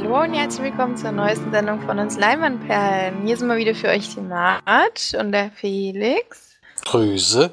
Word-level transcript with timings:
Hallo 0.00 0.22
und 0.22 0.32
herzlich 0.32 0.70
willkommen 0.70 0.96
zur 0.96 1.10
neuesten 1.10 1.50
Sendung 1.50 1.80
von 1.80 1.98
uns 1.98 2.16
Leimanperlen. 2.16 3.26
Hier 3.26 3.36
sind 3.36 3.48
wir 3.48 3.56
wieder 3.56 3.74
für 3.74 3.88
euch 3.88 4.14
die 4.14 4.20
Naht 4.20 5.12
und 5.18 5.32
der 5.32 5.50
Felix. 5.50 6.56
Grüße. 6.84 7.52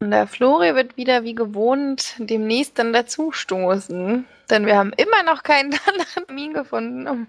Und 0.00 0.10
der 0.10 0.26
Flori 0.26 0.74
wird 0.74 0.98
wieder 0.98 1.24
wie 1.24 1.34
gewohnt 1.34 2.14
demnächst 2.18 2.78
dann 2.78 2.92
dazustoßen. 2.92 4.26
Denn 4.50 4.66
wir 4.66 4.76
haben 4.76 4.92
immer 4.98 5.22
noch 5.22 5.44
keinen 5.44 5.72
anderen 5.86 6.26
Termin 6.26 6.52
gefunden, 6.52 7.08
um 7.08 7.26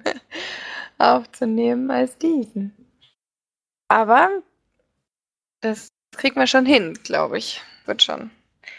aufzunehmen 0.98 1.89
als 1.89 2.17
diesen. 2.17 2.75
Aber 3.87 4.29
das 5.61 5.93
kriegen 6.11 6.35
wir 6.35 6.48
schon 6.48 6.65
hin, 6.65 6.99
glaube 7.05 7.37
ich. 7.37 7.61
Wird 7.85 8.03
schon. 8.03 8.29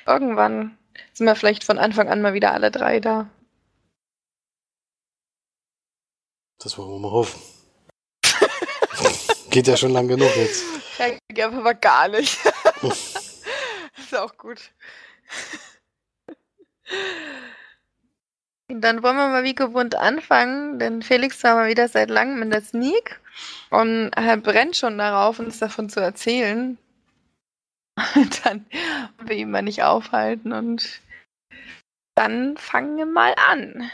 Irgendwann 0.06 0.76
sind 1.14 1.24
wir 1.24 1.36
vielleicht 1.36 1.64
von 1.64 1.78
Anfang 1.78 2.10
an 2.10 2.20
mal 2.20 2.34
wieder 2.34 2.52
alle 2.52 2.70
drei 2.70 3.00
da. 3.00 3.30
Das 6.62 6.76
wollen 6.76 6.90
wir 6.90 6.98
mal 6.98 7.10
hoffen. 7.10 7.40
Geht 9.50 9.66
ja 9.66 9.76
schon 9.76 9.92
lang 9.92 10.08
genug 10.08 10.34
jetzt. 10.36 10.62
Ja, 11.34 11.48
aber 11.48 11.74
gar 11.74 12.08
nicht. 12.08 12.38
ist 12.82 14.14
auch 14.14 14.36
gut. 14.36 14.70
Dann 18.68 19.02
wollen 19.02 19.16
wir 19.16 19.28
mal 19.28 19.44
wie 19.44 19.54
gewohnt 19.54 19.94
anfangen, 19.94 20.78
denn 20.78 21.02
Felix 21.02 21.42
war 21.42 21.54
mal 21.54 21.68
wieder 21.68 21.88
seit 21.88 22.10
langem 22.10 22.42
in 22.42 22.50
der 22.50 22.62
Sneak 22.62 23.20
und 23.70 24.10
er 24.10 24.36
brennt 24.36 24.76
schon 24.76 24.98
darauf, 24.98 25.38
uns 25.38 25.58
davon 25.58 25.88
zu 25.88 26.00
erzählen. 26.00 26.76
Und 28.14 28.46
dann 28.46 28.66
wollen 29.16 29.28
wir 29.28 29.36
ihn 29.36 29.50
mal 29.50 29.62
nicht 29.62 29.82
aufhalten 29.82 30.52
und 30.52 31.00
dann 32.14 32.56
fangen 32.58 32.96
wir 32.98 33.06
mal 33.06 33.34
an. 33.34 33.90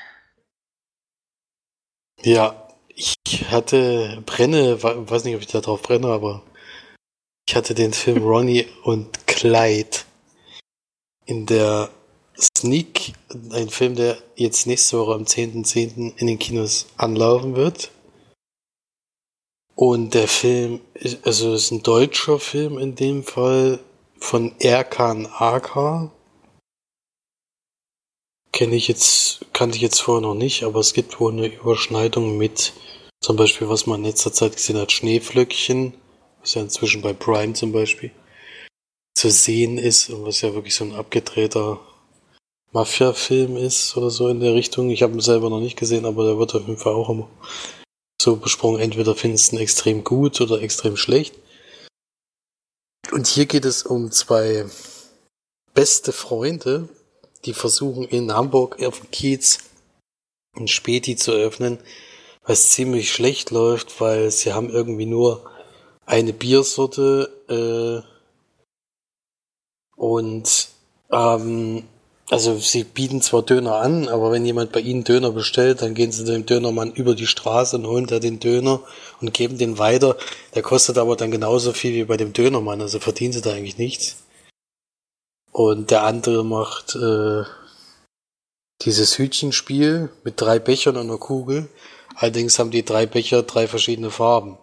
Ja, 2.23 2.69
ich 2.89 3.17
hatte 3.51 4.23
Brenne, 4.27 4.83
weiß 4.83 5.25
nicht, 5.25 5.35
ob 5.35 5.43
ich 5.43 5.49
da 5.49 5.61
drauf 5.61 5.83
brenne, 5.83 6.09
aber 6.09 6.43
ich 7.49 7.55
hatte 7.55 7.75
den 7.75 7.93
Film 7.93 8.23
Ronnie 8.23 8.67
und 8.83 9.27
Clyde 9.27 9.99
in 11.27 11.47
der 11.47 11.91
Sneak, 12.39 13.15
ein 13.53 13.71
Film, 13.71 13.97
der 13.97 14.19
jetzt 14.35 14.67
nächste 14.67 14.99
Woche 14.99 15.15
am 15.15 15.23
10.10. 15.23 15.65
.10. 15.65 16.13
in 16.19 16.27
den 16.27 16.39
Kinos 16.39 16.87
anlaufen 16.97 17.57
wird. 17.57 17.91
Und 19.75 20.15
der 20.15 20.29
Film, 20.29 20.81
also 21.23 21.55
ist 21.55 21.71
ein 21.71 21.83
deutscher 21.83 22.39
Film 22.39 22.79
in 22.79 22.95
dem 22.95 23.25
Fall 23.25 23.79
von 24.19 24.55
Erkan 24.59 25.27
AK, 25.27 26.11
kenne 28.53 28.77
ich 28.77 28.89
jetzt, 28.89 29.41
kannte 29.53 29.77
ich 29.77 29.83
jetzt 29.83 30.01
vorher 30.01 30.23
noch 30.23 30.35
nicht, 30.35 30.63
aber 30.63 30.81
es 30.81 30.93
gibt 30.93 31.21
wohl 31.21 31.33
eine 31.33 31.47
Überschneidung 31.47 32.39
mit 32.39 32.73
zum 33.21 33.37
Beispiel, 33.37 33.69
was 33.69 33.87
man 33.87 34.01
in 34.01 34.07
letzter 34.07 34.33
Zeit 34.33 34.57
gesehen 34.57 34.79
hat, 34.79 34.93
Schneeflöckchen, 34.93 35.95
was 36.41 36.55
ja 36.55 36.63
inzwischen 36.63 37.03
bei 37.03 37.13
Prime 37.13 37.55
zum 37.55 37.73
Beispiel 37.73 38.13
zu 39.17 39.31
sehen 39.31 39.79
ist 39.79 40.11
und 40.11 40.25
was 40.25 40.43
ja 40.43 40.55
wirklich 40.55 40.75
so 40.75 40.85
ein 40.85 40.95
abgedrehter 40.95 41.81
Mafia-Film 42.73 43.57
ist 43.57 43.97
oder 43.97 44.11
so 44.11 44.29
in 44.29 44.41
der 44.41 44.55
Richtung. 44.55 44.91
Ich 44.91 45.03
habe 45.03 45.15
ihn 45.15 45.21
selber 45.21 45.49
noch 45.49 45.61
nicht 45.61 45.79
gesehen, 45.79 46.05
aber 46.05 46.25
der 46.25 46.39
wird 46.39 46.55
auf 46.55 46.67
jeden 46.67 46.79
Fall 46.79 46.93
auch 46.93 47.09
immer 47.09 47.29
so 48.21 48.37
besprochen. 48.37 48.81
Entweder 48.81 49.15
findest 49.15 49.53
du 49.53 49.57
ihn 49.57 49.63
extrem 49.63 50.05
gut 50.05 50.41
oder 50.41 50.61
extrem 50.61 50.97
schlecht. 50.97 51.35
Und 53.13 53.27
hier 53.27 53.47
geht 53.47 53.65
es 53.65 53.83
um 53.83 54.11
zwei 54.11 54.67
beste 55.73 56.13
Freunde, 56.13 56.89
die 57.45 57.55
versuchen 57.55 58.05
in 58.05 58.33
Hamburg 58.33 58.83
auf 58.83 59.01
dem 59.01 59.11
Kiez 59.11 59.59
ein 60.55 60.69
Späti 60.69 61.17
zu 61.17 61.33
öffnen, 61.33 61.79
was 62.45 62.71
ziemlich 62.71 63.13
schlecht 63.13 63.51
läuft, 63.51 64.01
weil 64.01 64.31
sie 64.31 64.53
haben 64.53 64.71
irgendwie 64.71 65.07
nur 65.07 65.51
eine 66.07 66.33
Biersorte 66.33 67.31
äh, 67.49 68.07
und 69.97 70.69
ähm, 71.11 71.85
also 72.29 72.59
sie 72.59 72.83
bieten 72.83 73.23
zwar 73.23 73.43
Döner 73.43 73.77
an, 73.77 74.09
aber 74.09 74.33
wenn 74.33 74.45
jemand 74.45 74.73
bei 74.73 74.81
ihnen 74.81 75.05
Döner 75.05 75.31
bestellt, 75.31 75.83
dann 75.83 75.95
gehen 75.95 76.11
sie 76.11 76.25
dem 76.25 76.45
Dönermann 76.45 76.93
über 76.93 77.15
die 77.15 77.27
Straße 77.27 77.77
und 77.77 77.87
holen 77.87 78.07
da 78.07 78.19
den 78.19 78.41
Döner 78.41 78.81
und 79.21 79.33
geben 79.33 79.59
den 79.59 79.79
weiter. 79.79 80.17
Der 80.55 80.63
kostet 80.63 80.99
aber 80.99 81.15
dann 81.15 81.31
genauso 81.31 81.73
viel 81.73 81.95
wie 81.95 82.05
bei 82.05 82.17
dem 82.17 82.33
Dönermann, 82.33 82.81
also 82.81 82.99
verdienen 82.99 83.33
sie 83.33 83.43
da 83.43 83.53
eigentlich 83.53 83.79
nichts. 83.79 84.17
Und 85.57 85.91
der 85.91 86.03
andere 86.03 86.45
macht 86.45 86.97
äh, 86.97 87.45
dieses 88.83 89.17
Hütchenspiel 89.17 90.11
mit 90.23 90.39
drei 90.39 90.59
Bechern 90.59 90.99
und 90.99 91.09
einer 91.09 91.17
Kugel. 91.17 91.71
Allerdings 92.15 92.59
haben 92.59 92.71
die 92.71 92.85
drei 92.85 93.07
Becher 93.07 93.43
drei 93.43 93.67
verschiedene 93.67 94.11
Farben. 94.11 94.59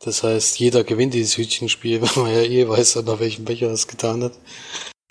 Das 0.00 0.24
heißt, 0.24 0.58
jeder 0.58 0.82
gewinnt 0.82 1.14
dieses 1.14 1.36
Hütchenspiel, 1.36 2.02
wenn 2.16 2.22
man 2.24 2.32
ja 2.32 2.42
eh 2.42 2.68
weiß, 2.68 2.96
nach 2.96 3.20
welchem 3.20 3.44
Becher 3.44 3.68
er 3.68 3.74
es 3.74 3.86
getan 3.86 4.24
hat. 4.24 4.36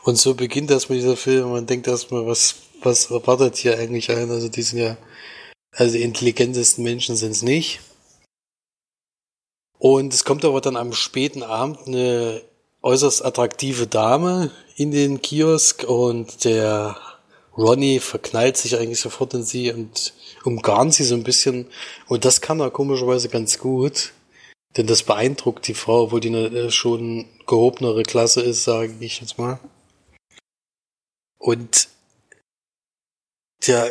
Und 0.03 0.17
so 0.17 0.33
beginnt 0.33 0.69
erstmal 0.69 0.97
dieser 0.97 1.15
Film. 1.15 1.51
Man 1.51 1.65
denkt 1.65 1.87
erstmal, 1.87 2.27
was, 2.27 2.55
was 2.83 3.09
erwartet 3.09 3.55
hier 3.55 3.79
eigentlich 3.79 4.11
ein? 4.11 4.29
Also 4.29 4.49
die 4.49 4.63
sind 4.63 4.79
ja, 4.79 4.97
also 5.71 5.95
die 5.95 6.03
intelligentesten 6.03 6.83
Menschen 6.83 7.15
sind 7.15 7.31
es 7.31 7.41
nicht. 7.41 7.79
Und 9.79 10.13
es 10.13 10.25
kommt 10.25 10.43
aber 10.43 10.59
dann 10.59 10.75
am 10.75 10.91
späten 10.91 11.41
Abend 11.41 11.87
eine 11.87 12.41
äußerst 12.87 13.25
attraktive 13.25 13.85
Dame 13.85 14.49
in 14.77 14.91
den 14.91 15.21
Kiosk 15.21 15.83
und 15.83 16.45
der 16.45 16.95
Ronnie 17.57 17.99
verknallt 17.99 18.55
sich 18.55 18.77
eigentlich 18.77 19.01
sofort 19.01 19.33
in 19.33 19.43
sie 19.43 19.73
und 19.73 20.13
umgarnt 20.45 20.93
sie 20.93 21.03
so 21.03 21.15
ein 21.15 21.23
bisschen. 21.23 21.67
Und 22.07 22.23
das 22.23 22.39
kann 22.39 22.61
er 22.61 22.71
komischerweise 22.71 23.27
ganz 23.27 23.59
gut. 23.59 24.13
Denn 24.77 24.87
das 24.87 25.03
beeindruckt 25.03 25.67
die 25.67 25.73
Frau, 25.73 26.03
obwohl 26.03 26.21
die 26.21 26.29
eine 26.29 26.71
schon 26.71 27.25
gehobenere 27.45 28.03
Klasse 28.03 28.41
ist, 28.41 28.63
sage 28.63 28.95
ich 29.01 29.19
jetzt 29.19 29.37
mal. 29.37 29.59
Und 31.39 31.89
ja, 33.65 33.85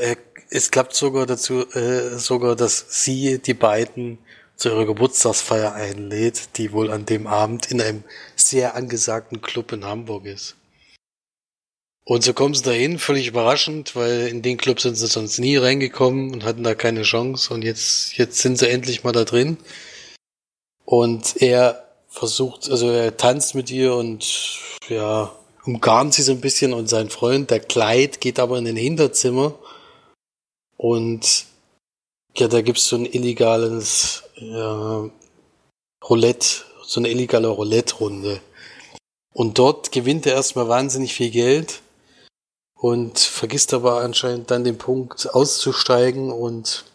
es 0.48 0.70
klappt 0.70 0.94
sogar 0.94 1.26
dazu, 1.26 1.68
äh, 1.72 2.16
sogar, 2.16 2.56
dass 2.56 2.86
sie 2.88 3.40
die 3.40 3.54
beiden 3.54 4.18
zu 4.56 4.70
ihrer 4.70 4.86
Geburtstagsfeier 4.86 5.74
einlädt, 5.74 6.56
die 6.56 6.72
wohl 6.72 6.90
an 6.90 7.04
dem 7.04 7.26
Abend 7.26 7.70
in 7.70 7.80
einem 7.80 8.04
sehr 8.48 8.74
angesagten 8.74 9.40
Club 9.40 9.72
in 9.72 9.84
Hamburg 9.84 10.26
ist. 10.26 10.56
Und 12.04 12.22
so 12.22 12.32
kommen 12.34 12.54
sie 12.54 12.62
dahin, 12.62 12.98
völlig 12.98 13.26
überraschend, 13.26 13.96
weil 13.96 14.28
in 14.28 14.40
den 14.40 14.58
Club 14.58 14.80
sind 14.80 14.94
sie 14.94 15.08
sonst 15.08 15.38
nie 15.38 15.56
reingekommen 15.56 16.32
und 16.32 16.44
hatten 16.44 16.62
da 16.62 16.74
keine 16.76 17.02
Chance. 17.02 17.52
Und 17.52 17.62
jetzt, 17.62 18.16
jetzt 18.16 18.38
sind 18.38 18.58
sie 18.58 18.68
endlich 18.68 19.02
mal 19.02 19.12
da 19.12 19.24
drin. 19.24 19.56
Und 20.84 21.42
er 21.42 21.86
versucht, 22.08 22.70
also 22.70 22.90
er 22.90 23.16
tanzt 23.16 23.56
mit 23.56 23.70
ihr 23.70 23.94
und 23.94 24.60
ja, 24.88 25.34
umgarnt 25.64 26.14
sie 26.14 26.22
so 26.22 26.32
ein 26.32 26.40
bisschen 26.40 26.72
und 26.72 26.88
sein 26.88 27.10
Freund, 27.10 27.50
der 27.50 27.60
Kleid, 27.60 28.20
geht 28.20 28.38
aber 28.38 28.56
in 28.58 28.68
ein 28.68 28.76
Hinterzimmer 28.76 29.58
und 30.76 31.46
ja, 32.36 32.48
da 32.48 32.60
gibt's 32.60 32.86
so 32.86 32.96
ein 32.96 33.06
illegales 33.06 34.22
ja, 34.36 35.10
Roulette, 36.08 36.64
so 36.84 37.00
eine 37.00 37.08
illegale 37.08 37.48
Roulette-Runde. 37.48 38.40
Und 39.36 39.58
dort 39.58 39.92
gewinnt 39.92 40.24
er 40.24 40.32
erstmal 40.32 40.66
wahnsinnig 40.66 41.12
viel 41.12 41.28
Geld 41.28 41.82
und 42.74 43.18
vergisst 43.18 43.74
aber 43.74 44.00
anscheinend 44.00 44.50
dann 44.50 44.64
den 44.64 44.78
Punkt 44.78 45.28
auszusteigen 45.34 46.32
und 46.32 46.86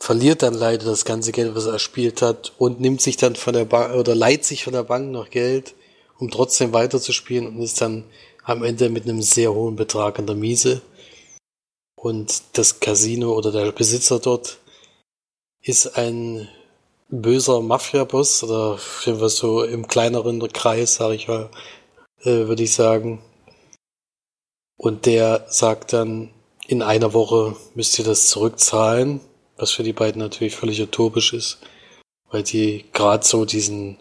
verliert 0.00 0.42
dann 0.42 0.54
leider 0.54 0.86
das 0.86 1.04
ganze 1.04 1.30
Geld, 1.30 1.54
was 1.54 1.66
er 1.66 1.74
erspielt 1.74 2.22
hat 2.22 2.54
und 2.58 2.80
nimmt 2.80 3.00
sich 3.00 3.16
dann 3.16 3.36
von 3.36 3.52
der 3.54 3.66
Bank 3.66 3.94
oder 3.94 4.16
leiht 4.16 4.44
sich 4.44 4.64
von 4.64 4.72
der 4.72 4.82
Bank 4.82 5.12
noch 5.12 5.30
Geld, 5.30 5.76
um 6.18 6.28
trotzdem 6.28 6.72
weiterzuspielen 6.72 7.46
und 7.46 7.62
ist 7.62 7.80
dann 7.80 8.02
am 8.42 8.64
Ende 8.64 8.88
mit 8.88 9.04
einem 9.04 9.22
sehr 9.22 9.54
hohen 9.54 9.76
Betrag 9.76 10.18
an 10.18 10.26
der 10.26 10.34
Miese. 10.34 10.82
Und 11.94 12.42
das 12.54 12.80
Casino 12.80 13.34
oder 13.34 13.52
der 13.52 13.70
Besitzer 13.70 14.18
dort 14.18 14.58
ist 15.62 15.96
ein 15.96 16.48
böser 17.10 17.60
Mafia-Boss 17.60 18.44
oder 18.44 18.78
was 19.06 19.36
so 19.36 19.64
im 19.64 19.88
kleineren 19.88 20.40
Kreis, 20.52 20.94
sage 20.94 21.14
ich 21.14 21.28
mal, 21.28 21.50
äh, 22.22 22.46
würde 22.46 22.62
ich 22.62 22.74
sagen. 22.74 23.22
Und 24.76 25.06
der 25.06 25.46
sagt 25.48 25.92
dann, 25.92 26.30
in 26.66 26.82
einer 26.82 27.12
Woche 27.12 27.56
müsst 27.74 27.98
ihr 27.98 28.04
das 28.04 28.28
zurückzahlen, 28.28 29.20
was 29.56 29.72
für 29.72 29.82
die 29.82 29.92
beiden 29.92 30.22
natürlich 30.22 30.56
völlig 30.56 30.80
utopisch 30.80 31.32
ist, 31.32 31.58
weil 32.30 32.42
die 32.42 32.86
gerade 32.92 33.26
so 33.26 33.44
diesen 33.44 33.98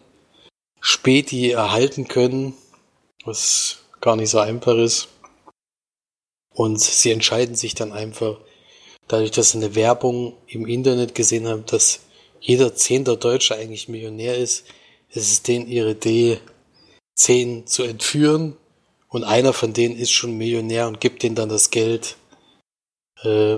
Späti 0.80 1.52
erhalten 1.52 2.08
können, 2.08 2.54
was 3.26 3.80
gar 4.00 4.16
nicht 4.16 4.30
so 4.30 4.40
einfach 4.40 4.78
ist. 4.78 5.10
Und 6.54 6.80
sie 6.80 7.12
entscheiden 7.12 7.56
sich 7.56 7.76
dann 7.76 7.92
einfach, 7.92 8.38
dadurch, 9.08 9.32
dass 9.32 9.52
sie 9.52 9.58
eine 9.58 9.76
Werbung 9.76 10.38
im 10.48 10.66
Internet 10.66 11.16
gesehen 11.16 11.48
haben, 11.48 11.66
dass 11.66 12.02
jeder 12.42 12.76
zehnter 12.76 13.18
Deutsche 13.18 13.56
eigentlich 13.56 13.90
Millionär 13.90 14.38
ist, 14.38 14.66
ist 15.10 15.32
es 15.32 15.44
denen 15.44 15.68
ihre 15.68 15.92
Idee, 15.92 16.40
zehn 17.16 17.68
zu 17.68 17.84
entführen 17.84 18.56
und 19.08 19.24
einer 19.24 19.54
von 19.54 19.74
denen 19.74 19.98
ist 19.98 20.12
schon 20.12 20.38
Millionär 20.38 20.88
und 20.88 21.02
gibt 21.02 21.24
denen 21.24 21.36
dann 21.36 21.50
das 21.50 21.72
Geld, 21.72 22.16
äh, 23.24 23.58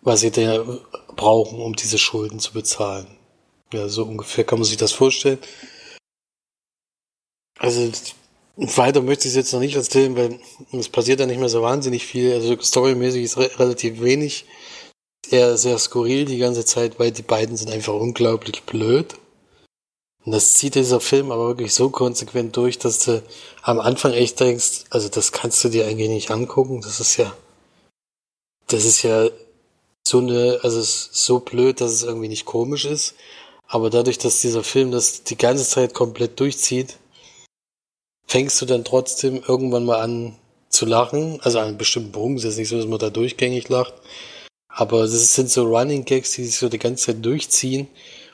was 0.00 0.20
sie 0.20 0.30
da 0.30 0.64
brauchen, 1.16 1.60
um 1.60 1.76
diese 1.76 1.98
Schulden 1.98 2.40
zu 2.40 2.52
bezahlen. 2.52 3.06
Ja, 3.72 3.88
so 3.88 4.04
ungefähr 4.04 4.44
kann 4.44 4.58
man 4.58 4.66
sich 4.66 4.76
das 4.76 4.92
vorstellen. 4.92 5.38
Also 7.58 7.90
weiter 8.56 9.02
möchte 9.02 9.26
ich 9.26 9.32
es 9.32 9.36
jetzt 9.36 9.52
noch 9.52 9.60
nicht 9.60 9.74
erzählen, 9.74 10.16
weil 10.16 10.38
es 10.72 10.88
passiert 10.88 11.20
ja 11.20 11.26
nicht 11.26 11.40
mehr 11.40 11.48
so 11.48 11.62
wahnsinnig 11.62 12.04
viel. 12.04 12.32
Also 12.32 12.60
storymäßig 12.60 13.24
ist 13.24 13.36
re 13.36 13.50
relativ 13.58 14.00
wenig. 14.00 14.44
Eher 15.32 15.56
sehr 15.56 15.78
skurril 15.78 16.24
die 16.24 16.38
ganze 16.38 16.64
Zeit, 16.64 16.98
weil 16.98 17.10
die 17.10 17.22
beiden 17.22 17.56
sind 17.56 17.70
einfach 17.70 17.94
unglaublich 17.94 18.62
blöd. 18.64 19.14
Und 20.24 20.32
das 20.32 20.54
zieht 20.54 20.74
dieser 20.74 21.00
Film 21.00 21.30
aber 21.30 21.48
wirklich 21.48 21.74
so 21.74 21.90
konsequent 21.90 22.56
durch, 22.56 22.78
dass 22.78 23.04
du 23.04 23.22
am 23.62 23.78
Anfang 23.78 24.12
echt 24.12 24.40
denkst, 24.40 24.84
also 24.90 25.08
das 25.08 25.32
kannst 25.32 25.62
du 25.64 25.68
dir 25.68 25.86
eigentlich 25.86 26.08
nicht 26.08 26.30
angucken. 26.30 26.80
Das 26.80 26.98
ist 27.00 27.16
ja, 27.18 27.34
das 28.68 28.84
ist 28.84 29.02
ja 29.02 29.28
so 30.06 30.18
eine, 30.18 30.60
also 30.62 30.80
so 30.82 31.40
blöd, 31.40 31.80
dass 31.80 31.92
es 31.92 32.02
irgendwie 32.02 32.28
nicht 32.28 32.46
komisch 32.46 32.84
ist. 32.86 33.14
Aber 33.66 33.90
dadurch, 33.90 34.18
dass 34.18 34.40
dieser 34.40 34.64
Film 34.64 34.90
das 34.90 35.24
die 35.24 35.36
ganze 35.36 35.64
Zeit 35.64 35.94
komplett 35.94 36.40
durchzieht, 36.40 36.98
fängst 38.26 38.60
du 38.60 38.66
dann 38.66 38.84
trotzdem 38.84 39.42
irgendwann 39.46 39.84
mal 39.84 40.00
an 40.00 40.36
zu 40.68 40.86
lachen. 40.86 41.40
Also 41.42 41.58
an 41.58 41.68
einem 41.68 41.78
bestimmten 41.78 42.12
Punkt. 42.12 42.40
Es 42.40 42.44
ist 42.44 42.58
nicht 42.58 42.68
so, 42.68 42.76
dass 42.76 42.86
man 42.86 42.98
da 42.98 43.10
durchgängig 43.10 43.68
lacht. 43.68 43.94
Aber 44.76 45.02
es 45.02 45.34
sind 45.34 45.50
so 45.50 45.64
Running 45.64 46.04
Gags, 46.04 46.32
die 46.32 46.44
sich 46.44 46.58
so 46.58 46.68
die 46.68 46.80
ganze 46.80 47.06
Zeit 47.06 47.24
durchziehen. 47.24 47.88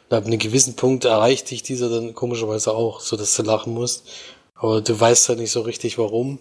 Und 0.09 0.17
ab 0.17 0.25
einem 0.25 0.39
gewissen 0.39 0.75
Punkt 0.75 1.05
erreicht 1.05 1.51
dich 1.51 1.63
dieser 1.63 1.91
dann 1.91 2.15
komischerweise 2.15 2.73
auch, 2.73 3.01
so 3.01 3.17
dass 3.17 3.37
du 3.37 3.43
lachen 3.43 3.75
musst. 3.75 4.09
Aber 4.55 4.81
du 4.81 4.99
weißt 4.99 5.29
halt 5.29 5.39
nicht 5.39 5.51
so 5.51 5.61
richtig 5.61 5.99
warum. 5.99 6.39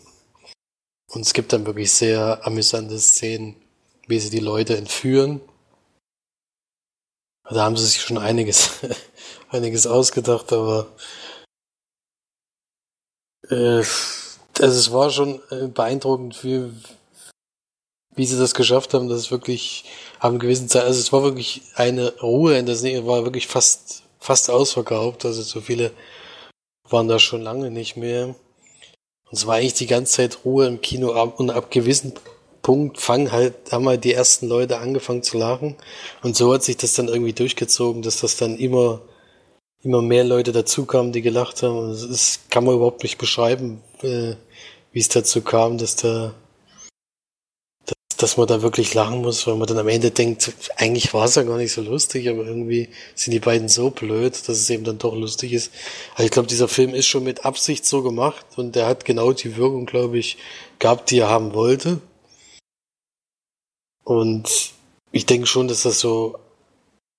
Und 1.11 1.21
es 1.21 1.33
gibt 1.33 1.51
dann 1.51 1.65
wirklich 1.65 1.91
sehr 1.91 2.39
amüsante 2.43 2.97
Szenen, 2.97 3.55
wie 4.07 4.19
sie 4.19 4.29
die 4.29 4.39
Leute 4.39 4.77
entführen. 4.77 5.41
Da 7.43 7.63
haben 7.63 7.75
sie 7.75 7.85
sich 7.85 8.01
schon 8.01 8.19
einiges, 8.19 8.71
einiges 9.49 9.85
ausgedacht, 9.85 10.53
aber 10.53 10.87
äh, 13.49 13.83
also 14.59 14.77
es 14.77 14.91
war 14.91 15.09
schon 15.09 15.41
äh, 15.49 15.67
beeindruckend, 15.67 16.43
wie, 16.43 16.71
wie 18.15 18.25
sie 18.25 18.37
das 18.37 18.53
geschafft 18.53 18.93
haben, 18.93 19.09
dass 19.09 19.19
es 19.19 19.31
wirklich 19.31 19.85
haben 20.19 20.39
gewissen 20.39 20.69
Zeit, 20.69 20.83
also 20.83 20.99
es 20.99 21.13
war 21.13 21.23
wirklich 21.23 21.61
eine 21.75 22.13
Ruhe 22.21 22.57
in 22.57 22.65
der 22.65 22.75
Serie, 22.75 23.07
war 23.07 23.23
wirklich 23.23 23.47
fast, 23.47 24.03
fast 24.19 24.49
ausverkauft, 24.49 25.25
also 25.25 25.41
so 25.41 25.61
viele 25.61 25.91
waren 26.89 27.07
da 27.07 27.19
schon 27.19 27.41
lange 27.41 27.71
nicht 27.71 27.95
mehr. 27.95 28.27
Und 28.27 29.33
es 29.33 29.45
war 29.45 29.55
eigentlich 29.55 29.75
die 29.75 29.87
ganze 29.87 30.13
Zeit 30.13 30.39
Ruhe 30.43 30.67
im 30.67 30.81
Kino 30.81 31.11
und 31.37 31.51
ab 31.51 31.71
gewissen 31.71 32.13
Punkt 32.61 32.99
fangen 32.99 33.31
halt, 33.31 33.71
haben 33.71 33.87
halt 33.87 34.03
die 34.03 34.13
ersten 34.13 34.47
Leute 34.47 34.79
angefangen 34.79 35.23
zu 35.23 35.37
lachen. 35.37 35.75
Und 36.23 36.35
so 36.35 36.53
hat 36.53 36.63
sich 36.63 36.77
das 36.77 36.93
dann 36.93 37.07
irgendwie 37.07 37.33
durchgezogen, 37.33 38.01
dass 38.01 38.19
das 38.21 38.37
dann 38.37 38.57
immer 38.57 39.01
immer 39.81 40.01
mehr 40.01 40.23
Leute 40.23 40.51
dazukamen, 40.51 41.11
die 41.11 41.21
gelacht 41.21 41.63
haben. 41.63 41.89
Das 41.89 42.41
kann 42.49 42.65
man 42.65 42.75
überhaupt 42.75 43.03
nicht 43.03 43.17
beschreiben, 43.17 43.81
äh, 44.01 44.35
wie 44.91 44.99
es 44.99 45.09
dazu 45.09 45.41
kam, 45.41 45.77
dass 45.77 45.95
da, 45.95 46.33
dass, 48.19 48.37
man 48.37 48.47
da 48.47 48.61
wirklich 48.61 48.93
lachen 48.93 49.21
muss, 49.21 49.47
weil 49.47 49.55
man 49.55 49.67
dann 49.67 49.77
am 49.77 49.87
Ende 49.87 50.11
denkt, 50.11 50.53
eigentlich 50.75 51.13
war 51.13 51.25
es 51.25 51.35
ja 51.35 51.43
gar 51.43 51.57
nicht 51.57 51.71
so 51.71 51.81
lustig, 51.81 52.29
aber 52.29 52.45
irgendwie 52.45 52.89
sind 53.15 53.31
die 53.31 53.39
beiden 53.39 53.69
so 53.69 53.89
blöd, 53.89 54.33
dass 54.33 54.57
es 54.57 54.69
eben 54.69 54.83
dann 54.83 54.99
doch 54.99 55.15
lustig 55.15 55.53
ist. 55.53 55.71
Also 56.15 56.25
ich 56.25 56.31
glaube, 56.31 56.47
dieser 56.47 56.67
Film 56.67 56.93
ist 56.93 57.07
schon 57.07 57.23
mit 57.23 57.45
Absicht 57.45 57.85
so 57.85 58.03
gemacht 58.03 58.45
und 58.57 58.75
der 58.75 58.87
hat 58.87 59.05
genau 59.05 59.31
die 59.31 59.57
Wirkung, 59.57 59.85
glaube 59.85 60.17
ich, 60.17 60.37
gehabt, 60.79 61.11
die 61.11 61.19
er 61.19 61.29
haben 61.29 61.53
wollte. 61.53 62.01
Und 64.03 64.71
ich 65.11 65.25
denke 65.25 65.47
schon, 65.47 65.67
dass 65.67 65.83
das 65.83 65.99
so 65.99 66.37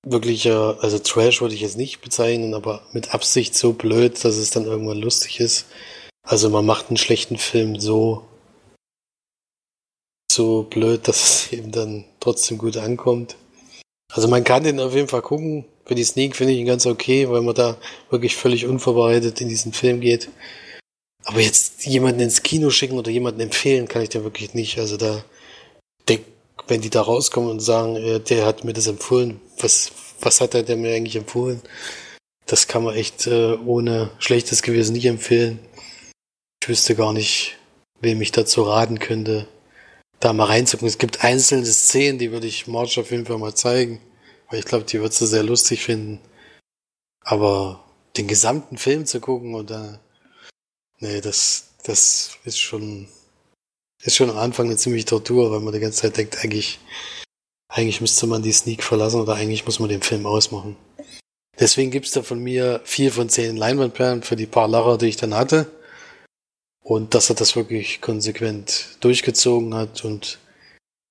wirklicher, 0.02 0.78
also 0.80 0.98
Trash 0.98 1.40
würde 1.40 1.54
ich 1.54 1.60
jetzt 1.60 1.76
nicht 1.76 2.00
bezeichnen, 2.00 2.54
aber 2.54 2.82
mit 2.92 3.14
Absicht 3.14 3.54
so 3.54 3.72
blöd, 3.72 4.24
dass 4.24 4.36
es 4.36 4.50
dann 4.50 4.64
irgendwann 4.64 4.98
lustig 4.98 5.40
ist. 5.40 5.66
Also 6.22 6.50
man 6.50 6.66
macht 6.66 6.88
einen 6.88 6.96
schlechten 6.96 7.38
Film 7.38 7.78
so, 7.80 8.24
so 10.34 10.62
blöd, 10.62 11.06
dass 11.08 11.22
es 11.22 11.52
eben 11.52 11.72
dann 11.72 12.04
trotzdem 12.20 12.58
gut 12.58 12.76
ankommt. 12.76 13.36
Also 14.12 14.28
man 14.28 14.44
kann 14.44 14.64
den 14.64 14.80
auf 14.80 14.94
jeden 14.94 15.08
Fall 15.08 15.22
gucken. 15.22 15.64
Für 15.84 15.94
die 15.94 16.04
Sneak 16.04 16.36
finde 16.36 16.52
ich 16.52 16.58
ihn 16.58 16.66
ganz 16.66 16.86
okay, 16.86 17.28
weil 17.28 17.42
man 17.42 17.54
da 17.54 17.76
wirklich 18.10 18.36
völlig 18.36 18.66
unvorbereitet 18.66 19.40
in 19.40 19.48
diesen 19.48 19.72
Film 19.72 20.00
geht. 20.00 20.28
Aber 21.24 21.40
jetzt 21.40 21.86
jemanden 21.86 22.20
ins 22.20 22.42
Kino 22.42 22.70
schicken 22.70 22.98
oder 22.98 23.10
jemanden 23.10 23.40
empfehlen, 23.40 23.88
kann 23.88 24.02
ich 24.02 24.08
dir 24.08 24.24
wirklich 24.24 24.54
nicht. 24.54 24.78
Also 24.78 24.96
da, 24.96 25.22
wenn 26.70 26.80
die 26.80 26.90
da 26.90 27.02
rauskommen 27.02 27.50
und 27.50 27.60
sagen, 27.60 27.96
äh, 27.96 28.20
der 28.20 28.46
hat 28.46 28.64
mir 28.64 28.72
das 28.72 28.86
empfohlen, 28.86 29.40
was, 29.58 29.92
was 30.20 30.40
hat 30.40 30.54
er 30.54 30.76
mir 30.76 30.94
eigentlich 30.94 31.16
empfohlen? 31.16 31.60
Das 32.46 32.68
kann 32.68 32.84
man 32.84 32.94
echt 32.94 33.26
äh, 33.26 33.54
ohne 33.54 34.10
schlechtes 34.18 34.62
Gewissen 34.62 34.94
nicht 34.94 35.06
empfehlen. 35.06 35.58
Ich 36.62 36.68
wüsste 36.68 36.94
gar 36.94 37.12
nicht, 37.12 37.56
wem 38.00 38.22
ich 38.22 38.32
dazu 38.32 38.62
raten 38.62 38.98
könnte, 38.98 39.46
da 40.20 40.32
mal 40.32 40.44
reinzugucken. 40.44 40.88
Es 40.88 40.98
gibt 40.98 41.24
einzelne 41.24 41.66
Szenen, 41.66 42.18
die 42.18 42.30
würde 42.30 42.46
ich 42.46 42.66
March 42.66 42.98
auf 42.98 43.10
jeden 43.10 43.26
Fall 43.26 43.38
mal 43.38 43.54
zeigen, 43.54 44.00
weil 44.48 44.60
ich 44.60 44.64
glaube, 44.64 44.84
die 44.84 45.00
wird 45.00 45.12
sie 45.12 45.26
sehr 45.26 45.42
lustig 45.42 45.82
finden. 45.82 46.20
Aber 47.22 47.84
den 48.16 48.28
gesamten 48.28 48.78
Film 48.78 49.06
zu 49.06 49.20
gucken 49.20 49.54
und 49.54 49.70
da, 49.70 50.00
nee, 50.98 51.20
das, 51.20 51.70
das 51.84 52.36
ist 52.44 52.58
schon 52.58 53.08
ist 54.02 54.16
schon 54.16 54.30
am 54.30 54.38
Anfang 54.38 54.66
eine 54.66 54.76
ziemliche 54.76 55.06
Tortur, 55.06 55.50
weil 55.50 55.60
man 55.60 55.74
die 55.74 55.80
ganze 55.80 56.02
Zeit 56.02 56.16
denkt, 56.16 56.42
eigentlich, 56.42 56.78
eigentlich 57.68 58.00
müsste 58.00 58.26
man 58.26 58.42
die 58.42 58.52
Sneak 58.52 58.82
verlassen 58.82 59.20
oder 59.20 59.34
eigentlich 59.34 59.66
muss 59.66 59.78
man 59.78 59.90
den 59.90 60.02
Film 60.02 60.26
ausmachen. 60.26 60.76
Deswegen 61.58 61.90
gibt's 61.90 62.12
da 62.12 62.22
von 62.22 62.42
mir 62.42 62.80
vier 62.84 63.12
von 63.12 63.28
zehn 63.28 63.56
Leinwandperlen 63.56 64.22
für 64.22 64.36
die 64.36 64.46
paar 64.46 64.68
Lacher, 64.68 64.96
die 64.96 65.08
ich 65.08 65.16
dann 65.16 65.34
hatte. 65.34 65.70
Und 66.82 67.14
dass 67.14 67.28
er 67.28 67.36
das 67.36 67.56
wirklich 67.56 68.00
konsequent 68.00 68.96
durchgezogen 69.00 69.74
hat. 69.74 70.04
Und 70.04 70.38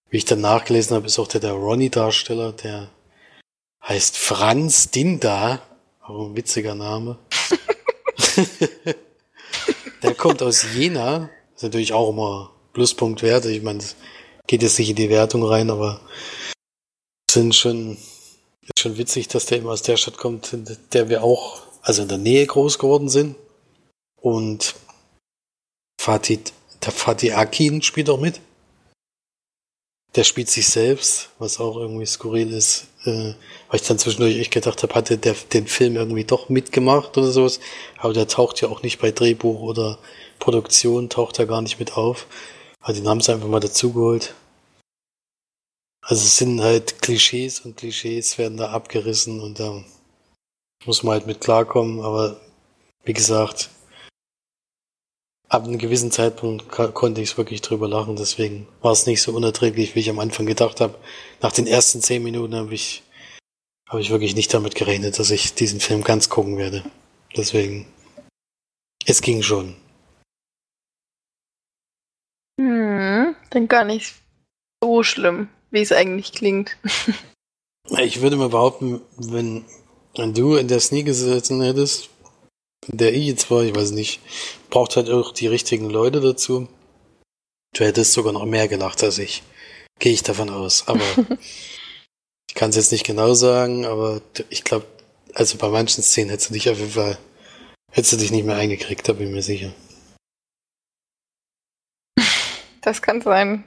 wie 0.09 0.17
ich 0.17 0.25
dann 0.25 0.41
nachgelesen 0.41 0.95
habe, 0.95 1.05
ist 1.05 1.19
auch 1.19 1.27
der, 1.27 1.41
der 1.41 1.53
Ronny-Darsteller, 1.53 2.53
der 2.53 2.89
heißt 3.83 4.17
Franz 4.17 4.89
Dinda. 4.91 5.61
Auch 6.01 6.27
ein 6.27 6.35
witziger 6.35 6.75
Name. 6.75 7.17
der 10.03 10.15
kommt 10.15 10.41
aus 10.41 10.65
Jena. 10.73 11.29
Ist 11.55 11.63
natürlich 11.63 11.93
auch 11.93 12.09
immer 12.09 12.51
Pluspunkt 12.73 13.21
wert. 13.21 13.45
Ich 13.45 13.61
meine, 13.61 13.79
es 13.79 13.95
geht 14.47 14.63
jetzt 14.63 14.79
nicht 14.79 14.89
in 14.89 14.95
die 14.95 15.09
Wertung 15.09 15.43
rein, 15.43 15.69
aber 15.69 16.01
sind 17.29 17.53
schon, 17.55 17.97
ist 18.61 18.79
schon 18.79 18.97
witzig, 18.97 19.27
dass 19.27 19.45
der 19.45 19.59
immer 19.59 19.71
aus 19.71 19.83
der 19.83 19.97
Stadt 19.97 20.17
kommt, 20.17 20.53
in 20.53 20.65
der 20.93 21.09
wir 21.09 21.23
auch, 21.23 21.61
also 21.81 22.01
in 22.01 22.07
der 22.07 22.17
Nähe 22.17 22.45
groß 22.45 22.79
geworden 22.79 23.09
sind. 23.09 23.35
Und 24.15 24.75
Fatih, 25.99 26.39
der 26.81 26.93
Fatih 26.93 27.33
Akin 27.33 27.81
spielt 27.81 28.09
auch 28.09 28.21
mit. 28.21 28.39
Der 30.15 30.23
spielt 30.23 30.49
sich 30.49 30.65
selbst, 30.65 31.29
was 31.39 31.59
auch 31.59 31.75
irgendwie 31.75 32.05
skurril 32.05 32.53
ist, 32.53 32.87
äh, 33.03 33.33
weil 33.67 33.81
ich 33.81 33.81
dann 33.81 33.99
zwischendurch 33.99 34.37
echt 34.39 34.51
gedacht 34.51 34.81
habe, 34.81 34.95
hatte 34.95 35.17
der 35.17 35.33
den 35.33 35.67
Film 35.67 35.97
irgendwie 35.97 36.23
doch 36.23 36.47
mitgemacht 36.47 37.17
oder 37.17 37.29
sowas. 37.31 37.59
Aber 37.97 38.13
der 38.13 38.29
taucht 38.29 38.61
ja 38.61 38.69
auch 38.69 38.81
nicht 38.81 38.99
bei 39.01 39.11
Drehbuch 39.11 39.59
oder 39.59 39.99
Produktion, 40.39 41.09
taucht 41.09 41.37
er 41.37 41.47
gar 41.47 41.61
nicht 41.61 41.79
mit 41.79 41.97
auf. 41.97 42.27
Also 42.79 43.01
den 43.01 43.09
haben 43.09 43.19
sie 43.19 43.33
einfach 43.33 43.49
mal 43.49 43.59
dazugeholt. 43.59 44.35
Also 46.01 46.23
es 46.23 46.37
sind 46.37 46.61
halt 46.61 47.01
Klischees 47.01 47.59
und 47.59 47.75
Klischees 47.75 48.37
werden 48.37 48.55
da 48.55 48.71
abgerissen 48.71 49.41
und 49.41 49.59
da 49.59 49.83
muss 50.85 51.03
man 51.03 51.15
halt 51.15 51.27
mit 51.27 51.41
klarkommen. 51.41 51.99
Aber 51.99 52.39
wie 53.03 53.13
gesagt, 53.13 53.69
ab 55.49 55.63
einem 55.63 55.79
gewissen 55.79 56.11
Zeitpunkt 56.11 56.69
konnte 56.69 57.21
ich 57.21 57.31
es 57.31 57.37
wirklich 57.37 57.61
drüber 57.61 57.87
lachen. 57.87 58.15
Deswegen 58.15 58.67
war 58.81 58.91
es 58.91 59.07
nicht 59.07 59.21
so 59.21 59.33
unerträglich, 59.33 59.95
wie 59.95 59.99
ich 59.99 60.09
am 60.09 60.19
Anfang 60.19 60.45
gedacht 60.45 60.79
habe. 60.79 60.95
Nach 61.41 61.51
den 61.51 61.67
ersten 61.67 62.01
zehn 62.01 62.23
Minuten 62.23 62.55
habe 62.55 62.73
ich, 62.73 63.03
habe 63.89 63.99
ich 63.99 64.11
wirklich 64.11 64.35
nicht 64.35 64.53
damit 64.53 64.75
gerechnet, 64.75 65.17
dass 65.17 65.31
ich 65.31 65.55
diesen 65.55 65.79
Film 65.79 66.03
ganz 66.03 66.29
gucken 66.29 66.57
werde. 66.57 66.83
Deswegen, 67.35 67.87
es 69.05 69.21
ging 69.21 69.41
schon. 69.41 69.75
Hm, 72.59 73.35
dann 73.49 73.67
gar 73.67 73.85
nicht 73.85 74.13
so 74.83 75.03
schlimm, 75.03 75.49
wie 75.71 75.81
es 75.81 75.91
eigentlich 75.91 76.31
klingt. 76.31 76.77
ich 77.97 78.21
würde 78.21 78.37
mal 78.37 78.49
behaupten, 78.49 79.01
wenn, 79.17 79.65
wenn 80.15 80.33
du 80.33 80.55
in 80.55 80.67
der 80.67 80.79
Sneak 80.79 81.07
gesessen 81.07 81.61
hättest, 81.61 82.09
der 82.87 83.13
ich 83.13 83.25
jetzt 83.25 83.51
war, 83.51 83.63
ich 83.63 83.75
weiß 83.75 83.91
nicht, 83.91 84.19
braucht 84.69 84.95
halt 84.95 85.09
auch 85.09 85.31
die 85.31 85.47
richtigen 85.47 85.89
Leute 85.89 86.21
dazu. 86.21 86.67
Du 87.75 87.83
hättest 87.83 88.13
sogar 88.13 88.33
noch 88.33 88.45
mehr 88.45 88.67
gelacht 88.67 89.03
als 89.03 89.17
ich. 89.19 89.43
Gehe 89.99 90.13
ich 90.13 90.23
davon 90.23 90.49
aus. 90.49 90.87
Aber 90.87 91.01
ich 92.49 92.55
kann 92.55 92.71
es 92.71 92.75
jetzt 92.75 92.91
nicht 92.91 93.05
genau 93.05 93.33
sagen, 93.33 93.85
aber 93.85 94.21
ich 94.49 94.63
glaube, 94.63 94.85
also 95.33 95.57
bei 95.57 95.69
manchen 95.69 96.03
Szenen 96.03 96.29
hättest 96.29 96.49
du 96.49 96.53
dich 96.53 96.69
auf 96.69 96.79
jeden 96.79 96.91
Fall, 96.91 97.17
hättest 97.91 98.13
du 98.13 98.17
dich 98.17 98.31
nicht 98.31 98.45
mehr 98.45 98.55
eingekriegt, 98.55 99.07
da 99.07 99.13
bin 99.13 99.27
ich 99.27 99.33
mir 99.33 99.43
sicher. 99.43 99.73
Das 102.81 103.01
kann 103.01 103.21
sein. 103.21 103.65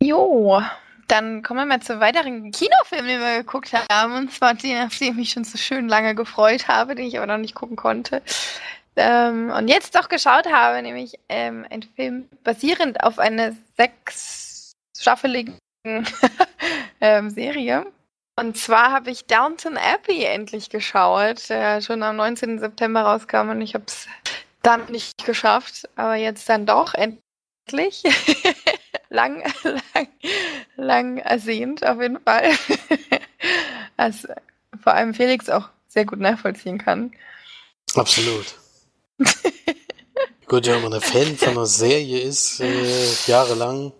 Jo 0.00 0.62
dann 1.10 1.42
kommen 1.42 1.60
wir 1.60 1.66
mal 1.66 1.80
zu 1.80 2.00
weiteren 2.00 2.52
Kinofilmen, 2.52 3.08
die 3.08 3.18
wir 3.18 3.38
geguckt 3.38 3.72
haben. 3.90 4.14
Und 4.14 4.32
zwar 4.32 4.54
den, 4.54 4.86
auf 4.86 4.96
den 4.98 5.08
ich 5.08 5.16
mich 5.16 5.30
schon 5.30 5.44
so 5.44 5.58
schön 5.58 5.88
lange 5.88 6.14
gefreut 6.14 6.68
habe, 6.68 6.94
den 6.94 7.06
ich 7.06 7.16
aber 7.16 7.26
noch 7.26 7.38
nicht 7.38 7.54
gucken 7.54 7.76
konnte. 7.76 8.22
Ähm, 8.96 9.50
und 9.50 9.68
jetzt 9.68 9.94
doch 9.94 10.08
geschaut 10.08 10.46
habe, 10.50 10.82
nämlich 10.82 11.18
ähm, 11.28 11.66
ein 11.70 11.82
Film 11.82 12.28
basierend 12.44 13.02
auf 13.02 13.18
einer 13.18 13.56
sechsstaffeligen 13.76 15.56
ähm, 17.00 17.30
Serie. 17.30 17.86
Und 18.38 18.56
zwar 18.56 18.92
habe 18.92 19.10
ich 19.10 19.26
Downton 19.26 19.76
Abbey 19.76 20.24
endlich 20.24 20.70
geschaut, 20.70 21.48
der 21.48 21.82
schon 21.82 22.02
am 22.02 22.16
19. 22.16 22.58
September 22.58 23.02
rauskam 23.02 23.50
und 23.50 23.60
ich 23.60 23.74
habe 23.74 23.84
es 23.86 24.06
dann 24.62 24.86
nicht 24.90 25.24
geschafft, 25.24 25.88
aber 25.96 26.14
jetzt 26.14 26.48
dann 26.48 26.66
doch 26.66 26.94
endlich. 26.94 28.02
lang, 29.10 29.42
lang, 29.64 30.08
lang 30.76 31.18
ersehnt 31.18 31.84
auf 31.84 32.00
jeden 32.00 32.20
Fall. 32.20 32.50
Was 33.96 34.26
vor 34.82 34.94
allem 34.94 35.12
Felix 35.12 35.50
auch 35.50 35.68
sehr 35.88 36.06
gut 36.06 36.20
nachvollziehen 36.20 36.78
kann. 36.78 37.12
Absolut. 37.94 38.54
gut, 40.46 40.66
wenn 40.66 40.82
man 40.82 40.94
ein 40.94 41.00
Fan 41.00 41.36
von 41.36 41.48
einer 41.48 41.66
Serie 41.66 42.20
ist, 42.20 42.60
äh, 42.60 43.06
jahrelang, 43.26 43.92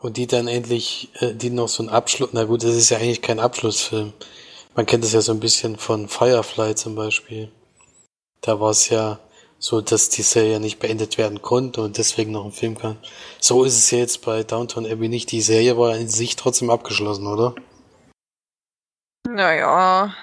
und 0.00 0.16
die 0.16 0.26
dann 0.26 0.48
endlich, 0.48 1.10
äh, 1.20 1.34
die 1.34 1.50
noch 1.50 1.68
so 1.68 1.82
ein 1.82 1.88
Abschluss, 1.88 2.30
na 2.32 2.44
gut, 2.44 2.62
das 2.62 2.74
ist 2.74 2.90
ja 2.90 2.98
eigentlich 2.98 3.22
kein 3.22 3.40
Abschlussfilm. 3.40 4.12
Man 4.74 4.86
kennt 4.86 5.04
es 5.04 5.12
ja 5.12 5.20
so 5.20 5.32
ein 5.32 5.40
bisschen 5.40 5.76
von 5.76 6.08
Firefly 6.08 6.74
zum 6.74 6.94
Beispiel. 6.94 7.50
Da 8.40 8.60
war 8.60 8.70
es 8.70 8.88
ja 8.88 9.18
so, 9.58 9.80
dass 9.80 10.08
die 10.08 10.22
Serie 10.22 10.60
nicht 10.60 10.78
beendet 10.78 11.18
werden 11.18 11.42
konnte 11.42 11.82
und 11.82 11.98
deswegen 11.98 12.32
noch 12.32 12.44
ein 12.44 12.52
Film 12.52 12.78
kam. 12.78 12.96
So 13.40 13.64
ist 13.64 13.76
es 13.76 13.90
jetzt 13.90 14.24
bei 14.24 14.44
Downtown 14.44 14.86
Abbey 14.86 15.08
nicht. 15.08 15.32
Die 15.32 15.40
Serie 15.40 15.76
war 15.76 15.96
in 15.96 16.08
sich 16.08 16.36
trotzdem 16.36 16.70
abgeschlossen, 16.70 17.26
oder? 17.26 17.54
Naja. 19.28 20.14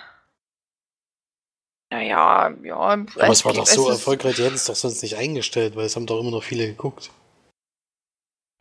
Naja, 1.92 2.54
ja. 2.64 2.78
Aber 2.78 3.30
es 3.30 3.46
war 3.46 3.54
doch 3.54 3.68
so 3.68 3.90
erfolgreich, 3.90 4.36
die 4.36 4.44
hätten 4.44 4.56
es 4.56 4.66
doch 4.66 4.76
sonst 4.76 5.02
nicht 5.04 5.18
eingestellt, 5.18 5.76
weil 5.76 5.86
es 5.86 5.96
haben 5.96 6.08
doch 6.08 6.20
immer 6.20 6.32
noch 6.32 6.44
viele 6.44 6.68
geguckt. 6.68 7.12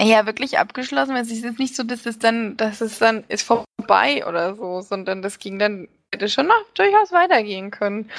Ja, 0.02 0.26
wirklich 0.26 0.58
abgeschlossen. 0.58 1.16
Es 1.16 1.30
ist 1.30 1.44
jetzt 1.44 1.58
nicht 1.58 1.76
so, 1.76 1.84
dass 1.84 2.04
es 2.04 2.18
dann, 2.18 2.56
dass 2.56 2.80
es 2.80 2.98
dann 2.98 3.24
ist 3.28 3.42
vorbei 3.44 4.26
oder 4.26 4.56
so, 4.56 4.82
sondern 4.82 5.22
das 5.22 5.38
ging 5.38 5.58
dann, 5.58 5.88
hätte 6.12 6.28
schon 6.28 6.48
noch 6.48 6.64
durchaus 6.74 7.12
weitergehen 7.12 7.70
können. 7.70 8.10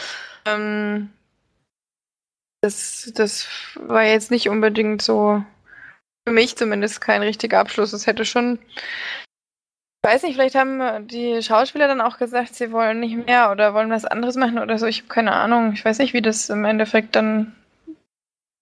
Ähm, 0.46 1.12
das, 2.66 3.12
das 3.14 3.48
war 3.76 4.04
jetzt 4.04 4.32
nicht 4.32 4.50
unbedingt 4.50 5.02
so, 5.02 5.44
für 6.28 6.34
mich 6.34 6.56
zumindest 6.56 7.00
kein 7.00 7.22
richtiger 7.22 7.60
Abschluss. 7.60 7.94
Es 7.94 8.08
hätte 8.08 8.26
schon, 8.26 8.60
ich 8.74 10.10
weiß 10.10 10.24
nicht, 10.24 10.36
vielleicht 10.36 10.56
haben 10.56 11.08
die 11.08 11.42
Schauspieler 11.44 11.88
dann 11.88 12.02
auch 12.02 12.18
gesagt, 12.18 12.56
sie 12.56 12.72
wollen 12.72 13.00
nicht 13.00 13.26
mehr 13.26 13.52
oder 13.52 13.74
wollen 13.74 13.92
was 13.92 14.06
anderes 14.06 14.36
machen 14.36 14.58
oder 14.58 14.80
so. 14.80 14.88
Ich 14.88 15.00
habe 15.00 15.10
keine 15.10 15.34
Ahnung. 15.34 15.74
Ich 15.74 15.86
weiß 15.86 16.00
nicht, 16.00 16.14
wie 16.14 16.22
das 16.22 16.50
im 16.50 16.66
Endeffekt 16.66 17.16
dann 17.16 17.56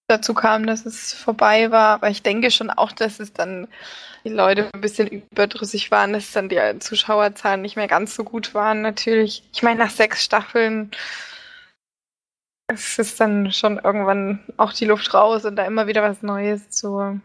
dazu 0.08 0.34
kam, 0.34 0.68
dass 0.68 0.86
es 0.86 1.14
vorbei 1.14 1.72
war. 1.72 1.96
Aber 1.96 2.10
ich 2.10 2.24
denke 2.24 2.52
schon 2.52 2.70
auch, 2.70 2.92
dass 2.92 3.22
es 3.22 3.32
dann 3.32 3.68
die 4.26 4.30
Leute 4.30 4.70
ein 4.74 4.82
bisschen 4.82 5.08
überdrüssig 5.08 5.92
waren, 5.92 6.14
dass 6.14 6.32
dann 6.34 6.50
die 6.50 6.60
Zuschauerzahlen 6.80 7.62
nicht 7.62 7.78
mehr 7.78 7.88
ganz 7.88 8.16
so 8.16 8.26
gut 8.26 8.54
waren. 8.54 8.82
Natürlich, 8.82 9.44
ich 9.54 9.64
meine, 9.64 9.80
nach 9.80 9.92
sechs 9.92 10.24
Staffeln 10.24 10.92
es 12.68 13.00
ist 13.00 13.20
dann 13.20 13.52
schon 13.52 13.80
irgendwann 13.80 14.40
auch 14.58 14.74
die 14.74 14.86
Luft 14.86 15.14
raus 15.14 15.46
und 15.46 15.56
da 15.56 15.66
immer 15.66 15.88
wieder 15.88 16.02
was 16.02 16.22
Neues 16.22 16.70
zu, 16.70 17.20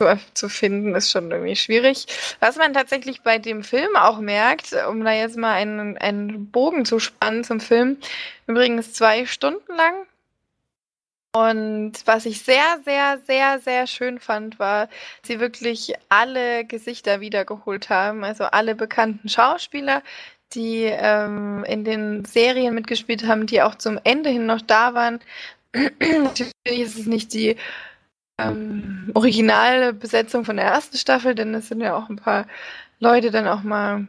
zu, 0.00 0.18
zu 0.34 0.48
finden, 0.48 0.94
ist 0.94 1.10
schon 1.10 1.30
irgendwie 1.30 1.56
schwierig. 1.56 2.06
Was 2.40 2.56
man 2.56 2.74
tatsächlich 2.74 3.22
bei 3.22 3.38
dem 3.38 3.62
Film 3.62 3.96
auch 3.96 4.18
merkt, 4.18 4.72
um 4.88 5.04
da 5.04 5.12
jetzt 5.12 5.36
mal 5.36 5.54
einen, 5.54 5.96
einen 5.98 6.50
Bogen 6.50 6.84
zu 6.84 6.98
spannen 6.98 7.44
zum 7.44 7.60
Film, 7.60 7.98
übrigens 8.46 8.92
zwei 8.92 9.26
Stunden 9.26 9.74
lang 9.74 10.06
und 11.34 11.92
was 12.04 12.26
ich 12.26 12.42
sehr, 12.42 12.80
sehr, 12.84 13.18
sehr, 13.26 13.58
sehr 13.58 13.86
schön 13.86 14.18
fand, 14.20 14.58
war, 14.58 14.88
sie 15.22 15.40
wirklich 15.40 15.94
alle 16.10 16.66
Gesichter 16.66 17.20
wiedergeholt 17.20 17.88
haben. 17.88 18.22
Also 18.22 18.44
alle 18.44 18.74
bekannten 18.74 19.30
Schauspieler, 19.30 20.02
die 20.54 20.84
ähm, 20.84 21.64
in 21.64 21.84
den 21.84 22.24
Serien 22.24 22.74
mitgespielt 22.74 23.26
haben, 23.26 23.46
die 23.46 23.62
auch 23.62 23.74
zum 23.76 23.98
Ende 24.04 24.30
hin 24.30 24.46
noch 24.46 24.60
da 24.60 24.94
waren. 24.94 25.20
Natürlich 25.74 26.52
ist 26.64 26.98
es 26.98 27.06
nicht 27.06 27.32
die 27.32 27.56
ähm, 28.38 29.10
originale 29.14 29.92
Besetzung 29.92 30.44
von 30.44 30.56
der 30.56 30.66
ersten 30.66 30.96
Staffel, 30.96 31.34
denn 31.34 31.54
es 31.54 31.68
sind 31.68 31.80
ja 31.80 31.96
auch 31.96 32.08
ein 32.08 32.16
paar 32.16 32.46
Leute 32.98 33.30
dann 33.30 33.48
auch 33.48 33.62
mal 33.62 34.06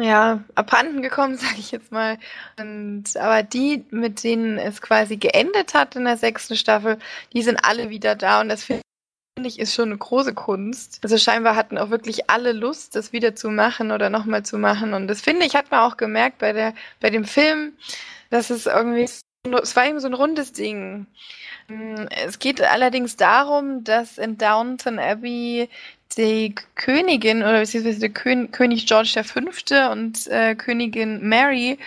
ja, 0.00 0.44
abhanden 0.54 1.02
gekommen, 1.02 1.36
sage 1.38 1.58
ich 1.58 1.70
jetzt 1.70 1.92
mal. 1.92 2.18
Und 2.58 3.16
aber 3.16 3.42
die, 3.42 3.84
mit 3.90 4.22
denen 4.24 4.58
es 4.58 4.80
quasi 4.80 5.16
geendet 5.16 5.74
hat 5.74 5.96
in 5.96 6.04
der 6.04 6.16
sechsten 6.16 6.56
Staffel, 6.56 6.98
die 7.32 7.42
sind 7.42 7.58
alle 7.64 7.90
wieder 7.90 8.14
da 8.14 8.40
und 8.40 8.48
das 8.48 8.64
finde 8.64 8.82
ich 9.44 9.58
ist 9.58 9.74
schon 9.74 9.90
eine 9.90 9.98
große 9.98 10.34
Kunst. 10.34 11.00
Also 11.02 11.18
scheinbar 11.18 11.56
hatten 11.56 11.78
auch 11.78 11.90
wirklich 11.90 12.30
alle 12.30 12.52
Lust, 12.52 12.96
das 12.96 13.12
wieder 13.12 13.34
zu 13.34 13.50
machen 13.50 13.92
oder 13.92 14.10
nochmal 14.10 14.44
zu 14.44 14.58
machen. 14.58 14.94
Und 14.94 15.08
das 15.08 15.20
finde 15.20 15.46
ich, 15.46 15.54
hat 15.54 15.70
man 15.70 15.80
auch 15.80 15.96
gemerkt 15.96 16.38
bei 16.38 16.52
der, 16.52 16.74
bei 17.00 17.10
dem 17.10 17.24
Film, 17.24 17.72
dass 18.30 18.50
es 18.50 18.66
irgendwie, 18.66 19.02
es 19.02 19.76
war 19.76 19.86
eben 19.86 20.00
so 20.00 20.08
ein 20.08 20.14
rundes 20.14 20.52
Ding. 20.52 21.06
Es 22.24 22.38
geht 22.38 22.60
allerdings 22.62 23.16
darum, 23.16 23.84
dass 23.84 24.18
in 24.18 24.38
Downton 24.38 24.98
Abbey 24.98 25.68
die 26.16 26.54
Königin 26.74 27.42
oder 27.42 27.60
beziehungsweise 27.60 28.00
der 28.00 28.08
Kön 28.10 28.50
König 28.50 28.86
George 28.86 29.22
V. 29.22 29.40
und 29.92 30.26
äh, 30.28 30.54
Königin 30.54 31.28
Mary 31.28 31.78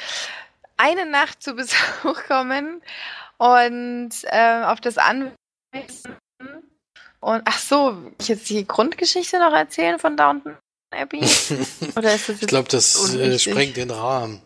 eine 0.78 1.06
Nacht 1.06 1.42
zu 1.42 1.56
Besuch 1.56 2.24
kommen 2.28 2.82
und 3.38 4.12
äh, 4.26 4.64
auf 4.64 4.82
das 4.82 4.98
Anwesen 4.98 6.16
und 7.22 7.44
ach 7.46 7.60
so, 7.60 8.12
ich 8.20 8.28
jetzt 8.28 8.50
die 8.50 8.68
Grundgeschichte 8.68 9.40
noch 9.40 9.54
erzählen 9.54 10.00
von 10.00 10.18
Downton 10.18 10.58
Abbey? 10.94 11.20
Oder 11.96 12.16
ist 12.16 12.30
das 12.30 12.42
ich 12.42 12.48
glaube, 12.48 12.68
das 12.70 13.14
äh, 13.16 13.40
sprengt 13.40 13.78
den 13.78 13.92
Rahmen. 13.92 14.42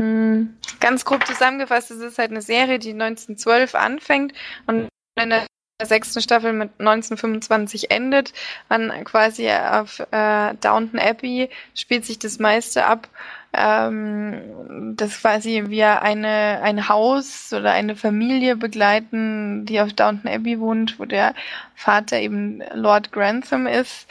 Hm, 0.00 0.56
ganz 0.80 1.04
grob 1.04 1.26
zusammengefasst, 1.26 1.90
es 1.90 2.00
ist 2.00 2.18
halt 2.18 2.30
eine 2.30 2.42
Serie, 2.42 2.78
die 2.78 2.92
1912 2.92 3.74
anfängt 3.74 4.32
und 4.66 4.88
in 5.20 5.30
der 5.30 5.46
sechsten 5.86 6.20
Staffel 6.20 6.52
mit 6.52 6.70
1925 6.78 7.90
endet. 7.90 8.32
Dann 8.68 9.04
quasi 9.04 9.48
auf 9.50 10.00
äh, 10.10 10.54
Downton 10.60 10.98
Abbey 10.98 11.50
spielt 11.74 12.04
sich 12.04 12.18
das 12.18 12.38
meiste 12.38 12.84
ab. 12.84 13.08
Ähm, 13.52 14.94
das 14.96 15.20
quasi 15.20 15.64
wir 15.68 16.02
eine, 16.02 16.60
ein 16.62 16.88
Haus 16.88 17.52
oder 17.52 17.72
eine 17.72 17.96
Familie 17.96 18.56
begleiten, 18.56 19.64
die 19.64 19.80
auf 19.80 19.92
Downton 19.92 20.30
Abbey 20.30 20.60
wohnt, 20.60 20.98
wo 20.98 21.04
der 21.04 21.34
Vater 21.74 22.18
eben 22.18 22.62
Lord 22.74 23.12
Grantham 23.12 23.66
ist, 23.66 24.06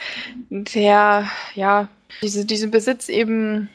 der 0.50 1.28
ja 1.54 1.88
diese, 2.22 2.46
diesen 2.46 2.70
Besitz 2.70 3.08
eben 3.08 3.68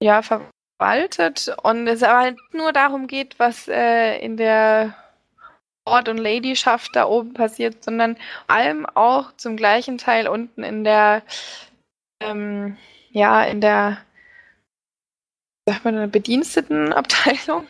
ja 0.00 0.22
verwaltet 0.22 1.54
und 1.62 1.86
es 1.88 2.02
aber 2.02 2.20
halt 2.20 2.38
nur 2.52 2.72
darum 2.72 3.08
geht, 3.08 3.38
was 3.38 3.68
äh, 3.68 4.18
in 4.18 4.36
der 4.36 4.94
Lord- 5.86 6.08
und 6.08 6.18
Ladyschaft 6.18 6.94
da 6.94 7.06
oben 7.06 7.34
passiert, 7.34 7.84
sondern 7.84 8.16
allem 8.46 8.86
auch 8.86 9.32
zum 9.36 9.56
gleichen 9.56 9.98
Teil 9.98 10.28
unten 10.28 10.62
in 10.62 10.84
der, 10.84 11.22
ähm, 12.20 12.76
ja, 13.10 13.42
in 13.44 13.60
der, 13.60 13.98
sagt 15.66 15.84
man, 15.84 16.10
Bedienstetenabteilung. 16.10 17.66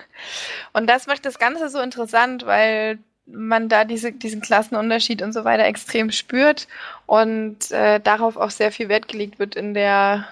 Und 0.73 0.87
das 0.89 1.07
macht 1.07 1.25
das 1.25 1.39
Ganze 1.39 1.69
so 1.69 1.81
interessant, 1.81 2.47
weil 2.47 2.99
man 3.27 3.69
da 3.69 3.85
diese, 3.85 4.13
diesen 4.13 4.41
Klassenunterschied 4.43 5.23
und 5.23 5.33
so 5.33 5.45
weiter 5.45 5.65
extrem 5.65 6.11
spürt 6.11 6.69
und 7.07 7.71
äh, 7.71 8.01
darauf 8.01 8.37
auch 8.37 8.51
sehr 8.51 8.73
viel 8.73 8.89
Wert 8.89 9.09
gelegt 9.09 9.39
wird 9.39 9.55
in 9.55 9.75
der 9.75 10.27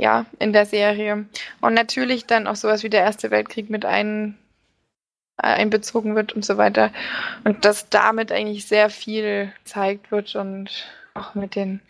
ja, 0.00 0.26
in 0.40 0.52
der 0.52 0.66
Serie. 0.66 1.26
Und 1.60 1.74
natürlich 1.74 2.26
dann 2.26 2.48
auch 2.48 2.56
sowas 2.56 2.82
wie 2.82 2.90
der 2.90 3.02
Erste 3.02 3.30
Weltkrieg 3.30 3.70
mit 3.70 3.84
ein, 3.84 4.36
einbezogen 5.36 6.14
wird 6.14 6.32
und 6.32 6.44
so 6.44 6.56
weiter. 6.56 6.92
Und 7.44 7.64
dass 7.64 7.88
damit 7.88 8.32
eigentlich 8.32 8.66
sehr 8.66 8.90
viel 8.90 9.52
gezeigt 9.64 10.10
wird 10.10 10.34
und 10.36 10.86
auch 11.14 11.34
mit 11.34 11.56
den, 11.56 11.80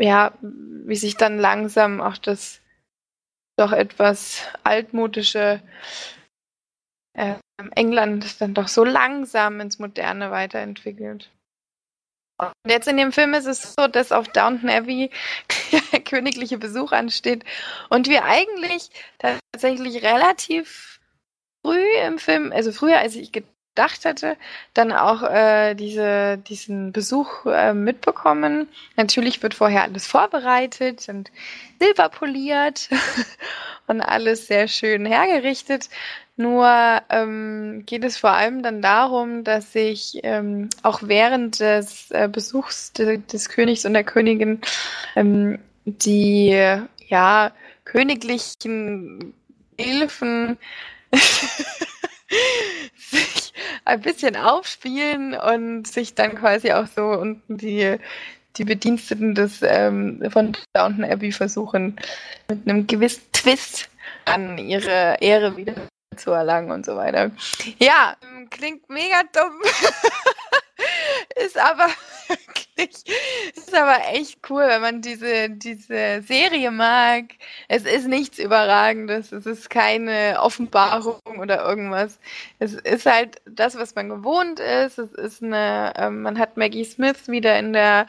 ja, 0.00 0.32
wie 0.40 0.96
sich 0.96 1.16
dann 1.16 1.38
langsam 1.38 2.00
auch 2.00 2.18
das 2.18 2.60
doch 3.56 3.72
etwas 3.72 4.42
altmodische 4.64 5.62
äh, 7.16 7.34
England 7.76 8.40
dann 8.40 8.54
doch 8.54 8.68
so 8.68 8.84
langsam 8.84 9.60
ins 9.60 9.78
Moderne 9.78 10.30
weiterentwickelt. 10.30 11.30
Und 12.40 12.52
jetzt 12.66 12.88
in 12.88 12.96
dem 12.96 13.12
Film 13.12 13.32
ist 13.34 13.46
es 13.46 13.74
so, 13.78 13.86
dass 13.86 14.10
auf 14.10 14.26
Downton 14.28 14.68
Abbey 14.68 15.10
königliche 16.04 16.58
Besuch 16.58 16.90
ansteht 16.90 17.44
und 17.90 18.08
wir 18.08 18.24
eigentlich 18.24 18.90
tatsächlich 19.18 20.02
relativ 20.02 20.93
früh 21.64 21.84
im 22.06 22.18
Film, 22.18 22.52
also 22.52 22.72
früher 22.72 22.98
als 22.98 23.16
ich 23.16 23.32
gedacht 23.32 24.04
hatte, 24.04 24.36
dann 24.74 24.92
auch 24.92 25.22
äh, 25.22 25.74
diese, 25.74 26.38
diesen 26.38 26.92
Besuch 26.92 27.46
äh, 27.46 27.72
mitbekommen. 27.72 28.68
Natürlich 28.96 29.42
wird 29.42 29.54
vorher 29.54 29.82
alles 29.82 30.06
vorbereitet 30.06 31.08
und 31.08 31.30
silberpoliert 31.80 32.90
und 33.86 34.02
alles 34.02 34.46
sehr 34.46 34.68
schön 34.68 35.06
hergerichtet. 35.06 35.88
Nur 36.36 36.68
ähm, 37.10 37.84
geht 37.86 38.04
es 38.04 38.18
vor 38.18 38.30
allem 38.30 38.62
dann 38.62 38.82
darum, 38.82 39.42
dass 39.42 39.72
sich 39.72 40.20
ähm, 40.22 40.68
auch 40.82 41.00
während 41.02 41.60
des 41.60 42.10
äh, 42.10 42.28
Besuchs 42.30 42.92
de 42.92 43.18
des 43.18 43.48
Königs 43.48 43.86
und 43.86 43.94
der 43.94 44.04
Königin 44.04 44.60
ähm, 45.16 45.58
die 45.84 46.50
ja 47.08 47.52
königlichen 47.84 49.32
Hilfen 49.78 50.58
sich 52.96 53.52
ein 53.84 54.00
bisschen 54.00 54.36
aufspielen 54.36 55.34
und 55.34 55.86
sich 55.86 56.14
dann 56.14 56.34
quasi 56.36 56.72
auch 56.72 56.86
so 56.86 57.04
unten 57.04 57.58
die 57.58 57.98
die 58.56 58.64
Bediensteten 58.64 59.34
des 59.34 59.62
ähm, 59.62 60.22
von 60.30 60.56
Downton 60.74 61.04
Abbey 61.04 61.32
versuchen 61.32 61.96
mit 62.48 62.68
einem 62.68 62.86
gewissen 62.86 63.22
Twist 63.32 63.88
an 64.26 64.58
ihre 64.58 65.16
Ehre 65.20 65.56
wieder 65.56 65.74
zu 66.16 66.30
erlangen 66.30 66.70
und 66.70 66.86
so 66.86 66.94
weiter. 66.96 67.32
Ja, 67.80 68.16
klingt 68.50 68.88
mega 68.88 69.22
dumm. 69.32 69.60
ist 71.44 71.58
aber 71.58 71.88
wirklich, 72.28 73.04
ist 73.54 73.74
aber 73.74 74.00
echt 74.12 74.38
cool, 74.50 74.64
wenn 74.66 74.80
man 74.80 75.00
diese, 75.02 75.50
diese 75.50 76.22
Serie 76.22 76.70
mag. 76.70 77.24
Es 77.68 77.84
ist 77.84 78.08
nichts 78.08 78.38
Überragendes. 78.38 79.32
Es 79.32 79.46
ist 79.46 79.70
keine 79.70 80.36
Offenbarung 80.40 81.20
oder 81.38 81.64
irgendwas. 81.64 82.18
Es 82.58 82.74
ist 82.74 83.06
halt 83.06 83.40
das, 83.46 83.76
was 83.76 83.94
man 83.94 84.08
gewohnt 84.08 84.60
ist. 84.60 84.98
Es 84.98 85.12
ist 85.12 85.42
eine, 85.42 85.92
ähm, 85.96 86.22
man 86.22 86.38
hat 86.38 86.56
Maggie 86.56 86.84
Smith 86.84 87.28
wieder 87.28 87.58
in 87.58 87.72
der, 87.72 88.06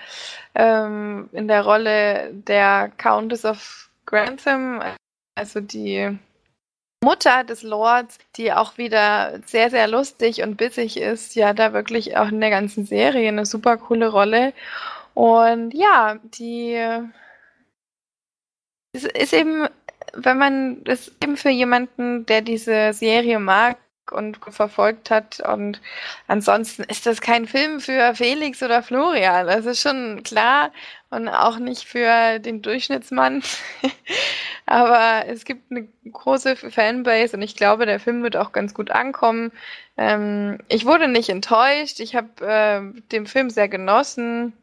ähm, 0.55 1.29
in 1.31 1.47
der 1.47 1.63
Rolle 1.63 2.31
der 2.33 2.91
Countess 2.97 3.45
of 3.45 3.89
Grantham, 4.05 4.81
also 5.35 5.61
die 5.61 6.17
Mutter 7.05 7.43
des 7.43 7.61
Lords, 7.61 8.17
die 8.35 8.51
auch 8.51 8.79
wieder 8.79 9.39
sehr, 9.45 9.69
sehr 9.69 9.87
lustig 9.87 10.41
und 10.41 10.57
bissig 10.57 10.97
ist, 10.97 11.35
ja, 11.35 11.53
da 11.53 11.71
wirklich 11.71 12.17
auch 12.17 12.29
in 12.29 12.41
der 12.41 12.49
ganzen 12.49 12.85
Serie 12.85 13.27
eine 13.27 13.45
super 13.45 13.77
coole 13.77 14.09
Rolle. 14.09 14.53
Und 15.13 15.73
ja, 15.75 16.17
die 16.23 16.75
ist 18.93 19.33
eben, 19.33 19.67
wenn 20.13 20.37
man 20.37 20.83
das 20.83 21.11
eben 21.21 21.37
für 21.37 21.49
jemanden, 21.49 22.25
der 22.25 22.41
diese 22.41 22.91
Serie 22.93 23.37
mag, 23.39 23.77
und 24.11 24.39
verfolgt 24.49 25.09
hat. 25.09 25.39
Und 25.39 25.81
ansonsten 26.27 26.83
ist 26.83 27.05
das 27.05 27.21
kein 27.21 27.47
Film 27.47 27.79
für 27.79 28.15
Felix 28.15 28.61
oder 28.63 28.83
Florian. 28.83 29.47
Das 29.47 29.65
ist 29.65 29.81
schon 29.81 30.23
klar 30.23 30.71
und 31.09 31.29
auch 31.29 31.59
nicht 31.59 31.85
für 31.85 32.39
den 32.39 32.61
Durchschnittsmann. 32.61 33.43
Aber 34.65 35.27
es 35.27 35.45
gibt 35.45 35.71
eine 35.71 35.87
große 36.11 36.55
Fanbase 36.55 37.37
und 37.37 37.43
ich 37.43 37.55
glaube, 37.55 37.85
der 37.85 37.99
Film 37.99 38.23
wird 38.23 38.35
auch 38.35 38.51
ganz 38.51 38.73
gut 38.73 38.91
ankommen. 38.91 39.51
Ähm, 39.97 40.59
ich 40.67 40.85
wurde 40.85 41.07
nicht 41.07 41.29
enttäuscht. 41.29 41.99
Ich 41.99 42.15
habe 42.15 42.45
äh, 42.45 43.01
den 43.11 43.27
Film 43.27 43.49
sehr 43.49 43.69
genossen 43.69 44.53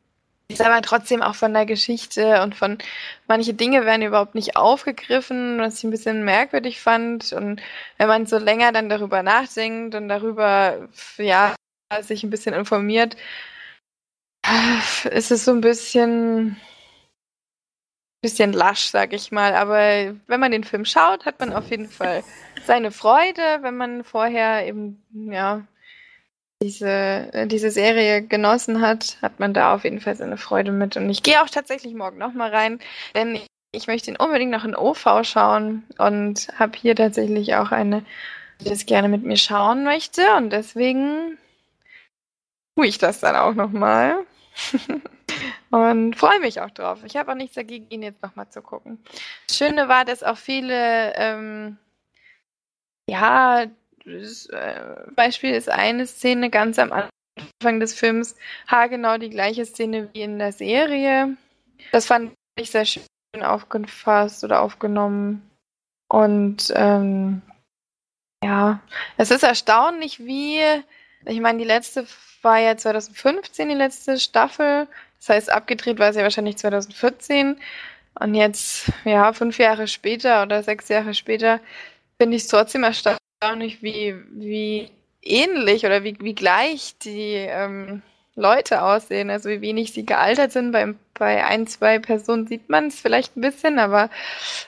ist 0.52 0.62
aber 0.62 0.82
trotzdem 0.82 1.22
auch 1.22 1.34
von 1.34 1.52
der 1.52 1.66
Geschichte 1.66 2.42
und 2.42 2.54
von 2.54 2.78
manche 3.26 3.54
Dinge 3.54 3.84
werden 3.84 4.02
überhaupt 4.02 4.34
nicht 4.34 4.56
aufgegriffen, 4.56 5.58
was 5.58 5.78
ich 5.78 5.84
ein 5.84 5.90
bisschen 5.90 6.24
merkwürdig 6.24 6.80
fand. 6.80 7.32
Und 7.32 7.60
wenn 7.98 8.08
man 8.08 8.26
so 8.26 8.38
länger 8.38 8.72
dann 8.72 8.88
darüber 8.88 9.22
nachdenkt 9.22 9.94
und 9.94 10.08
darüber, 10.08 10.88
ja, 11.18 11.54
sich 12.00 12.22
ein 12.22 12.30
bisschen 12.30 12.54
informiert, 12.54 13.16
ist 15.04 15.30
es 15.30 15.44
so 15.44 15.52
ein 15.52 15.60
bisschen, 15.60 16.56
bisschen 18.22 18.52
lasch, 18.52 18.86
sag 18.86 19.12
ich 19.12 19.32
mal. 19.32 19.54
Aber 19.54 20.14
wenn 20.26 20.40
man 20.40 20.52
den 20.52 20.64
Film 20.64 20.84
schaut, 20.84 21.26
hat 21.26 21.40
man 21.40 21.52
auf 21.52 21.70
jeden 21.70 21.88
Fall 21.88 22.24
seine 22.66 22.90
Freude, 22.90 23.58
wenn 23.62 23.76
man 23.76 24.04
vorher 24.04 24.66
eben, 24.66 25.02
ja, 25.12 25.66
diese, 26.62 26.88
äh, 27.32 27.46
diese 27.46 27.70
Serie 27.70 28.22
genossen 28.22 28.80
hat, 28.80 29.18
hat 29.20 29.40
man 29.40 29.52
da 29.52 29.74
auf 29.74 29.84
jeden 29.84 30.00
Fall 30.00 30.16
seine 30.16 30.36
Freude 30.36 30.72
mit. 30.72 30.96
Und 30.96 31.10
ich 31.10 31.22
gehe 31.22 31.42
auch 31.42 31.50
tatsächlich 31.50 31.94
morgen 31.94 32.18
nochmal 32.18 32.50
rein, 32.50 32.78
denn 33.14 33.40
ich 33.72 33.86
möchte 33.86 34.10
ihn 34.10 34.16
unbedingt 34.16 34.52
noch 34.52 34.64
in 34.64 34.76
OV 34.76 35.24
schauen 35.24 35.82
und 35.98 36.48
habe 36.58 36.78
hier 36.78 36.94
tatsächlich 36.94 37.54
auch 37.54 37.72
eine, 37.72 38.04
die 38.60 38.68
das 38.68 38.86
gerne 38.86 39.08
mit 39.08 39.24
mir 39.24 39.36
schauen 39.36 39.82
möchte. 39.82 40.22
Und 40.36 40.50
deswegen 40.50 41.38
tue 42.76 42.86
ich 42.86 42.98
das 42.98 43.20
dann 43.20 43.36
auch 43.36 43.54
nochmal. 43.54 44.18
und 45.70 46.16
freue 46.16 46.40
mich 46.40 46.60
auch 46.60 46.70
drauf. 46.70 46.98
Ich 47.04 47.16
habe 47.16 47.32
auch 47.32 47.36
nichts 47.36 47.54
dagegen, 47.54 47.86
ihn 47.88 48.02
jetzt 48.02 48.22
nochmal 48.22 48.48
zu 48.50 48.62
gucken. 48.62 49.02
Das 49.48 49.56
Schöne 49.56 49.88
war, 49.88 50.04
dass 50.04 50.22
auch 50.22 50.36
viele, 50.36 51.14
ähm, 51.16 51.78
ja, 53.08 53.66
Beispiel 55.14 55.54
ist 55.54 55.68
eine 55.68 56.06
Szene 56.06 56.50
ganz 56.50 56.78
am 56.78 56.92
Anfang 56.92 57.80
des 57.80 57.94
Films, 57.94 58.36
haargenau 58.66 59.18
die 59.18 59.30
gleiche 59.30 59.64
Szene 59.64 60.08
wie 60.12 60.22
in 60.22 60.38
der 60.38 60.52
Serie. 60.52 61.36
Das 61.92 62.06
fand 62.06 62.32
ich 62.58 62.70
sehr 62.70 62.84
schön 62.84 63.04
aufgefasst 63.40 64.44
oder 64.44 64.60
aufgenommen. 64.60 65.48
Und 66.08 66.72
ähm, 66.76 67.42
ja, 68.44 68.80
es 69.16 69.30
ist 69.30 69.44
erstaunlich, 69.44 70.20
wie, 70.20 70.60
ich 71.24 71.40
meine, 71.40 71.58
die 71.58 71.64
letzte 71.64 72.06
war 72.42 72.58
ja 72.58 72.76
2015, 72.76 73.68
die 73.68 73.74
letzte 73.74 74.18
Staffel. 74.18 74.88
Das 75.18 75.28
heißt, 75.28 75.52
abgedreht 75.52 75.98
war 75.98 76.12
sie 76.12 76.18
ja 76.18 76.24
wahrscheinlich 76.24 76.58
2014. 76.58 77.56
Und 78.18 78.34
jetzt, 78.34 78.92
ja, 79.04 79.32
fünf 79.32 79.58
Jahre 79.58 79.86
später 79.86 80.42
oder 80.42 80.62
sechs 80.62 80.88
Jahre 80.88 81.14
später, 81.14 81.60
finde 82.20 82.36
ich 82.36 82.42
es 82.42 82.48
trotzdem 82.48 82.82
erstaunlich 82.82 83.21
erstaunlich, 83.42 83.82
wie, 83.82 84.14
wie 84.30 84.90
ähnlich 85.20 85.84
oder 85.84 86.04
wie, 86.04 86.16
wie 86.20 86.34
gleich 86.34 86.96
die 86.98 87.34
ähm, 87.34 88.02
Leute 88.36 88.82
aussehen, 88.82 89.30
also 89.30 89.48
wie 89.48 89.60
wenig 89.60 89.92
sie 89.92 90.06
gealtert 90.06 90.52
sind. 90.52 90.70
Bei, 90.72 90.94
bei 91.14 91.44
ein, 91.44 91.66
zwei 91.66 91.98
Personen 91.98 92.46
sieht 92.46 92.68
man 92.68 92.86
es 92.86 93.00
vielleicht 93.00 93.36
ein 93.36 93.40
bisschen, 93.40 93.78
aber 93.78 94.10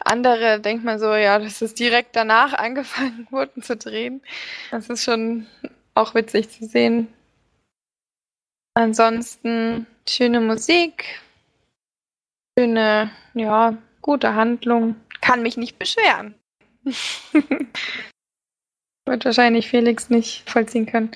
andere 0.05 0.61
denkt 0.61 0.85
man 0.85 0.99
so, 0.99 1.15
ja, 1.15 1.39
dass 1.39 1.63
es 1.63 1.75
direkt 1.75 2.17
danach 2.17 2.53
angefangen 2.59 3.29
wurde 3.31 3.61
zu 3.61 3.77
drehen. 3.77 4.23
Das 4.71 4.89
ist 4.89 5.05
schon 5.05 5.47
auch 5.95 6.15
witzig 6.15 6.51
zu 6.51 6.67
sehen. 6.67 7.09
Ansonsten 8.75 9.87
schöne 10.09 10.41
Musik, 10.41 11.21
schöne, 12.59 13.13
ja, 13.35 13.77
gute 14.03 14.35
Handlung. 14.35 14.97
Kann 15.21 15.43
mich 15.43 15.57
nicht 15.57 15.79
beschweren. 15.79 16.35
Wird 19.07 19.25
wahrscheinlich 19.25 19.69
Felix 19.69 20.09
nicht 20.09 20.49
vollziehen 20.49 20.87
können. 20.87 21.11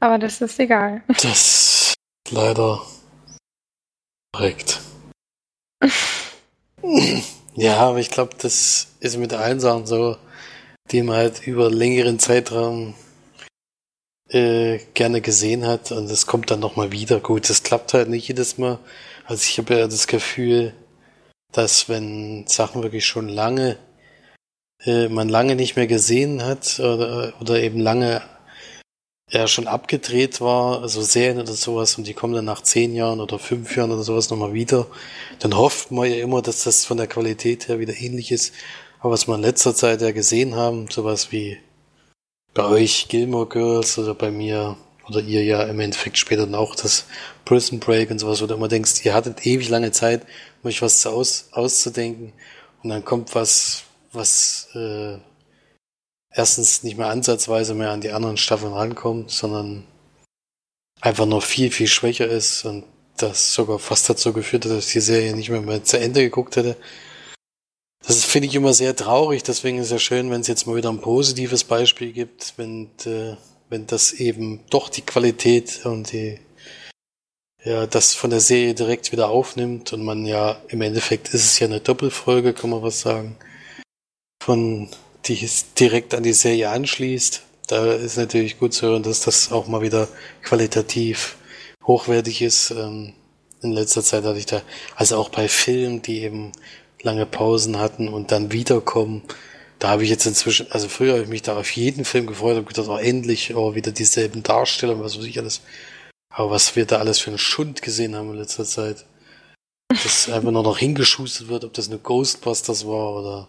Aber 0.00 0.18
das 0.18 0.40
ist 0.40 0.58
egal. 0.58 1.02
Das 1.08 1.24
ist 1.24 1.94
leider 2.30 2.80
korrekt. 4.32 4.80
ja, 7.54 7.76
aber 7.76 7.98
ich 7.98 8.10
glaube, 8.10 8.36
das 8.38 8.88
ist 9.00 9.16
mit 9.16 9.32
allen 9.32 9.60
Sachen 9.60 9.86
so, 9.86 10.16
die 10.90 11.02
man 11.02 11.16
halt 11.16 11.46
über 11.46 11.70
längeren 11.70 12.18
Zeitraum 12.18 12.94
äh, 14.28 14.78
gerne 14.94 15.20
gesehen 15.20 15.66
hat 15.66 15.92
und 15.92 16.10
es 16.10 16.26
kommt 16.26 16.50
dann 16.50 16.60
nochmal 16.60 16.92
wieder. 16.92 17.20
Gut, 17.20 17.48
das 17.48 17.62
klappt 17.62 17.94
halt 17.94 18.08
nicht 18.08 18.28
jedes 18.28 18.58
Mal. 18.58 18.78
Also 19.26 19.44
ich 19.48 19.58
habe 19.58 19.74
ja 19.78 19.86
das 19.86 20.06
Gefühl, 20.06 20.74
dass 21.52 21.88
wenn 21.88 22.46
Sachen 22.46 22.82
wirklich 22.82 23.06
schon 23.06 23.28
lange 23.28 23.78
äh, 24.84 25.08
man 25.08 25.28
lange 25.28 25.56
nicht 25.56 25.76
mehr 25.76 25.86
gesehen 25.86 26.44
hat 26.44 26.78
oder, 26.80 27.32
oder 27.40 27.60
eben 27.60 27.80
lange 27.80 28.22
ja 29.30 29.48
schon 29.48 29.66
abgedreht 29.66 30.40
war, 30.40 30.82
also 30.82 31.00
Serien 31.00 31.40
oder 31.40 31.54
sowas, 31.54 31.96
und 31.96 32.06
die 32.06 32.14
kommen 32.14 32.34
dann 32.34 32.44
nach 32.44 32.62
zehn 32.62 32.94
Jahren 32.94 33.20
oder 33.20 33.38
fünf 33.38 33.74
Jahren 33.76 33.90
oder 33.90 34.02
sowas 34.02 34.28
nochmal 34.30 34.52
wieder, 34.52 34.86
dann 35.38 35.56
hofft 35.56 35.90
man 35.90 36.10
ja 36.10 36.16
immer, 36.16 36.42
dass 36.42 36.64
das 36.64 36.84
von 36.84 36.98
der 36.98 37.06
Qualität 37.06 37.68
her 37.68 37.78
wieder 37.78 37.94
ähnlich 37.98 38.30
ist. 38.30 38.52
Aber 39.00 39.12
was 39.12 39.26
wir 39.26 39.34
in 39.34 39.40
letzter 39.40 39.74
Zeit 39.74 40.02
ja 40.02 40.12
gesehen 40.12 40.54
haben, 40.54 40.88
sowas 40.90 41.32
wie 41.32 41.58
bei 42.54 42.64
euch 42.64 43.08
Gilmore 43.08 43.48
Girls 43.48 43.98
oder 43.98 44.14
bei 44.14 44.30
mir 44.30 44.76
oder 45.08 45.20
ihr 45.20 45.42
ja 45.42 45.62
im 45.64 45.80
Endeffekt 45.80 46.18
später 46.18 46.44
dann 46.44 46.54
auch 46.54 46.76
das 46.76 47.06
Prison 47.44 47.80
Break 47.80 48.10
und 48.10 48.18
sowas, 48.18 48.42
wo 48.42 48.46
du 48.46 48.54
immer 48.54 48.68
denkst, 48.68 49.04
ihr 49.04 49.14
hattet 49.14 49.46
ewig 49.46 49.68
lange 49.68 49.92
Zeit, 49.92 50.22
um 50.62 50.68
euch 50.68 50.82
was 50.82 51.04
aus, 51.06 51.48
auszudenken 51.52 52.32
und 52.82 52.90
dann 52.90 53.04
kommt 53.04 53.34
was, 53.34 53.84
was 54.12 54.68
äh, 54.74 55.18
erstens 56.30 56.82
nicht 56.82 56.96
mehr 56.96 57.08
ansatzweise 57.08 57.74
mehr 57.74 57.90
an 57.90 58.00
die 58.00 58.12
anderen 58.12 58.36
Staffeln 58.36 58.72
rankommt, 58.72 59.30
sondern 59.30 59.86
einfach 61.00 61.26
noch 61.26 61.42
viel, 61.42 61.70
viel 61.70 61.88
schwächer 61.88 62.26
ist 62.26 62.64
und 62.64 62.84
das 63.16 63.54
sogar 63.54 63.78
fast 63.78 64.08
dazu 64.08 64.32
geführt 64.32 64.64
hat, 64.64 64.72
dass 64.72 64.86
ich 64.86 64.92
die 64.92 65.00
Serie 65.00 65.34
nicht 65.36 65.50
mehr, 65.50 65.60
mehr 65.60 65.84
zu 65.84 65.98
Ende 65.98 66.22
geguckt 66.22 66.56
hätte. 66.56 66.76
Das 68.04 68.24
finde 68.24 68.48
ich 68.48 68.54
immer 68.54 68.74
sehr 68.74 68.96
traurig, 68.96 69.42
deswegen 69.42 69.78
ist 69.78 69.86
es 69.86 69.92
ja 69.92 69.98
schön, 69.98 70.30
wenn 70.30 70.40
es 70.40 70.48
jetzt 70.48 70.66
mal 70.66 70.76
wieder 70.76 70.90
ein 70.90 71.00
positives 71.00 71.64
Beispiel 71.64 72.12
gibt, 72.12 72.54
wenn, 72.56 72.90
äh, 73.04 73.36
wenn 73.68 73.86
das 73.86 74.12
eben 74.12 74.60
doch 74.70 74.88
die 74.88 75.02
Qualität 75.02 75.86
und 75.86 76.10
die, 76.12 76.40
ja, 77.64 77.86
das 77.86 78.14
von 78.14 78.30
der 78.30 78.40
Serie 78.40 78.74
direkt 78.74 79.12
wieder 79.12 79.28
aufnimmt 79.28 79.92
und 79.92 80.02
man 80.04 80.26
ja, 80.26 80.60
im 80.68 80.82
Endeffekt 80.82 81.28
ist 81.28 81.44
es 81.44 81.58
ja 81.60 81.68
eine 81.68 81.80
Doppelfolge, 81.80 82.54
kann 82.54 82.70
man 82.70 82.82
was 82.82 83.00
sagen, 83.00 83.36
von, 84.44 84.88
die 85.24 85.48
direkt 85.78 86.14
an 86.14 86.24
die 86.24 86.32
Serie 86.32 86.70
anschließt. 86.70 87.42
Da 87.68 87.92
ist 87.92 88.16
natürlich 88.16 88.58
gut 88.58 88.74
zu 88.74 88.86
hören, 88.86 89.04
dass 89.04 89.20
das 89.20 89.52
auch 89.52 89.68
mal 89.68 89.82
wieder 89.82 90.08
qualitativ 90.42 91.36
hochwertig 91.84 92.42
ist. 92.42 92.72
Ähm, 92.72 93.14
in 93.62 93.72
letzter 93.72 94.02
Zeit 94.02 94.24
hatte 94.24 94.38
ich 94.40 94.46
da, 94.46 94.62
also 94.96 95.16
auch 95.16 95.28
bei 95.28 95.46
Filmen, 95.46 96.02
die 96.02 96.22
eben 96.22 96.50
lange 97.02 97.24
Pausen 97.24 97.78
hatten 97.78 98.08
und 98.08 98.32
dann 98.32 98.50
wiederkommen. 98.50 99.22
Da 99.78 99.90
habe 99.90 100.02
ich 100.02 100.10
jetzt 100.10 100.26
inzwischen, 100.26 100.70
also 100.72 100.88
früher 100.88 101.12
habe 101.12 101.22
ich 101.22 101.28
mich 101.28 101.42
da 101.42 101.56
auf 101.56 101.70
jeden 101.70 102.04
Film 102.04 102.26
gefreut, 102.26 102.56
habe 102.56 102.66
gedacht, 102.66 102.88
oh, 102.88 102.96
endlich, 102.96 103.54
oh, 103.54 103.76
wieder 103.76 103.92
dieselben 103.92 104.42
Darsteller, 104.42 104.98
was 104.98 105.16
weiß 105.16 105.24
ich 105.24 105.38
alles. 105.38 105.60
Aber 106.34 106.50
was 106.50 106.74
wir 106.74 106.84
da 106.84 106.98
alles 106.98 107.20
für 107.20 107.30
einen 107.30 107.38
Schund 107.38 107.80
gesehen 107.80 108.16
haben 108.16 108.30
in 108.30 108.38
letzter 108.38 108.64
Zeit. 108.64 109.04
Dass 109.88 110.28
einfach 110.28 110.50
nur 110.50 110.64
noch 110.64 110.78
hingeschustert 110.78 111.48
wird, 111.48 111.64
ob 111.64 111.74
das 111.74 111.88
eine 111.88 111.98
Ghostbusters 111.98 112.86
war 112.86 113.14
oder 113.14 113.48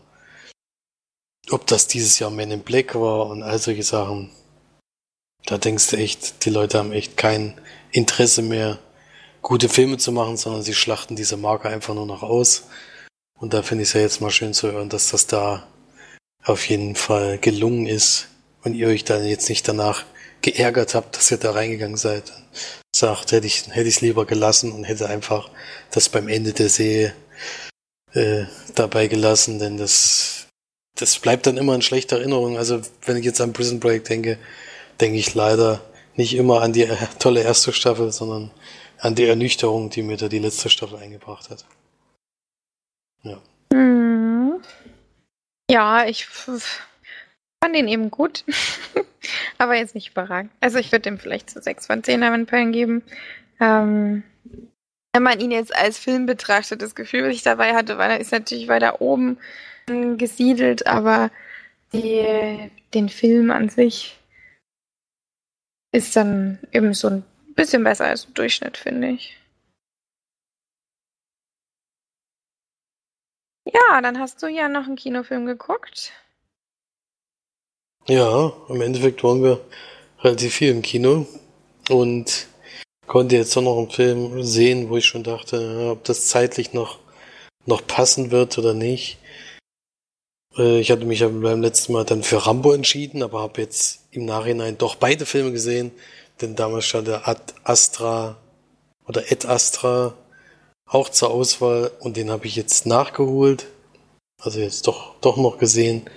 ob 1.49 1.67
das 1.67 1.87
dieses 1.87 2.19
Jahr 2.19 2.31
Men 2.31 2.51
in 2.51 2.61
Black 2.61 2.95
war 2.95 3.27
und 3.27 3.43
all 3.43 3.59
solche 3.59 3.83
Sachen. 3.83 4.29
Da 5.45 5.57
denkst 5.57 5.87
du 5.89 5.97
echt, 5.97 6.45
die 6.45 6.49
Leute 6.49 6.77
haben 6.77 6.93
echt 6.93 7.17
kein 7.17 7.59
Interesse 7.91 8.41
mehr, 8.41 8.79
gute 9.41 9.67
Filme 9.67 9.97
zu 9.97 10.11
machen, 10.11 10.37
sondern 10.37 10.63
sie 10.63 10.73
schlachten 10.73 11.15
diese 11.15 11.37
Marke 11.37 11.67
einfach 11.67 11.93
nur 11.93 12.05
noch 12.05 12.23
aus. 12.23 12.63
Und 13.37 13.53
da 13.53 13.61
finde 13.61 13.83
ich 13.83 13.89
es 13.89 13.93
ja 13.93 14.01
jetzt 14.01 14.21
mal 14.21 14.31
schön 14.31 14.53
zu 14.53 14.71
hören, 14.71 14.89
dass 14.89 15.09
das 15.09 15.27
da 15.27 15.67
auf 16.43 16.69
jeden 16.69 16.95
Fall 16.95 17.37
gelungen 17.37 17.87
ist 17.87 18.27
und 18.63 18.73
ihr 18.73 18.87
euch 18.87 19.03
dann 19.03 19.25
jetzt 19.25 19.49
nicht 19.49 19.67
danach 19.67 20.05
geärgert 20.41 20.95
habt, 20.95 21.17
dass 21.17 21.31
ihr 21.31 21.37
da 21.37 21.51
reingegangen 21.51 21.97
seid. 21.97 22.31
Sagt, 22.95 23.31
hätte 23.31 23.47
ich 23.47 23.67
hätte 23.67 23.87
ich 23.87 23.95
es 23.95 24.01
lieber 24.01 24.25
gelassen 24.25 24.71
und 24.71 24.83
hätte 24.83 25.09
einfach 25.09 25.49
das 25.91 26.09
beim 26.09 26.27
Ende 26.27 26.53
der 26.53 26.69
Serie 26.69 27.13
äh, 28.13 28.43
dabei 28.75 29.07
gelassen, 29.07 29.59
denn 29.59 29.77
das 29.77 30.42
das 30.95 31.19
bleibt 31.19 31.47
dann 31.47 31.57
immer 31.57 31.75
in 31.75 31.81
schlechter 31.81 32.17
Erinnerung. 32.17 32.57
Also 32.57 32.81
wenn 33.05 33.17
ich 33.17 33.25
jetzt 33.25 33.41
an 33.41 33.53
Prison 33.53 33.79
Break 33.79 34.05
denke, 34.05 34.37
denke 35.01 35.17
ich 35.17 35.33
leider 35.33 35.81
nicht 36.15 36.35
immer 36.35 36.61
an 36.61 36.73
die 36.73 36.87
tolle 37.19 37.41
erste 37.41 37.73
Staffel, 37.73 38.11
sondern 38.11 38.51
an 38.99 39.15
die 39.15 39.25
Ernüchterung, 39.25 39.89
die 39.89 40.03
mir 40.03 40.17
da 40.17 40.27
die 40.27 40.39
letzte 40.39 40.69
Staffel 40.69 40.97
eingebracht 40.97 41.49
hat. 41.49 41.65
Ja. 43.23 43.41
Hm. 43.73 44.61
Ja, 45.69 46.05
ich 46.05 46.25
fand 46.25 46.61
den 47.75 47.87
eben 47.87 48.11
gut. 48.11 48.43
Aber 49.57 49.75
jetzt 49.75 49.95
nicht 49.95 50.11
überragend. 50.11 50.51
Also 50.59 50.77
ich 50.77 50.91
würde 50.91 51.09
ihm 51.09 51.17
vielleicht 51.17 51.49
zu 51.49 51.59
so 51.59 51.63
6 51.63 51.87
von 51.87 52.03
10 52.03 52.45
Perlen 52.45 52.71
geben. 52.71 53.01
Ähm, 53.59 54.23
wenn 55.13 55.23
man 55.23 55.39
ihn 55.39 55.51
jetzt 55.51 55.75
als 55.75 55.97
Film 55.97 56.25
betrachtet, 56.25 56.81
das 56.81 56.95
Gefühl, 56.95 57.23
was 57.23 57.35
ich 57.35 57.43
dabei 57.43 57.73
hatte, 57.73 57.97
war, 57.97 58.19
ist 58.19 58.31
natürlich 58.31 58.67
weiter 58.67 59.01
oben 59.01 59.37
gesiedelt, 59.87 60.87
aber 60.87 61.31
die, 61.93 62.71
den 62.93 63.09
Film 63.09 63.51
an 63.51 63.69
sich 63.69 64.17
ist 65.91 66.15
dann 66.15 66.59
eben 66.71 66.93
so 66.93 67.07
ein 67.07 67.23
bisschen 67.55 67.83
besser 67.83 68.05
als 68.05 68.25
im 68.25 68.33
Durchschnitt, 68.33 68.77
finde 68.77 69.09
ich. 69.09 69.37
Ja, 73.65 74.01
dann 74.01 74.19
hast 74.19 74.41
du 74.43 74.47
ja 74.47 74.67
noch 74.67 74.85
einen 74.85 74.95
Kinofilm 74.95 75.45
geguckt. 75.45 76.11
Ja, 78.07 78.51
im 78.67 78.81
Endeffekt 78.81 79.23
waren 79.23 79.41
wir 79.43 79.63
relativ 80.19 80.55
viel 80.55 80.71
im 80.71 80.81
Kino 80.81 81.25
und 81.89 82.47
konnte 83.07 83.37
jetzt 83.37 83.55
auch 83.55 83.61
noch 83.61 83.77
einen 83.77 83.91
Film 83.91 84.43
sehen, 84.43 84.89
wo 84.89 84.97
ich 84.97 85.05
schon 85.05 85.23
dachte, 85.23 85.89
ob 85.91 86.03
das 86.03 86.27
zeitlich 86.27 86.73
noch, 86.73 86.99
noch 87.65 87.85
passen 87.87 88.31
wird 88.31 88.57
oder 88.57 88.73
nicht. 88.73 89.19
Äh, 90.57 90.79
ich 90.79 90.91
hatte 90.91 91.05
mich 91.05 91.21
beim 91.21 91.61
letzten 91.61 91.93
Mal 91.93 92.05
dann 92.05 92.23
für 92.23 92.45
Rambo 92.45 92.73
entschieden, 92.73 93.23
aber 93.23 93.41
habe 93.41 93.61
jetzt 93.61 94.01
im 94.11 94.25
Nachhinein 94.25 94.77
doch 94.77 94.95
beide 94.95 95.25
Filme 95.25 95.51
gesehen, 95.51 95.91
denn 96.41 96.55
damals 96.55 96.85
stand 96.85 97.07
der 97.07 97.27
Ad 97.27 97.53
Astra 97.63 98.37
oder 99.07 99.31
Ed 99.31 99.45
Astra 99.45 100.15
auch 100.85 101.09
zur 101.09 101.31
Auswahl 101.31 101.91
und 101.99 102.17
den 102.17 102.29
habe 102.29 102.45
ich 102.47 102.55
jetzt 102.55 102.85
nachgeholt. 102.85 103.67
Also 104.41 104.59
jetzt 104.59 104.87
doch, 104.87 105.15
doch 105.21 105.37
noch 105.37 105.57
gesehen. 105.57 106.09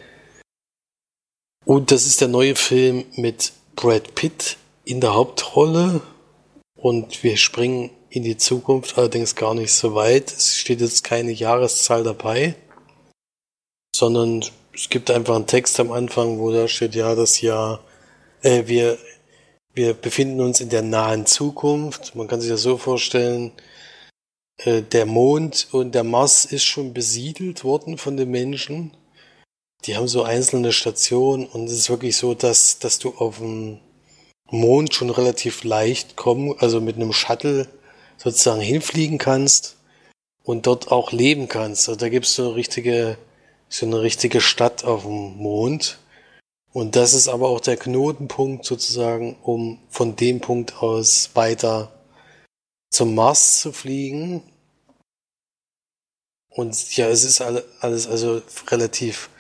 Und 1.65 1.91
das 1.91 2.07
ist 2.07 2.21
der 2.21 2.29
neue 2.29 2.57
Film 2.57 3.05
mit 3.17 3.53
Brad 3.75 4.15
Pitt 4.15 4.57
in 4.85 5.01
der 5.01 5.15
Hauptrolle. 5.15 6.01
Und 6.77 7.23
wir 7.23 7.37
springen 7.37 7.91
in 8.11 8.23
die 8.23 8.37
Zukunft, 8.37 8.99
allerdings 8.99 9.35
gar 9.35 9.55
nicht 9.55 9.73
so 9.73 9.95
weit. 9.95 10.33
Es 10.33 10.57
steht 10.57 10.81
jetzt 10.81 11.05
keine 11.05 11.33
Jahreszahl 11.33 12.05
dabei, 12.05 12.55
sondern 13.97 14.45
es 14.75 14.89
gibt 14.91 15.11
einfach 15.11 15.37
einen 15.37 15.47
Text 15.47 15.81
am 15.81 15.91
Anfang, 15.91 16.39
wo 16.39 16.53
da 16.53 16.69
steht, 16.69 16.95
ja, 16.95 17.15
das 17.15 17.41
Jahr, 17.41 17.81
äh, 18.43 18.65
wir, 18.67 18.99
wir 19.75 19.95
befinden 19.95 20.41
uns 20.41 20.61
in 20.61 20.69
der 20.69 20.83
nahen 20.83 21.27
Zukunft. 21.27 22.15
Man 22.15 22.29
kann 22.29 22.41
sich 22.41 22.51
das 22.51 22.63
so 22.63 22.77
vorstellen, 22.77 23.53
äh, 24.59 24.83
der 24.83 25.07
Mond 25.07 25.69
und 25.73 25.95
der 25.95 26.05
Mars 26.05 26.45
ist 26.45 26.65
schon 26.65 26.93
besiedelt 26.93 27.65
worden 27.65 27.97
von 27.97 28.17
den 28.17 28.31
Menschen. 28.31 28.93
Die 29.85 29.97
haben 29.97 30.09
so 30.09 30.23
einzelne 30.23 30.73
Stationen 30.73 31.47
und 31.47 31.67
es 31.67 31.73
ist 31.73 31.91
wirklich 31.91 32.17
so, 32.17 32.35
dass, 32.35 32.79
dass 32.79 32.99
du 32.99 33.15
auf 33.17 33.39
dem 33.39 33.79
Mond 34.51 34.95
schon 34.95 35.11
relativ 35.11 35.65
leicht 35.65 36.17
kommen, 36.17 36.55
also 36.59 36.81
mit 36.81 36.97
einem 36.97 37.13
Shuttle 37.13 37.69
sozusagen 38.17 38.61
hinfliegen 38.61 39.19
kannst 39.19 39.77
und 40.43 40.67
dort 40.67 40.91
auch 40.93 41.13
leben 41.13 41.49
kannst. 41.49 41.89
Also 41.89 41.99
da 41.99 42.09
gibt 42.09 42.27
es 42.27 42.35
so 42.35 42.53
eine 42.53 42.57
so 43.69 43.87
eine 43.87 44.01
richtige 44.01 44.41
Stadt 44.41 44.85
auf 44.85 45.03
dem 45.03 45.37
Mond. 45.37 45.99
Und 46.73 46.95
das 46.97 47.15
ist 47.15 47.29
aber 47.29 47.49
auch 47.49 47.61
der 47.61 47.77
Knotenpunkt 47.77 48.65
sozusagen, 48.65 49.37
um 49.43 49.81
von 49.89 50.17
dem 50.17 50.41
Punkt 50.41 50.83
aus 50.83 51.31
weiter 51.35 51.93
zum 52.91 53.15
Mars 53.15 53.61
zu 53.61 53.73
fliegen. 53.73 54.43
Und 56.51 56.97
ja, 56.97 57.09
es 57.09 57.25
ist 57.25 57.41
alles 57.41 58.07
also 58.07 58.43
relativ 58.69 59.31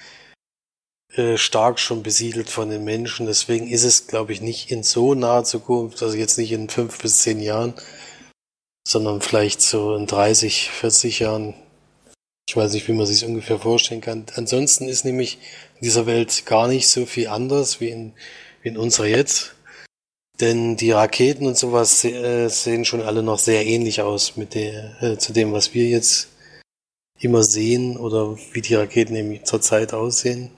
äh, 1.16 1.38
stark 1.38 1.78
schon 1.78 2.02
besiedelt 2.02 2.50
von 2.50 2.68
den 2.68 2.84
Menschen. 2.84 3.26
Deswegen 3.26 3.68
ist 3.68 3.84
es, 3.84 4.06
glaube 4.06 4.32
ich, 4.32 4.42
nicht 4.42 4.70
in 4.70 4.82
so 4.82 5.14
naher 5.14 5.44
Zukunft, 5.44 6.02
also 6.02 6.16
jetzt 6.16 6.36
nicht 6.36 6.52
in 6.52 6.68
fünf 6.68 7.00
bis 7.00 7.22
zehn 7.22 7.40
Jahren, 7.40 7.74
sondern 8.86 9.22
vielleicht 9.22 9.62
so 9.62 9.96
in 9.96 10.06
30, 10.06 10.70
40 10.70 11.20
Jahren. 11.20 11.54
Ich 12.48 12.56
weiß 12.56 12.72
nicht, 12.72 12.86
wie 12.86 12.92
man 12.92 13.06
sich 13.06 13.24
ungefähr 13.24 13.58
vorstellen 13.58 14.00
kann. 14.00 14.26
Ansonsten 14.34 14.88
ist 14.88 15.04
nämlich 15.04 15.38
in 15.76 15.84
dieser 15.84 16.06
Welt 16.06 16.46
gar 16.46 16.68
nicht 16.68 16.88
so 16.88 17.04
viel 17.04 17.26
anders 17.26 17.80
wie 17.80 17.88
in, 17.88 18.12
wie 18.62 18.68
in 18.68 18.76
unserer 18.76 19.06
jetzt. 19.06 19.54
Denn 20.40 20.76
die 20.76 20.92
Raketen 20.92 21.46
und 21.46 21.56
sowas 21.56 22.04
äh, 22.04 22.48
sehen 22.48 22.84
schon 22.84 23.00
alle 23.00 23.22
noch 23.22 23.38
sehr 23.38 23.66
ähnlich 23.66 24.02
aus 24.02 24.36
mit 24.36 24.54
der, 24.54 25.02
äh, 25.02 25.18
zu 25.18 25.32
dem, 25.32 25.52
was 25.52 25.74
wir 25.74 25.88
jetzt 25.88 26.28
immer 27.18 27.42
sehen 27.42 27.96
oder 27.96 28.36
wie 28.52 28.60
die 28.60 28.74
Raketen 28.74 29.16
eben 29.16 29.44
zurzeit 29.44 29.92
aussehen. 29.92 30.50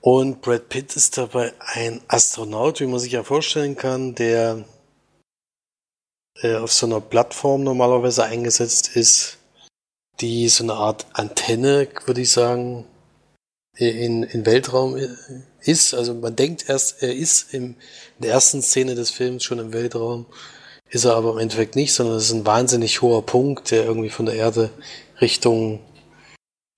Und 0.00 0.40
Brad 0.40 0.68
Pitt 0.68 0.96
ist 0.96 1.18
dabei 1.18 1.52
ein 1.60 2.00
Astronaut, 2.08 2.80
wie 2.80 2.86
man 2.86 3.00
sich 3.00 3.12
ja 3.12 3.22
vorstellen 3.22 3.76
kann, 3.76 4.14
der 4.14 4.64
äh, 6.40 6.56
auf 6.56 6.72
so 6.72 6.86
einer 6.86 7.00
Plattform 7.00 7.64
normalerweise 7.64 8.24
eingesetzt 8.24 8.96
ist, 8.96 9.38
die 10.22 10.48
so 10.48 10.64
eine 10.64 10.74
Art 10.74 11.06
Antenne, 11.12 11.88
würde 12.06 12.22
ich 12.22 12.30
sagen, 12.30 12.86
in, 13.76 14.22
in 14.22 14.46
Weltraum 14.46 14.96
äh, 14.96 15.08
ist. 15.60 15.94
Also 15.94 16.14
man 16.14 16.36
denkt 16.36 16.68
erst, 16.68 17.02
er 17.02 17.14
ist 17.14 17.52
im, 17.52 17.64
in 18.18 18.22
der 18.22 18.32
ersten 18.32 18.62
Szene 18.62 18.94
des 18.94 19.10
Films 19.10 19.44
schon 19.44 19.58
im 19.58 19.72
Weltraum, 19.72 20.26
ist 20.90 21.04
er 21.04 21.16
aber 21.16 21.32
im 21.32 21.38
Endeffekt 21.38 21.76
nicht, 21.76 21.92
sondern 21.92 22.16
es 22.16 22.24
ist 22.24 22.32
ein 22.32 22.46
wahnsinnig 22.46 23.02
hoher 23.02 23.24
Punkt, 23.24 23.70
der 23.70 23.84
irgendwie 23.84 24.10
von 24.10 24.26
der 24.26 24.34
Erde 24.36 24.70
Richtung, 25.20 25.80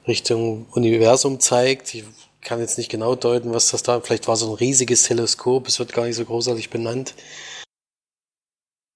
Richtung 0.06 0.66
Universum 0.72 1.40
zeigt. 1.40 1.94
Ich 1.94 2.04
kann 2.40 2.60
jetzt 2.60 2.78
nicht 2.78 2.90
genau 2.90 3.14
deuten, 3.14 3.52
was 3.52 3.70
das 3.70 3.82
da, 3.82 4.00
vielleicht 4.00 4.28
war 4.28 4.36
so 4.36 4.50
ein 4.50 4.54
riesiges 4.54 5.04
Teleskop, 5.04 5.66
es 5.66 5.78
wird 5.78 5.92
gar 5.92 6.06
nicht 6.06 6.16
so 6.16 6.24
großartig 6.24 6.70
benannt. 6.70 7.14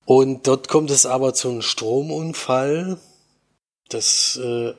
Und 0.05 0.47
dort 0.47 0.69
kommt 0.69 0.91
es 0.91 1.05
aber 1.05 1.35
zu 1.35 1.51
einem 1.51 1.63
Stromunfall. 1.63 2.99
Das 3.89 4.39
äh, 4.43 4.75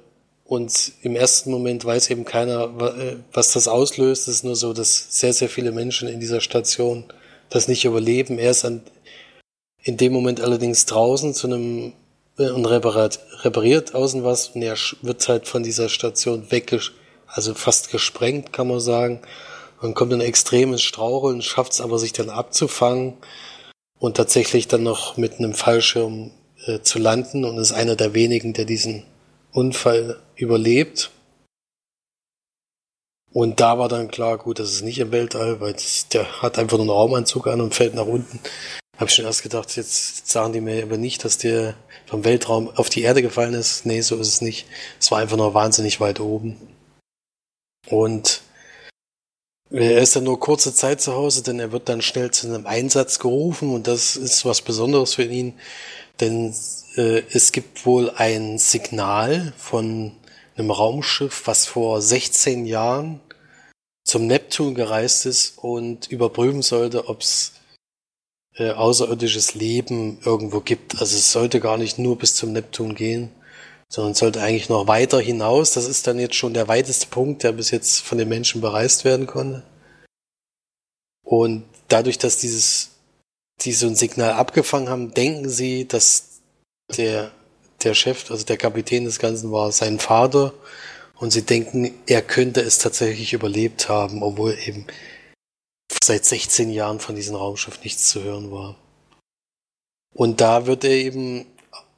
und 0.50 0.93
im 1.04 1.15
ersten 1.15 1.52
Moment 1.52 1.86
weiß 1.86 2.10
eben 2.10 2.26
keiner, 2.26 2.63
äh, 2.98 3.17
was 3.32 3.54
das 3.54 3.67
auslöst. 3.67 4.28
Es 4.28 4.36
ist 4.36 4.43
nur 4.43 4.56
so, 4.56 4.74
dass 4.74 5.19
sehr, 5.19 5.32
sehr 5.32 5.48
viele 5.48 5.72
Menschen 5.72 6.08
in 6.08 6.19
dieser 6.19 6.41
Station 6.41 7.04
das 7.52 7.67
nicht 7.67 7.86
überleben. 7.86 8.39
Er 8.39 8.50
ist 8.50 8.65
an, 8.65 8.82
in 9.84 9.98
dem 9.98 10.12
Moment 10.12 10.41
allerdings 10.41 10.88
draußen 10.88 11.36
zu 11.36 11.45
einem 11.45 11.93
äh, 12.39 12.50
und 12.50 12.65
repariert, 12.65 13.19
repariert 13.43 13.93
außen 13.93 14.24
was 14.24 14.50
und 14.50 14.63
er 14.63 14.76
wird 15.04 15.28
halt 15.28 15.48
von 15.48 15.62
dieser 15.62 15.88
Station 15.88 16.50
weg, 16.50 16.76
also 17.28 17.54
fast 17.54 17.91
gesprengt, 17.91 18.52
kann 18.52 18.67
man 18.67 18.80
sagen. 18.80 19.22
Und 19.82 19.93
kommt 19.93 20.13
ein 20.13 20.19
extremes 20.19 20.82
Straucheln, 20.82 21.43
schafft 21.43 21.74
es 21.74 21.82
aber 21.82 22.00
sich 22.00 22.12
dann 22.12 22.32
abzufangen 22.32 23.13
und 24.00 24.17
tatsächlich 24.17 24.67
dann 24.67 24.82
noch 24.82 25.15
mit 25.15 25.38
einem 25.38 25.54
Fallschirm 25.54 26.32
äh, 26.65 26.82
zu 26.82 27.00
landen 27.00 27.45
und 27.45 27.58
ist 27.58 27.72
einer 27.72 27.95
der 27.95 28.13
wenigen, 28.13 28.54
der 28.54 28.65
diesen 28.65 29.04
Unfall 29.52 30.19
überlebt. 30.36 31.12
Und 33.32 33.60
da 33.60 33.78
war 33.78 33.89
dann 33.89 34.10
klar, 34.10 34.38
gut, 34.38 34.60
das 34.60 34.72
ist 34.72 34.84
nicht 34.84 35.00
im 35.00 35.12
Weltall, 35.12 35.62
weil 35.62 35.74
das, 35.74 36.08
der 36.10 36.41
hat 36.41 36.58
einfach 36.58 36.78
nur 36.78 36.86
einen 36.86 36.89
Raumanzug 36.89 37.48
an 37.48 37.62
und 37.62 37.76
fällt 37.76 37.93
nach 37.93 38.06
unten. 38.06 38.39
Hab 38.98 39.08
ich 39.08 39.15
schon 39.15 39.26
erst 39.26 39.43
gedacht, 39.43 39.76
jetzt 39.78 40.28
sagen 40.28 40.52
die 40.52 40.62
mir 40.62 40.84
aber 40.84 40.98
nicht, 40.98 41.24
dass 41.24 41.38
der 41.38 41.76
vom 42.06 42.26
Weltraum 42.26 42.69
auf 42.76 42.89
die 42.89 43.04
Erde 43.04 43.22
gefallen 43.22 43.54
ist. 43.54 43.86
Nee, 43.86 44.02
so 44.02 44.17
ist 44.17 44.28
es 44.28 44.41
nicht. 44.41 44.65
Es 45.00 45.12
war 45.12 45.19
einfach 45.19 45.38
nur 45.38 45.54
wahnsinnig 45.54 46.02
weit 46.02 46.19
oben. 46.19 46.58
Und 47.88 48.41
er 49.72 50.02
ist 50.02 50.15
dann 50.15 50.24
nur 50.24 50.39
kurze 50.39 50.74
Zeit 50.74 51.00
zu 51.00 51.13
Hause, 51.13 51.43
denn 51.43 51.60
er 51.60 51.72
wird 51.72 51.89
dann 51.89 52.02
schnell 52.02 52.32
zu 52.32 52.48
einem 52.48 52.65
Einsatz 52.65 53.19
gerufen 53.19 53.72
und 53.74 53.88
das 53.88 54.15
ist 54.15 54.43
was 54.43 54.62
Besonderes 54.62 55.13
für 55.13 55.24
ihn, 55.24 55.54
denn 56.19 56.53
äh, 56.95 57.23
es 57.32 57.51
gibt 57.51 57.86
wohl 57.86 58.12
ein 58.12 58.58
Signal 58.58 59.53
von 59.58 60.12
einem 60.55 60.71
Raumschiff, 60.71 61.43
was 61.45 61.65
vor 61.65 62.01
16 62.01 62.65
Jahren 62.65 63.21
zum 64.03 64.27
Neptun 64.27 64.75
gereist 64.75 65.25
ist 65.25 65.58
und 65.58 66.08
überprüfen 66.08 66.62
sollte, 66.62 67.08
ob 67.08 67.21
es 67.21 67.53
äh, 68.55 68.71
außerirdisches 68.71 69.53
Leben 69.53 70.19
irgendwo 70.25 70.60
gibt. 70.60 70.99
Also 70.99 71.15
es 71.15 71.32
sollte 71.32 71.60
gar 71.60 71.77
nicht 71.77 71.99
nur 71.99 72.17
bis 72.17 72.36
zum 72.36 72.51
Neptun 72.51 72.95
gehen, 72.95 73.32
sondern 73.88 74.15
sollte 74.15 74.41
eigentlich 74.41 74.69
noch 74.69 74.88
weiter 74.88 75.19
hinaus. 75.19 75.71
Das 75.71 75.86
ist 75.86 76.08
dann 76.08 76.19
jetzt 76.19 76.36
schon 76.36 76.53
der 76.53 76.67
weiteste 76.67 77.08
Punkt, 77.08 77.43
der 77.43 77.51
bis 77.51 77.71
jetzt 77.71 78.01
von 78.01 78.17
den 78.17 78.29
Menschen 78.29 78.62
bereist 78.62 79.05
werden 79.05 79.27
konnte. 79.27 79.63
Und 81.23 81.65
dadurch, 81.88 82.17
dass 82.17 82.38
dieses, 82.38 82.99
die 83.62 83.74
so 83.74 83.88
ein 83.88 83.95
Signal 83.95 84.34
abgefangen 84.34 84.89
haben, 84.89 85.13
denken 85.13 85.50
sie, 85.50 85.88
dass 85.88 86.41
der, 86.95 87.32
der 87.84 87.93
Chef, 87.93 88.30
also 88.32 88.45
der 88.45 88.58
Kapitän 88.58 89.06
des 89.06 89.19
Ganzen 89.19 89.52
war 89.52 89.72
sein 89.72 90.00
Vater. 90.00 90.54
Und 91.15 91.32
sie 91.32 91.41
denken, 91.41 91.93
er 92.08 92.22
könnte 92.22 92.62
es 92.62 92.78
tatsächlich 92.78 93.34
überlebt 93.34 93.89
haben, 93.89 94.24
obwohl 94.24 94.58
eben 94.65 94.88
seit 96.02 96.24
16 96.24 96.69
Jahren 96.69 97.00
von 97.00 97.15
diesem 97.15 97.36
Raumschiff 97.36 97.84
nichts 97.84 98.08
zu 98.10 98.24
hören 98.24 98.52
war. 98.52 98.78
Und 100.15 100.39
da 100.39 100.65
wird 100.65 100.86
er 100.86 100.91
eben 100.91 101.45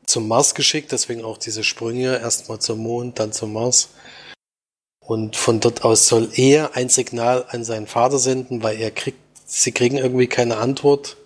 zum 0.08 0.28
Mars 0.28 0.56
geschickt, 0.56 0.92
deswegen 0.92 1.24
auch 1.24 1.38
diese 1.38 1.64
Sprünge, 1.64 2.20
erstmal 2.20 2.60
zum 2.60 2.80
Mond, 2.80 3.20
dann 3.20 3.32
zum 3.32 3.54
Mars. 3.54 3.90
Und 5.06 5.36
von 5.36 5.60
dort 5.60 5.84
aus 5.84 6.08
soll 6.08 6.30
er 6.34 6.76
ein 6.76 6.90
Signal 6.90 7.46
an 7.50 7.64
seinen 7.64 7.88
Vater 7.88 8.18
senden, 8.18 8.64
weil 8.64 8.80
er 8.80 8.92
kriegt, 8.92 9.20
sie 9.46 9.72
kriegen 9.72 9.98
irgendwie 9.98 10.28
keine 10.28 10.58
Antwort 10.58 11.18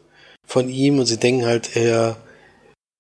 von 0.46 0.70
ihm 0.70 1.00
und 1.00 1.06
sie 1.06 1.18
denken 1.18 1.46
halt, 1.46 1.76
er, 1.76 2.18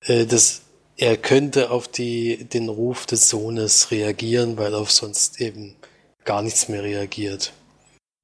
äh, 0.01 0.25
das, 0.25 0.61
er 0.97 1.17
könnte 1.17 1.71
auf 1.71 1.87
die, 1.87 2.45
den 2.45 2.69
Ruf 2.69 3.05
des 3.05 3.29
Sohnes 3.29 3.91
reagieren, 3.91 4.57
weil 4.57 4.73
auf 4.73 4.91
sonst 4.91 5.41
eben 5.41 5.75
gar 6.23 6.41
nichts 6.41 6.69
mehr 6.69 6.83
reagiert. 6.83 7.53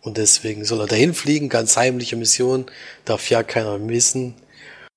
Und 0.02 0.18
deswegen 0.18 0.66
soll 0.66 0.82
er 0.82 0.88
dahin 0.88 1.14
fliegen, 1.14 1.50
ganz 1.50 1.78
heimliche 1.78 2.16
Mission, 2.16 2.66
darf 3.06 3.30
ja 3.30 3.44
keiner 3.44 3.88
wissen. 3.88 4.34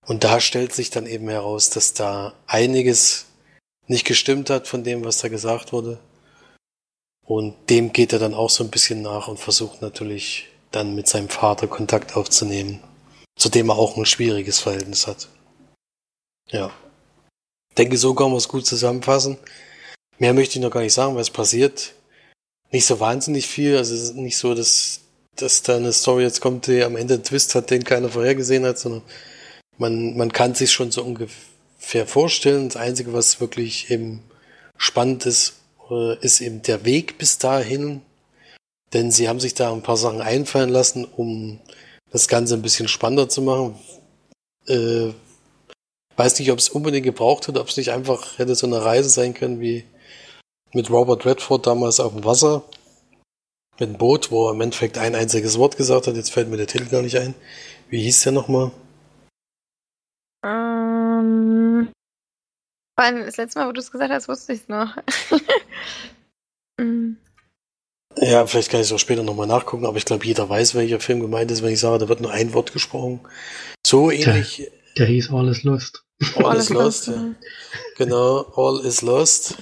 Und 0.06 0.24
da 0.24 0.40
stellt 0.40 0.72
sich 0.72 0.90
dann 0.90 1.06
eben 1.06 1.28
heraus, 1.28 1.70
dass 1.70 1.92
da 1.92 2.34
einiges 2.46 3.26
nicht 3.86 4.06
gestimmt 4.06 4.48
hat 4.50 4.66
von 4.66 4.82
dem, 4.82 5.04
was 5.04 5.18
da 5.18 5.28
gesagt 5.28 5.72
wurde. 5.72 5.98
Und 7.26 7.54
dem 7.70 7.92
geht 7.92 8.12
er 8.12 8.18
dann 8.18 8.34
auch 8.34 8.50
so 8.50 8.64
ein 8.64 8.70
bisschen 8.70 9.02
nach 9.02 9.28
und 9.28 9.38
versucht 9.38 9.82
natürlich 9.82 10.48
dann 10.70 10.94
mit 10.94 11.08
seinem 11.08 11.28
Vater 11.28 11.68
Kontakt 11.68 12.16
aufzunehmen, 12.16 12.80
zu 13.36 13.48
dem 13.48 13.68
er 13.68 13.76
auch 13.76 13.96
ein 13.96 14.06
schwieriges 14.06 14.60
Verhältnis 14.60 15.06
hat. 15.06 15.28
Ja. 16.50 16.72
Denke, 17.76 17.96
so 17.96 18.14
kann 18.14 18.28
man 18.28 18.38
es 18.38 18.48
gut 18.48 18.66
zusammenfassen. 18.66 19.36
Mehr 20.18 20.32
möchte 20.32 20.58
ich 20.58 20.64
noch 20.64 20.70
gar 20.70 20.80
nicht 20.80 20.92
sagen, 20.92 21.16
was 21.16 21.30
passiert 21.30 21.94
nicht 22.74 22.86
so 22.86 23.00
wahnsinnig 23.00 23.46
viel. 23.46 23.76
Also 23.76 23.94
es 23.94 24.02
ist 24.02 24.16
nicht 24.16 24.36
so, 24.36 24.54
dass, 24.54 25.00
dass 25.36 25.62
da 25.62 25.76
eine 25.76 25.92
Story 25.92 26.24
jetzt 26.24 26.40
kommt, 26.40 26.66
die 26.66 26.82
am 26.82 26.96
Ende 26.96 27.14
einen 27.14 27.22
Twist 27.22 27.54
hat, 27.54 27.70
den 27.70 27.84
keiner 27.84 28.08
vorhergesehen 28.10 28.66
hat, 28.66 28.78
sondern 28.78 29.02
man, 29.78 30.16
man 30.16 30.32
kann 30.32 30.54
sich 30.54 30.72
schon 30.72 30.90
so 30.90 31.02
ungefähr 31.02 32.06
vorstellen. 32.06 32.68
Das 32.68 32.76
Einzige, 32.76 33.12
was 33.12 33.40
wirklich 33.40 33.90
eben 33.90 34.22
spannend 34.76 35.24
ist, 35.24 35.54
äh, 35.88 36.18
ist 36.18 36.40
eben 36.40 36.62
der 36.62 36.84
Weg 36.84 37.16
bis 37.16 37.38
dahin. 37.38 38.02
Denn 38.92 39.10
sie 39.10 39.28
haben 39.28 39.40
sich 39.40 39.54
da 39.54 39.72
ein 39.72 39.82
paar 39.82 39.96
Sachen 39.96 40.20
einfallen 40.20 40.68
lassen, 40.68 41.04
um 41.04 41.60
das 42.14 42.28
Ganze 42.28 42.54
ein 42.54 42.62
bisschen 42.62 42.86
spannender 42.86 43.28
zu 43.28 43.42
machen. 43.42 43.76
Äh, 44.68 45.12
weiß 46.16 46.38
nicht, 46.38 46.52
ob 46.52 46.60
es 46.60 46.68
unbedingt 46.68 47.04
gebraucht 47.04 47.48
hat, 47.48 47.58
ob 47.58 47.68
es 47.68 47.76
nicht 47.76 47.90
einfach 47.90 48.38
hätte 48.38 48.54
so 48.54 48.68
eine 48.68 48.84
Reise 48.84 49.08
sein 49.08 49.34
können 49.34 49.60
wie 49.60 49.84
mit 50.72 50.90
Robert 50.90 51.26
Redford 51.26 51.66
damals 51.66 51.98
auf 51.98 52.12
dem 52.12 52.24
Wasser. 52.24 52.62
Mit 53.80 53.88
einem 53.88 53.98
Boot, 53.98 54.30
wo 54.30 54.46
er 54.46 54.54
im 54.54 54.60
Endeffekt 54.60 54.96
ein 54.96 55.16
einziges 55.16 55.58
Wort 55.58 55.76
gesagt 55.76 56.06
hat. 56.06 56.14
Jetzt 56.14 56.30
fällt 56.30 56.48
mir 56.48 56.56
der 56.56 56.68
Titel 56.68 56.88
gar 56.88 57.02
nicht 57.02 57.18
ein. 57.18 57.34
Wie 57.88 58.00
hieß 58.00 58.22
der 58.22 58.32
nochmal? 58.32 58.70
Ähm. 60.44 61.90
Das 62.96 63.36
letzte 63.36 63.58
Mal, 63.58 63.66
wo 63.66 63.72
du 63.72 63.80
es 63.80 63.90
gesagt 63.90 64.12
hast, 64.12 64.28
wusste 64.28 64.52
ich 64.52 64.60
es 64.60 64.68
noch. 64.68 64.96
mm. 66.80 67.14
Ja, 68.18 68.46
vielleicht 68.46 68.70
kann 68.70 68.80
ich 68.80 68.86
es 68.86 68.92
auch 68.92 68.98
später 68.98 69.22
nochmal 69.22 69.46
nachgucken, 69.46 69.86
aber 69.86 69.96
ich 69.96 70.04
glaube, 70.04 70.24
jeder 70.24 70.48
weiß, 70.48 70.74
welcher 70.74 71.00
Film 71.00 71.20
gemeint 71.20 71.50
ist, 71.50 71.62
wenn 71.62 71.72
ich 71.72 71.80
sage, 71.80 71.98
da 71.98 72.08
wird 72.08 72.20
nur 72.20 72.30
ein 72.30 72.54
Wort 72.54 72.72
gesprochen. 72.72 73.20
So 73.84 74.10
ähnlich. 74.10 74.56
Der, 74.56 74.70
der 74.98 75.06
hieß 75.06 75.30
All 75.30 75.48
is 75.48 75.64
Lost. 75.64 76.04
All, 76.36 76.44
all 76.46 76.56
is 76.56 76.68
Lost, 76.68 77.06
lost 77.06 77.08
ja. 77.08 77.34
Genau, 77.96 78.46
All 78.54 78.84
is 78.84 79.02
Lost. 79.02 79.56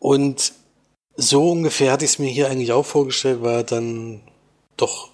Und 0.00 0.52
so 1.16 1.50
ungefähr 1.50 1.92
hatte 1.92 2.04
ich 2.04 2.12
es 2.12 2.18
mir 2.18 2.28
hier 2.28 2.48
eigentlich 2.48 2.72
auch 2.72 2.86
vorgestellt, 2.86 3.42
weil 3.42 3.56
er 3.56 3.64
dann 3.64 4.20
doch 4.76 5.10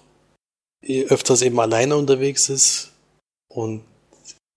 öfters 1.07 1.41
eben 1.41 1.59
alleine 1.59 1.95
unterwegs 1.95 2.49
ist. 2.49 2.91
Und 3.47 3.83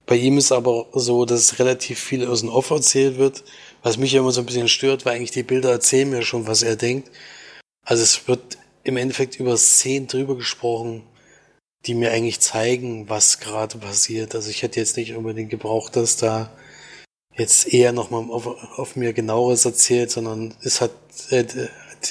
bei 0.07 0.17
ihm 0.17 0.39
ist 0.39 0.53
aber 0.53 0.87
so, 0.93 1.25
dass 1.25 1.59
relativ 1.59 1.99
viel 1.99 2.27
aus 2.27 2.41
dem 2.41 2.51
Off 2.51 2.71
erzählt 2.71 3.19
wird, 3.19 3.45
was 3.83 3.99
mich 3.99 4.15
immer 4.15 4.33
so 4.33 4.41
ein 4.41 4.47
bisschen 4.47 4.69
stört, 4.69 5.05
weil 5.05 5.17
eigentlich 5.17 5.31
die 5.31 5.43
Bilder 5.43 5.71
erzählen 5.71 6.11
mir 6.11 6.23
schon, 6.23 6.47
was 6.47 6.63
er 6.63 6.77
denkt. 6.77 7.11
Also 7.85 8.03
es 8.03 8.29
wird 8.29 8.59
im 8.85 8.97
Endeffekt 8.97 9.39
über 9.39 9.57
Szenen 9.57 10.07
drüber 10.07 10.37
gesprochen, 10.37 11.03
die 11.87 11.95
mir 11.95 12.11
eigentlich 12.11 12.41
zeigen, 12.41 13.09
was 13.09 13.41
gerade 13.41 13.79
passiert. 13.79 14.35
Also 14.35 14.51
ich 14.51 14.63
hätte 14.63 14.81
jetzt 14.81 14.97
nicht 14.97 15.15
unbedingt 15.15 15.51
gebraucht, 15.51 15.97
dass 15.97 16.17
da 16.17 16.51
jetzt 17.37 17.73
eher 17.73 17.93
nochmal 17.93 18.25
auf, 18.31 18.47
auf 18.47 18.97
mir 18.97 19.13
genaueres 19.13 19.65
erzählt, 19.65 20.11
sondern 20.11 20.55
es 20.63 20.81
hat 20.81 20.91
äh, 21.31 21.45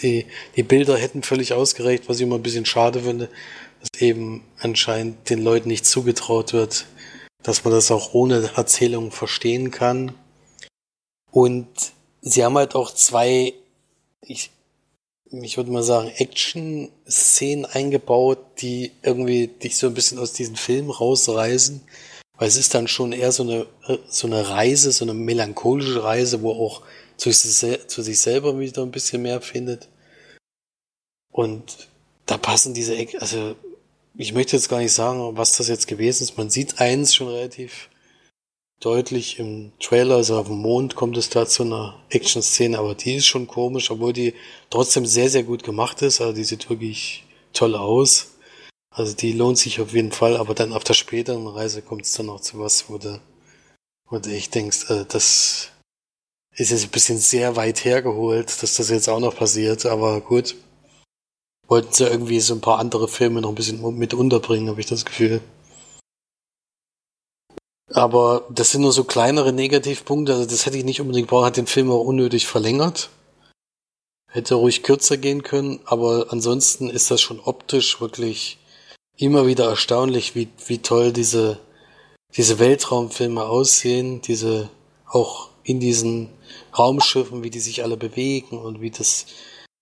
die, 0.02 0.26
die 0.56 0.64
Bilder 0.64 0.98
hätten 0.98 1.24
völlig 1.24 1.54
ausgereicht, 1.54 2.08
was 2.08 2.18
ich 2.18 2.24
immer 2.24 2.36
ein 2.36 2.44
bisschen 2.44 2.66
schade 2.66 3.02
finde, 3.02 3.30
dass 3.82 4.02
eben 4.02 4.44
anscheinend 4.60 5.30
den 5.30 5.44
Leuten 5.44 5.68
nicht 5.68 5.86
zugetraut 5.86 6.54
wird, 6.54 6.86
dass 7.44 7.64
man 7.64 7.74
das 7.74 7.92
auch 7.92 8.14
ohne 8.14 8.52
Erzählung 8.56 9.12
verstehen 9.12 9.72
kann. 9.72 10.14
Und 11.38 11.68
sie 12.22 12.44
haben 12.44 12.58
halt 12.58 12.74
auch 12.74 12.92
zwei, 12.92 13.54
ich, 14.22 14.50
ich 15.30 15.56
würde 15.56 15.70
mal 15.70 15.84
sagen, 15.84 16.08
Action-Szenen 16.08 17.64
eingebaut, 17.64 18.40
die 18.58 18.92
irgendwie 19.04 19.46
dich 19.46 19.78
so 19.78 19.86
ein 19.86 19.94
bisschen 19.94 20.18
aus 20.18 20.34
diesem 20.34 20.56
Film 20.56 20.90
rausreißen. 20.90 21.82
Weil 22.40 22.48
es 22.48 22.58
ist 22.58 22.74
dann 22.74 22.88
schon 22.88 23.12
eher 23.12 23.32
so 23.32 23.44
eine, 23.44 23.68
so 24.10 24.26
eine 24.26 24.50
Reise, 24.50 24.92
so 24.92 25.06
eine 25.06 25.14
melancholische 25.14 26.04
Reise, 26.04 26.42
wo 26.42 26.54
auch 26.54 26.82
zu 27.18 27.32
sich, 27.32 27.88
zu 27.88 28.02
sich 28.02 28.20
selber 28.20 28.58
wieder 28.60 28.82
ein 28.82 28.90
bisschen 28.90 29.22
mehr 29.22 29.40
findet. 29.40 29.90
Und 31.32 31.88
da 32.26 32.40
passen 32.40 32.74
diese, 32.74 32.98
also 33.20 33.56
ich 34.16 34.34
möchte 34.34 34.56
jetzt 34.56 34.70
gar 34.70 34.80
nicht 34.80 34.92
sagen, 34.92 35.38
was 35.38 35.56
das 35.56 35.68
jetzt 35.68 35.86
gewesen 35.86 36.24
ist. 36.24 36.36
Man 36.36 36.50
sieht 36.50 36.80
eins 36.80 37.14
schon 37.14 37.28
relativ 37.28 37.90
deutlich 38.80 39.40
im 39.40 39.72
Trailer, 39.80 40.16
also 40.16 40.38
auf 40.38 40.48
dem 40.48 40.58
Mond 40.58 40.96
kommt 40.96 41.18
es 41.18 41.30
da 41.30 41.46
zu 41.48 41.64
einer 41.64 42.00
Action-Szene, 42.10 42.78
aber 42.78 42.96
die 42.96 43.16
ist 43.16 43.26
schon 43.26 43.48
komisch, 43.48 43.90
obwohl 43.90 44.14
die 44.14 44.34
trotzdem 44.70 45.06
sehr, 45.06 45.30
sehr 45.30 45.44
gut 45.44 45.64
gemacht 45.64 46.02
ist. 46.02 46.22
Also 46.22 46.34
die 46.34 46.44
sieht 46.44 46.70
wirklich 46.70 47.26
toll 47.54 47.76
aus. 47.76 48.36
Also 48.92 49.16
die 49.16 49.34
lohnt 49.34 49.58
sich 49.58 49.80
auf 49.82 49.94
jeden 49.94 50.12
Fall, 50.12 50.38
aber 50.38 50.54
dann 50.54 50.74
auf 50.74 50.84
der 50.84 50.94
späteren 50.94 51.48
Reise 51.48 51.82
kommt 51.82 52.04
es 52.04 52.14
dann 52.14 52.28
noch 52.28 52.40
zu 52.40 52.60
was, 52.60 52.90
wo 52.90 52.98
du, 52.98 53.20
wo 54.10 54.20
du 54.20 54.30
echt 54.32 54.56
denkst, 54.56 54.90
äh, 54.90 55.06
das 55.08 55.70
ist 56.56 56.72
jetzt 56.72 56.84
ein 56.86 56.90
bisschen 56.90 57.20
sehr 57.20 57.56
weit 57.56 57.86
hergeholt, 57.86 58.48
dass 58.64 58.76
das 58.76 58.90
jetzt 58.90 59.10
auch 59.10 59.20
noch 59.20 59.36
passiert, 59.36 59.86
aber 59.86 60.22
gut. 60.22 60.56
Wollten 61.68 61.94
sie 61.94 62.06
irgendwie 62.06 62.40
so 62.40 62.54
ein 62.54 62.62
paar 62.62 62.80
andere 62.80 63.08
Filme 63.08 63.42
noch 63.42 63.50
ein 63.50 63.56
bisschen 63.56 63.98
mit 63.98 64.14
unterbringen, 64.14 64.70
habe 64.70 64.80
ich 64.80 64.86
das 64.86 65.06
Gefühl. 65.06 65.42
Aber 67.94 68.46
das 68.50 68.72
sind 68.72 68.82
nur 68.82 68.92
so 68.92 69.04
kleinere 69.04 69.54
Negativpunkte. 69.54 70.34
Also 70.34 70.46
das 70.46 70.66
hätte 70.66 70.78
ich 70.78 70.84
nicht 70.84 71.02
unbedingt 71.02 71.28
gebraucht. 71.28 71.46
Hat 71.46 71.58
den 71.58 71.68
Film 71.68 71.90
auch 71.92 72.04
unnötig 72.04 72.46
verlängert. 72.48 73.10
Hätte 74.30 74.56
ruhig 74.56 74.84
kürzer 74.84 75.18
gehen 75.18 75.44
können. 75.44 75.80
Aber 75.86 76.28
ansonsten 76.30 76.90
ist 76.90 77.12
das 77.12 77.22
schon 77.22 77.40
optisch 77.40 78.02
wirklich 78.02 78.58
immer 79.16 79.48
wieder 79.48 79.70
erstaunlich, 79.70 80.36
wie, 80.36 80.50
wie 80.68 80.80
toll 80.80 81.14
diese, 81.14 81.60
diese 82.36 82.60
Weltraumfilme 82.60 83.44
aussehen. 83.46 84.22
Diese, 84.22 84.70
auch 85.08 85.50
in 85.64 85.80
diesen 85.80 86.30
Raumschiffen, 86.78 87.44
wie 87.44 87.50
die 87.50 87.60
sich 87.60 87.84
alle 87.84 87.98
bewegen 87.98 88.58
und 88.58 88.82
wie 88.82 88.92
das, 88.92 89.26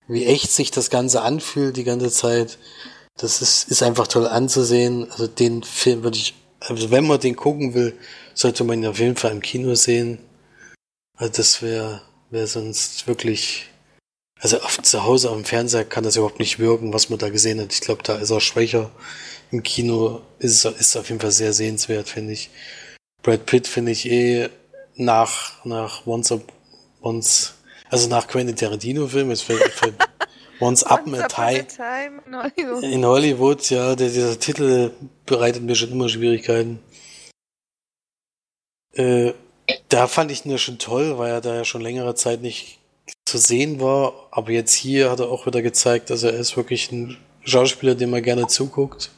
wie 0.08 0.26
echt 0.26 0.52
sich 0.52 0.70
das 0.70 0.92
Ganze 0.92 1.24
anfühlt 1.24 1.76
die 1.76 1.84
ganze 1.84 2.12
Zeit. 2.12 2.60
Das 3.18 3.42
ist, 3.42 3.70
ist 3.72 3.82
einfach 3.82 4.08
toll 4.08 4.28
anzusehen. 4.28 5.10
Also 5.10 5.26
den 5.26 5.64
Film 5.64 6.04
würde 6.04 6.18
ich 6.18 6.36
also 6.60 6.92
wenn 6.92 7.08
man 7.08 7.20
den 7.20 7.36
gucken 7.36 7.74
will, 7.74 7.98
sollte 8.34 8.64
man 8.64 8.82
ihn 8.82 8.88
auf 8.88 9.00
jeden 9.00 9.16
Fall 9.16 9.32
im 9.32 9.42
Kino 9.42 9.76
sehen. 9.76 10.20
Also 11.18 11.34
das 11.34 11.62
wäre 11.62 12.02
wäre 12.30 12.48
sonst 12.48 13.08
wirklich. 13.08 13.70
Also 14.42 14.60
zu 14.82 15.04
Hause 15.04 15.30
am 15.30 15.46
Fernseher 15.46 15.86
kann 15.86 16.04
das 16.04 16.18
überhaupt 16.18 16.40
nicht 16.40 16.60
wirken, 16.60 16.94
was 16.94 17.10
man 17.10 17.18
da 17.18 17.30
gesehen 17.30 17.62
hat. 17.62 17.74
Ich 17.74 17.80
glaube, 17.80 18.04
da 18.04 18.18
ist 18.18 18.32
er 18.32 18.42
schwächer. 18.42 18.92
Im 19.52 19.64
Kino 19.64 20.22
ist 20.40 20.66
es 20.66 20.80
ist 20.80 20.98
auf 20.98 21.08
jeden 21.10 21.22
Fall 21.22 21.32
sehr 21.32 21.54
sehenswert, 21.54 22.10
finde 22.10 22.34
ich. 22.34 22.50
Brad 23.24 23.46
Pitt 23.46 23.68
finde 23.68 23.94
ich 23.94 24.10
eh 24.12 24.50
nach, 24.96 25.66
nach 25.66 26.06
Once, 26.06 26.34
Once, 27.02 27.54
also 27.90 28.10
nach 28.10 28.28
Quentin 28.28 28.56
Tarantino 28.56 29.08
Film, 29.08 29.32
ist 29.32 29.42
für, 29.42 29.58
für 29.58 29.94
Once 30.60 30.84
Up 30.84 31.06
in 31.06 31.16
a 31.16 31.28
Time. 31.28 32.22
in 32.26 32.36
Hollywood. 32.36 32.84
In 32.84 33.06
Hollywood, 33.06 33.70
ja, 33.70 33.96
der, 33.96 34.10
dieser 34.10 34.40
Titel 34.40 34.92
bereitet 35.26 35.64
mir 35.64 35.76
schon 35.76 35.92
immer 35.92 36.10
Schwierigkeiten. 36.10 36.80
Äh, 38.94 39.34
da 39.90 40.08
fand 40.08 40.32
ich 40.32 40.46
ihn 40.46 40.52
ja 40.52 40.58
schon 40.58 40.80
toll, 40.80 41.18
weil 41.18 41.32
er 41.32 41.42
da 41.42 41.56
ja 41.56 41.66
schon 41.66 41.82
längere 41.82 42.16
Zeit 42.16 42.42
nicht 42.42 42.80
zu 43.26 43.38
sehen 43.38 43.80
war. 43.80 44.28
Aber 44.32 44.52
jetzt 44.52 44.74
hier 44.74 45.12
hat 45.12 45.20
er 45.20 45.30
auch 45.30 45.46
wieder 45.46 45.62
gezeigt, 45.62 46.10
dass 46.10 46.24
er 46.24 46.34
ist 46.34 46.56
wirklich 46.56 46.92
ein 46.92 47.18
Schauspieler, 47.44 47.96
dem 47.96 48.12
man 48.12 48.24
gerne 48.24 48.48
zuguckt. 48.48 49.12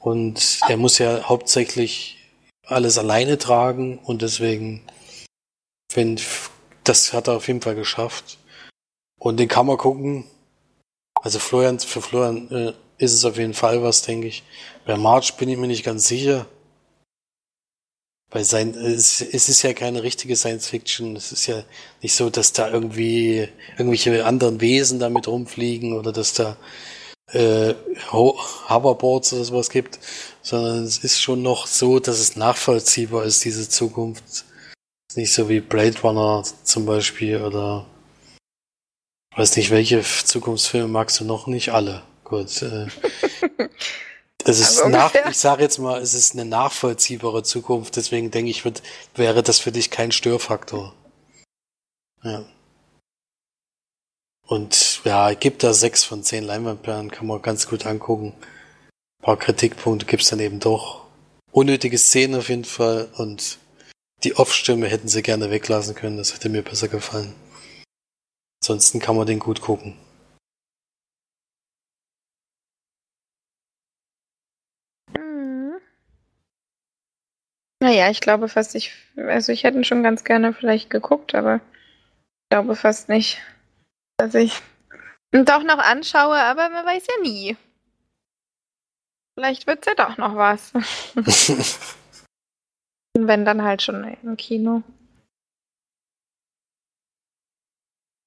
Und 0.00 0.60
er 0.68 0.76
muss 0.76 0.98
ja 0.98 1.28
hauptsächlich 1.28 2.18
alles 2.66 2.98
alleine 2.98 3.38
tragen 3.38 3.98
und 3.98 4.22
deswegen, 4.22 4.82
wenn, 5.94 6.20
das 6.84 7.12
hat 7.12 7.28
er 7.28 7.36
auf 7.36 7.46
jeden 7.46 7.60
Fall 7.60 7.74
geschafft. 7.74 8.38
Und 9.22 9.36
den 9.38 9.46
kann 9.46 9.66
man 9.66 9.76
gucken. 9.76 10.24
Also 11.14 11.38
Florian, 11.38 11.78
für 11.78 12.02
Florian 12.02 12.50
äh, 12.50 12.72
ist 12.98 13.12
es 13.12 13.24
auf 13.24 13.36
jeden 13.36 13.54
Fall 13.54 13.80
was, 13.80 14.02
denke 14.02 14.26
ich. 14.26 14.42
Bei 14.84 14.96
March 14.96 15.36
bin 15.36 15.48
ich 15.48 15.56
mir 15.56 15.68
nicht 15.68 15.84
ganz 15.84 16.08
sicher. 16.08 16.46
Weil 18.32 18.42
sein, 18.42 18.74
es, 18.74 19.20
es 19.20 19.48
ist 19.48 19.62
ja 19.62 19.74
keine 19.74 20.02
richtige 20.02 20.34
Science 20.34 20.66
Fiction. 20.66 21.14
Es 21.14 21.30
ist 21.30 21.46
ja 21.46 21.62
nicht 22.02 22.14
so, 22.14 22.30
dass 22.30 22.52
da 22.52 22.68
irgendwie 22.68 23.48
irgendwelche 23.78 24.24
anderen 24.24 24.60
Wesen 24.60 24.98
damit 24.98 25.28
rumfliegen 25.28 25.92
oder 25.92 26.10
dass 26.10 26.34
da 26.34 26.56
äh, 27.28 27.74
Hoverboards 28.10 29.34
oder 29.34 29.44
sowas 29.44 29.70
gibt, 29.70 30.00
sondern 30.42 30.82
es 30.82 30.98
ist 30.98 31.20
schon 31.20 31.42
noch 31.42 31.68
so, 31.68 32.00
dass 32.00 32.18
es 32.18 32.34
nachvollziehbar 32.34 33.24
ist, 33.24 33.44
diese 33.44 33.68
Zukunft. 33.68 34.44
nicht 35.14 35.32
so 35.32 35.48
wie 35.48 35.60
Blade 35.60 36.00
Runner 36.00 36.42
zum 36.64 36.86
Beispiel 36.86 37.40
oder 37.40 37.86
Weiß 39.34 39.56
nicht, 39.56 39.70
welche 39.70 40.02
Zukunftsfilme 40.02 40.88
magst 40.88 41.18
du 41.20 41.24
noch? 41.24 41.46
Nicht 41.46 41.70
alle. 41.70 42.02
Gut. 42.24 42.60
Äh, 42.62 42.86
es 44.44 44.60
ist 44.60 44.78
also 44.78 44.88
nach, 44.88 45.14
ich 45.30 45.38
sage 45.38 45.62
jetzt 45.62 45.78
mal, 45.78 46.00
es 46.00 46.12
ist 46.14 46.34
eine 46.34 46.44
nachvollziehbare 46.44 47.42
Zukunft, 47.42 47.96
deswegen 47.96 48.30
denke 48.30 48.50
ich, 48.50 48.64
wird, 48.64 48.82
wäre 49.14 49.42
das 49.42 49.58
für 49.58 49.72
dich 49.72 49.90
kein 49.90 50.12
Störfaktor. 50.12 50.94
Ja. 52.22 52.44
Und 54.46 55.00
ja, 55.04 55.32
gibt 55.32 55.62
da 55.62 55.72
sechs 55.72 56.04
von 56.04 56.22
zehn 56.22 56.44
Leinwandperlen, 56.44 57.10
kann 57.10 57.26
man 57.26 57.40
ganz 57.40 57.68
gut 57.68 57.86
angucken. 57.86 58.34
Ein 59.20 59.24
paar 59.24 59.38
Kritikpunkte 59.38 60.04
gibt's 60.04 60.28
dann 60.28 60.40
eben 60.40 60.60
doch. 60.60 61.06
Unnötige 61.52 61.96
Szenen 61.96 62.34
auf 62.34 62.48
jeden 62.50 62.64
Fall 62.64 63.08
und 63.16 63.58
die 64.24 64.36
Off-Stimme 64.36 64.88
hätten 64.88 65.08
sie 65.08 65.22
gerne 65.22 65.50
weglassen 65.50 65.94
können, 65.94 66.18
das 66.18 66.34
hätte 66.34 66.48
mir 66.48 66.62
besser 66.62 66.88
gefallen. 66.88 67.34
Ansonsten 68.62 69.00
kann 69.00 69.16
man 69.16 69.26
den 69.26 69.40
gut 69.40 69.60
gucken. 69.60 69.96
Mhm. 75.18 75.80
Naja, 77.82 78.08
ich 78.08 78.20
glaube 78.20 78.48
fast, 78.48 78.76
ich, 78.76 78.92
also 79.16 79.50
ich 79.50 79.64
hätte 79.64 79.78
ihn 79.78 79.84
schon 79.84 80.04
ganz 80.04 80.22
gerne 80.22 80.52
vielleicht 80.54 80.90
geguckt, 80.90 81.34
aber 81.34 81.56
ich 81.56 82.50
glaube 82.50 82.76
fast 82.76 83.08
nicht, 83.08 83.42
dass 84.16 84.36
ich 84.36 84.62
ihn 85.34 85.44
doch 85.44 85.64
noch 85.64 85.78
anschaue, 85.78 86.36
aber 86.36 86.68
man 86.68 86.86
weiß 86.86 87.04
ja 87.08 87.20
nie. 87.20 87.56
Vielleicht 89.36 89.66
wird's 89.66 89.88
ja 89.88 89.96
doch 89.96 90.18
noch 90.18 90.36
was. 90.36 90.72
Wenn 93.18 93.44
dann 93.44 93.62
halt 93.62 93.82
schon 93.82 94.04
im 94.22 94.36
Kino. 94.36 94.84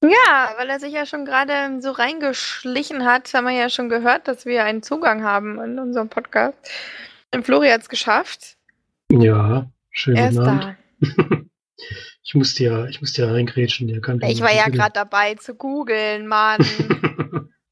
Ja, 0.04 0.54
weil 0.58 0.70
er 0.70 0.80
sich 0.80 0.94
ja 0.94 1.06
schon 1.06 1.26
gerade 1.26 1.82
so 1.82 1.92
reingeschlichen 1.92 3.06
hat, 3.06 3.34
haben 3.34 3.46
wir 3.46 3.54
ja 3.54 3.70
schon 3.70 3.90
gehört, 3.90 4.28
dass 4.28 4.46
wir 4.46 4.64
einen 4.64 4.84
Zugang 4.84 5.24
haben 5.24 5.60
in 5.60 5.80
unserem 5.80 6.10
Podcast. 6.10 6.58
Und 7.34 7.46
Flori 7.46 7.70
hat 7.70 7.82
es 7.82 7.90
geschafft. 7.90 8.58
Ja, 9.12 9.70
schön. 9.92 10.16
Er 10.16 10.30
ist 10.30 10.38
da. 10.38 10.76
ich 12.24 12.36
musste 12.36 12.64
ja, 12.64 12.86
ich 12.86 13.02
musste 13.02 13.24
ja 13.24 13.32
reingrätschen. 13.32 13.88
Der 13.88 14.02
kann 14.02 14.22
ich 14.22 14.42
war 14.42 14.54
ja 14.54 14.70
gerade 14.70 14.94
dabei 14.94 15.36
zu 15.36 15.56
googeln, 15.56 16.28
Mann. 16.28 16.60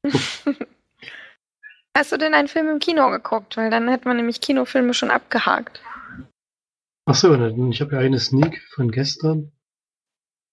Hast 1.96 2.10
du 2.10 2.16
denn 2.16 2.34
einen 2.34 2.48
Film 2.48 2.68
im 2.68 2.80
Kino 2.80 3.08
geguckt? 3.10 3.56
Weil 3.56 3.70
dann 3.70 3.88
hätte 3.88 4.08
man 4.08 4.16
nämlich 4.16 4.40
Kinofilme 4.40 4.94
schon 4.94 5.12
abgehakt. 5.12 5.80
Achso, 7.06 7.32
ich 7.70 7.80
habe 7.80 7.94
ja 7.94 8.00
eine 8.00 8.18
Sneak 8.18 8.60
von 8.74 8.90
gestern. 8.90 9.52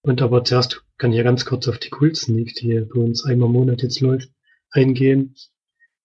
Und 0.04 0.22
aber 0.22 0.44
zuerst 0.44 0.84
kann 0.98 1.12
ich 1.12 1.18
ja 1.18 1.24
ganz 1.24 1.46
kurz 1.46 1.68
auf 1.68 1.78
die 1.78 1.90
Kult 1.90 2.18
Sneak, 2.18 2.56
die 2.56 2.80
bei 2.82 3.00
uns 3.00 3.24
einmal 3.24 3.48
im 3.48 3.54
Monat 3.54 3.84
jetzt 3.84 4.02
läuft, 4.02 4.32
eingehen. 4.72 5.36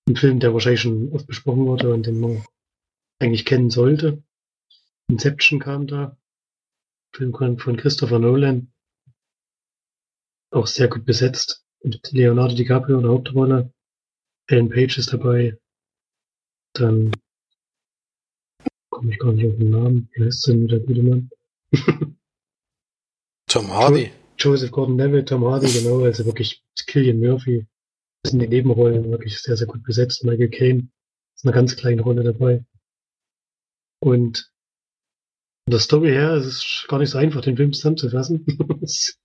Ein 0.09 0.17
Film, 0.17 0.39
der 0.39 0.53
wahrscheinlich 0.53 0.83
schon 0.83 1.13
oft 1.13 1.27
besprochen 1.27 1.67
wurde 1.67 1.93
und 1.93 2.07
den 2.07 2.21
man 2.21 2.45
eigentlich 3.19 3.45
kennen 3.45 3.71
sollte. 3.71 4.23
Inception 5.09 5.61
kam 5.61 5.87
da. 5.87 6.17
Film 7.15 7.33
von 7.59 7.77
Christopher 7.77 8.19
Nolan. 8.19 8.73
Auch 10.51 10.67
sehr 10.67 10.89
gut 10.89 11.05
besetzt. 11.05 11.65
Mit 11.83 12.13
Leonardo 12.13 12.55
DiCaprio 12.55 12.97
in 12.97 13.03
der 13.03 13.13
Hauptrolle. 13.13 13.73
Ellen 14.49 14.69
Page 14.69 14.99
ist 14.99 15.13
dabei. 15.13 15.59
Dann 16.75 17.13
komme 18.91 19.11
ich 19.13 19.19
gar 19.19 19.33
nicht 19.33 19.47
auf 19.47 19.57
den 19.57 19.71
Namen. 19.71 20.09
Wie 20.13 20.25
heißt 20.25 20.47
denn 20.47 20.69
der 20.69 20.81
gute 20.81 21.03
Mann? 21.03 21.31
Tom 23.49 23.69
Hardy. 23.69 24.13
Joseph 24.39 24.71
Gordon-Levitt, 24.71 25.29
Tom 25.29 25.45
Hardy, 25.45 25.69
genau, 25.73 26.05
also 26.05 26.27
wirklich 26.27 26.63
Killian 26.87 27.21
Murphy. 27.21 27.67
Das 28.23 28.33
sind 28.33 28.41
die 28.41 28.49
Nebenrollen 28.49 29.11
wirklich 29.11 29.41
sehr, 29.41 29.57
sehr 29.57 29.67
gut 29.67 29.83
besetzt. 29.85 30.25
Michael 30.25 30.51
Caine 30.51 30.89
ist 31.35 31.45
eine 31.45 31.55
ganz 31.55 31.77
kleine 31.77 32.03
Rolle 32.03 32.25
dabei. 32.25 32.65
Und 34.01 34.53
von 35.65 35.73
der 35.73 35.81
Story 35.81 36.09
her 36.09 36.35
es 36.35 36.47
ist 36.47 36.87
gar 36.89 36.99
nicht 36.99 37.11
so 37.11 37.19
einfach, 37.19 37.41
den 37.41 37.57
Film 37.57 37.73
zusammenzufassen. 37.73 38.45
es, 38.83 39.19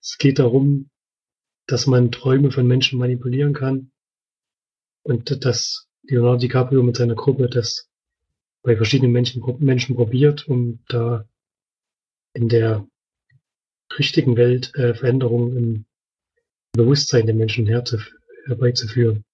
es 0.00 0.18
geht 0.18 0.38
darum, 0.38 0.88
dass 1.66 1.86
man 1.86 2.12
Träume 2.12 2.50
von 2.50 2.66
Menschen 2.66 2.98
manipulieren 2.98 3.54
kann 3.54 3.90
und 5.02 5.44
dass 5.44 5.88
Leonardo 6.04 6.38
DiCaprio 6.38 6.82
mit 6.82 6.96
seiner 6.96 7.14
Gruppe 7.14 7.48
das 7.48 7.88
bei 8.62 8.76
verschiedenen 8.76 9.12
Menschen, 9.12 9.42
Menschen 9.58 9.96
probiert, 9.96 10.48
um 10.48 10.82
da 10.88 11.28
in 12.32 12.48
der 12.48 12.86
richtigen 13.96 14.36
Welt 14.36 14.74
äh, 14.74 14.94
Veränderungen 14.94 15.56
im 15.56 15.84
Bewusstsein 16.72 17.26
der 17.26 17.34
Menschen 17.34 17.66
herbeizuführen. 17.66 19.24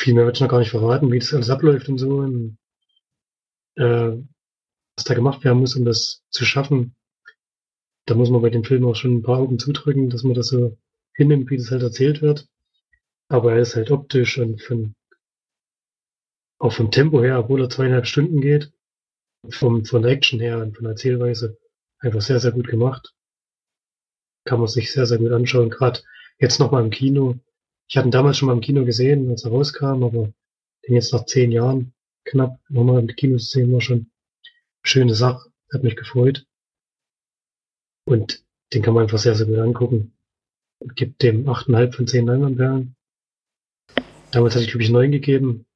Viel 0.00 0.14
mehr 0.14 0.26
wird 0.26 0.36
ich 0.36 0.40
noch 0.40 0.48
gar 0.48 0.60
nicht 0.60 0.70
verraten, 0.70 1.10
wie 1.10 1.18
das 1.18 1.34
alles 1.34 1.50
abläuft 1.50 1.88
und 1.88 1.98
so. 1.98 2.18
Und, 2.18 2.58
äh, 3.76 4.16
was 4.96 5.04
da 5.04 5.14
gemacht 5.14 5.44
werden 5.44 5.60
muss, 5.60 5.76
um 5.76 5.84
das 5.84 6.22
zu 6.30 6.44
schaffen. 6.44 6.96
Da 8.06 8.14
muss 8.14 8.30
man 8.30 8.42
bei 8.42 8.50
dem 8.50 8.64
Film 8.64 8.84
auch 8.86 8.96
schon 8.96 9.18
ein 9.18 9.22
paar 9.22 9.38
Augen 9.38 9.58
zudrücken, 9.58 10.10
dass 10.10 10.22
man 10.22 10.34
das 10.34 10.48
so 10.48 10.76
hinnimmt, 11.14 11.50
wie 11.50 11.56
das 11.56 11.70
halt 11.70 11.82
erzählt 11.82 12.22
wird. 12.22 12.48
Aber 13.28 13.52
er 13.52 13.60
ist 13.60 13.76
halt 13.76 13.90
optisch 13.90 14.38
und 14.38 14.62
von, 14.62 14.94
auch 16.58 16.72
vom 16.72 16.90
Tempo 16.90 17.22
her, 17.22 17.38
obwohl 17.38 17.62
er 17.62 17.70
zweieinhalb 17.70 18.06
Stunden 18.06 18.40
geht, 18.40 18.72
vom, 19.50 19.84
von 19.84 20.02
der 20.02 20.12
Action 20.12 20.40
her 20.40 20.58
und 20.58 20.74
von 20.74 20.84
der 20.84 20.92
Erzählweise 20.92 21.58
einfach 21.98 22.20
sehr, 22.20 22.40
sehr 22.40 22.52
gut 22.52 22.68
gemacht. 22.68 23.14
Kann 24.44 24.60
man 24.60 24.68
sich 24.68 24.92
sehr, 24.92 25.06
sehr 25.06 25.18
gut 25.18 25.32
anschauen. 25.32 25.70
Gerade 25.70 26.00
jetzt 26.38 26.58
nochmal 26.58 26.84
im 26.84 26.90
Kino. 26.90 27.36
Ich 27.88 27.96
hatte 27.96 28.08
ihn 28.08 28.12
damals 28.12 28.38
schon 28.38 28.46
mal 28.46 28.54
im 28.54 28.60
Kino 28.60 28.84
gesehen, 28.84 29.30
als 29.30 29.44
er 29.44 29.50
rauskam, 29.50 30.02
aber 30.02 30.32
den 30.86 30.94
jetzt 30.94 31.12
nach 31.12 31.26
zehn 31.26 31.52
Jahren 31.52 31.94
knapp 32.24 32.58
nochmal 32.68 33.00
im 33.00 33.08
Kino 33.08 33.38
zu 33.38 33.46
sehen, 33.46 33.72
war 33.72 33.80
schon 33.80 34.10
schöne 34.82 35.14
Sache. 35.14 35.50
Hat 35.72 35.82
mich 35.82 35.96
gefreut. 35.96 36.46
Und 38.04 38.42
den 38.72 38.82
kann 38.82 38.94
man 38.94 39.02
einfach 39.02 39.18
sehr, 39.18 39.34
sehr 39.34 39.46
gut 39.46 39.58
angucken. 39.58 40.16
Gibt 40.94 41.22
dem 41.22 41.46
8,5 41.46 41.92
von 41.92 42.06
10 42.06 42.26
Leinwandperlen. 42.26 42.96
Damals 44.30 44.54
hatte 44.54 44.64
ich, 44.64 44.70
glaube 44.70 44.82
ich, 44.82 44.90
9 44.90 45.10
gegeben. 45.10 45.66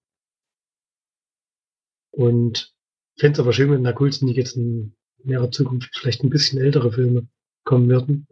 Und 2.10 2.71
fände 3.18 3.34
es 3.34 3.40
aber 3.40 3.52
schön, 3.52 3.70
wenn 3.70 3.84
der 3.84 3.94
Coolsten 3.94 4.28
jetzt 4.28 4.56
in 4.56 4.94
näherer 5.24 5.50
Zukunft 5.50 5.96
vielleicht 5.96 6.22
ein 6.22 6.30
bisschen 6.30 6.60
ältere 6.60 6.92
Filme 6.92 7.26
kommen 7.64 7.88
werden. 7.88 8.26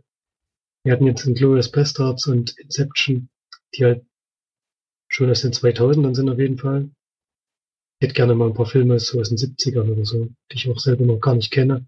Wir 0.83 0.93
hatten 0.93 1.07
jetzt 1.07 1.27
in 1.27 1.35
Glorious 1.35 1.71
Bastards 1.71 2.27
und 2.27 2.59
Inception, 2.59 3.29
die 3.75 3.85
halt 3.85 4.05
schon 5.09 5.31
aus 5.31 5.43
den 5.43 5.53
2000ern 5.53 6.15
sind 6.15 6.31
auf 6.31 6.39
jeden 6.39 6.59
Fall. 6.59 6.91
Ich 7.99 8.07
hätte 8.07 8.15
gerne 8.15 8.35
mal 8.35 8.49
ein 8.49 8.55
paar 8.55 8.67
Filme 8.67 8.99
so 8.99 9.21
aus 9.21 9.29
den 9.29 9.37
70ern 9.37 9.91
oder 9.91 10.05
so, 10.05 10.31
die 10.51 10.57
ich 10.57 10.71
auch 10.71 10.79
selber 10.79 11.05
noch 11.05 11.21
gar 11.21 11.35
nicht 11.35 11.51
kenne. 11.51 11.87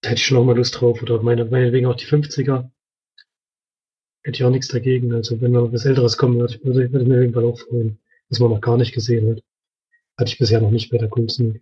Da 0.00 0.10
hätte 0.10 0.18
ich 0.18 0.26
schon 0.26 0.38
auch 0.38 0.44
mal 0.44 0.56
Lust 0.56 0.80
drauf. 0.80 1.00
Oder 1.00 1.22
meine, 1.22 1.44
meinetwegen 1.44 1.86
auch 1.86 1.94
die 1.94 2.06
50er. 2.06 2.68
Hätte 4.24 4.36
ich 4.36 4.44
auch 4.44 4.50
nichts 4.50 4.68
dagegen. 4.68 5.14
Also 5.14 5.40
wenn 5.40 5.52
mal 5.52 5.72
was 5.72 5.84
Älteres 5.84 6.18
kommen 6.18 6.40
würde, 6.40 6.58
würde, 6.64 6.92
würde 6.92 7.02
ich 7.04 7.08
mir 7.08 7.14
auf 7.14 7.20
jeden 7.20 7.34
Fall 7.34 7.44
auch 7.44 7.58
freuen, 7.58 7.98
was 8.28 8.40
man 8.40 8.50
noch 8.50 8.60
gar 8.60 8.76
nicht 8.76 8.92
gesehen 8.92 9.30
hat. 9.30 9.44
Hatte 10.22 10.30
ich 10.34 10.38
bisher 10.38 10.60
noch 10.60 10.70
nicht 10.70 10.88
bei 10.88 10.98
der 10.98 11.08
Kunstmühle. 11.08 11.58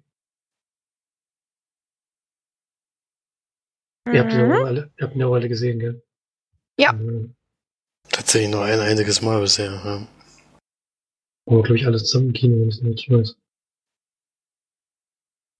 Ihr 4.13 4.21
habt 4.21 4.33
ihn 4.35 4.49
Mhm. 4.49 4.53
auch 4.53 4.67
alle, 4.67 4.93
ihr 4.99 5.07
habt 5.07 5.17
ihn 5.17 5.23
auch 5.23 5.33
alle 5.33 5.49
gesehen, 5.49 5.79
gell? 5.79 6.03
Ja. 6.79 6.93
Mhm. 6.93 7.35
Tatsächlich 8.11 8.51
nur 8.51 8.63
ein 8.63 8.81
einziges 8.81 9.23
Mal 9.23 9.41
bisher. 9.41 9.71
Ja. 9.73 10.07
Aber 11.47 11.63
glaube 11.63 11.77
ich 11.79 11.87
alles 11.87 12.05
zusammen 12.05 12.27
im 12.29 12.33
Kino, 12.35 12.57
wenn 12.59 12.69
ich 12.69 12.75
es 12.77 12.83
nicht 12.83 13.09
weiß. 13.11 13.37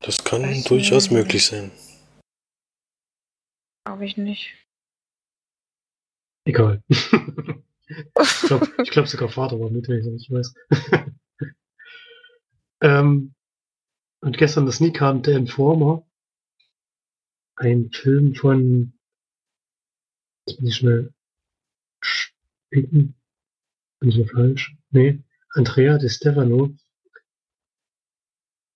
Das 0.05 0.23
kann 0.23 0.43
Weiß 0.43 0.65
durchaus 0.65 1.05
nicht. 1.05 1.13
möglich 1.13 1.47
sein. 1.47 1.71
Glaube 3.87 4.05
ich 4.05 4.19
nicht. 4.19 4.63
Egal. 6.47 6.83
ich 6.91 8.41
glaube 8.43 8.67
glaub 8.91 9.07
sogar 9.09 9.31
Vater 9.31 9.59
war 9.59 9.71
mit, 9.71 9.89
wenn 9.89 10.01
ich 10.01 10.07
es 10.07 10.13
nicht 10.13 10.31
weiß. 10.31 10.55
ähm, 12.81 13.35
und 14.21 14.37
gestern 14.37 14.67
das 14.67 14.81
nie 14.81 14.93
kam 14.93 15.25
The 15.25 15.33
Informer. 15.33 16.07
Ein 17.57 17.91
Film 17.91 18.35
von, 18.35 18.93
jetzt 20.47 20.61
muss 20.61 20.71
ich 20.71 20.77
schnell 20.77 21.13
spicken. 22.03 23.15
Bin 23.99 24.09
ich 24.09 24.17
hier 24.17 24.29
falsch? 24.29 24.77
Nee, 24.91 25.23
Andrea 25.51 25.99
De 25.99 26.09
Stefano. 26.09 26.75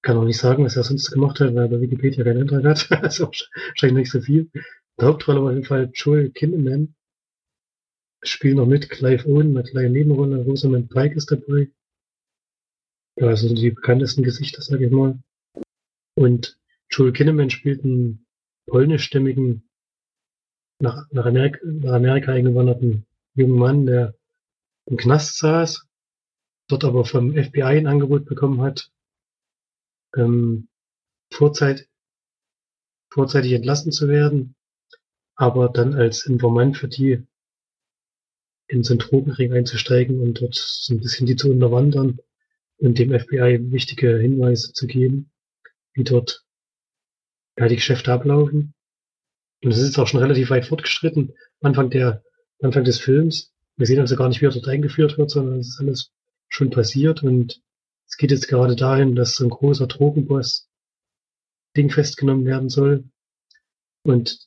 Kann 0.03 0.19
auch 0.19 0.25
nicht 0.25 0.39
sagen, 0.39 0.65
was 0.65 0.77
er 0.77 0.85
sonst 0.85 1.11
gemacht 1.11 1.41
hat, 1.41 1.55
weil 1.55 1.65
er 1.65 1.69
bei 1.69 1.81
Wikipedia 1.81 2.25
keinen 2.25 2.43
Eintrag 2.43 2.65
hat. 2.65 2.93
also 3.03 3.27
wahrscheinlich 3.27 4.05
nicht 4.05 4.11
so 4.11 4.21
viel. 4.21 4.51
Der 4.99 5.09
Hauptrolle 5.09 5.41
war 5.41 5.49
auf 5.49 5.55
jeden 5.55 5.67
Fall 5.67 5.91
Joel 5.95 6.31
Kinnaman. 6.31 6.95
Spielen 8.23 8.57
noch 8.57 8.67
mit 8.67 8.91
Clive 8.91 9.27
Owen, 9.27 9.57
eine 9.57 9.69
kleine 9.69 9.91
Nebenrolle. 9.91 10.45
Rosamund 10.45 10.91
Pike 10.91 11.17
ist 11.17 11.31
dabei. 11.31 11.71
Ja, 13.17 13.29
also 13.29 13.55
die 13.55 13.71
bekanntesten 13.71 14.25
Gesichter, 14.25 14.61
sag 14.61 14.81
ich 14.81 14.91
mal. 14.91 15.19
Und 16.17 16.59
Joel 16.91 17.13
Kinnaman 17.13 17.51
spielt 17.51 17.85
einen 17.85 18.27
polnischstämmigen, 18.67 19.69
nach, 20.81 21.07
nach, 21.13 21.27
Amerika, 21.27 21.61
nach 21.65 21.93
Amerika 21.93 22.33
eingewanderten 22.33 23.07
jungen 23.35 23.59
Mann, 23.59 23.87
der 23.87 24.15
im 24.87 24.97
Knast 24.97 25.39
saß, 25.39 25.87
dort 26.69 26.85
aber 26.85 27.05
vom 27.05 27.33
FBI 27.33 27.63
ein 27.63 27.87
Angebot 27.87 28.25
bekommen 28.25 28.61
hat, 28.63 28.91
ähm, 30.17 30.69
vorzeit, 31.33 31.89
vorzeitig 33.13 33.53
entlassen 33.53 33.93
zu 33.93 34.09
werden, 34.09 34.57
aber 35.37 35.69
dann 35.69 35.95
als 35.95 36.27
Informant 36.27 36.77
für 36.77 36.89
die 36.89 37.25
in 38.67 38.83
so 38.83 38.95
einen 38.95 39.01
Drogenring 39.01 39.53
einzusteigen 39.53 40.21
und 40.21 40.41
dort 40.41 40.55
so 40.55 40.95
ein 40.95 41.01
bisschen 41.01 41.27
die 41.27 41.37
zu 41.37 41.51
unterwandern 41.51 42.19
und 42.79 42.99
dem 42.99 43.19
FBI 43.19 43.73
wichtige 43.73 44.19
Hinweise 44.19 44.73
zu 44.73 44.87
geben, 44.87 45.31
wie 45.95 46.05
dort 46.05 46.45
ja, 47.59 47.69
die 47.69 47.77
Geschäfte 47.77 48.13
ablaufen. 48.13 48.75
Und 49.63 49.71
es 49.71 49.79
ist 49.79 49.99
auch 49.99 50.07
schon 50.07 50.21
relativ 50.21 50.51
weit 50.51 50.67
fortgeschritten. 50.67 51.35
Anfang 51.61 51.91
der, 51.91 52.23
Anfang 52.61 52.85
des 52.85 52.99
Films. 52.99 53.53
Wir 53.77 53.87
sehen 53.87 54.01
also 54.01 54.17
gar 54.17 54.29
nicht, 54.29 54.41
wie 54.41 54.47
er 54.47 54.53
dort 54.53 54.69
eingeführt 54.69 55.19
wird, 55.19 55.31
sondern 55.31 55.59
es 55.59 55.69
ist 55.69 55.81
alles 55.81 56.13
schon 56.49 56.71
passiert 56.71 57.23
und 57.23 57.63
es 58.07 58.17
geht 58.17 58.31
jetzt 58.31 58.49
gerade 58.49 58.77
dahin, 58.77 59.17
dass 59.17 59.35
so 59.35 59.45
ein 59.45 59.51
großer 59.51 59.87
Drogenboss 59.87 60.69
Ding 61.77 61.91
festgenommen 61.91 62.45
werden 62.45 62.69
soll. 62.69 63.05
Und 64.05 64.47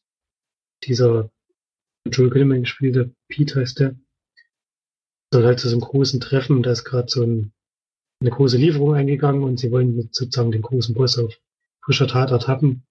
dieser 0.84 1.32
Joel 2.06 2.30
Kinnaman 2.30 2.62
gespielte 2.62 3.14
Pete 3.28 3.60
heißt 3.60 3.80
der, 3.80 3.96
soll 5.34 5.46
halt 5.46 5.60
zu 5.60 5.68
so 5.68 5.76
einem 5.76 5.82
großen 5.82 6.22
Treffen, 6.22 6.64
da 6.64 6.72
ist 6.72 6.86
gerade 6.86 7.10
so 7.10 7.24
ein, 7.24 7.52
eine 8.20 8.32
große 8.32 8.58
Lieferung 8.58 8.96
eingegangen 8.96 9.44
und 9.44 9.60
sie 9.60 9.72
wollen 9.72 10.10
sozusagen 10.12 10.52
den 10.52 10.62
großen 10.62 10.96
Boss 10.96 11.18
auf 11.18 11.40
frischer 11.84 12.08
Tat 12.08 12.32
ertappen 12.32 12.84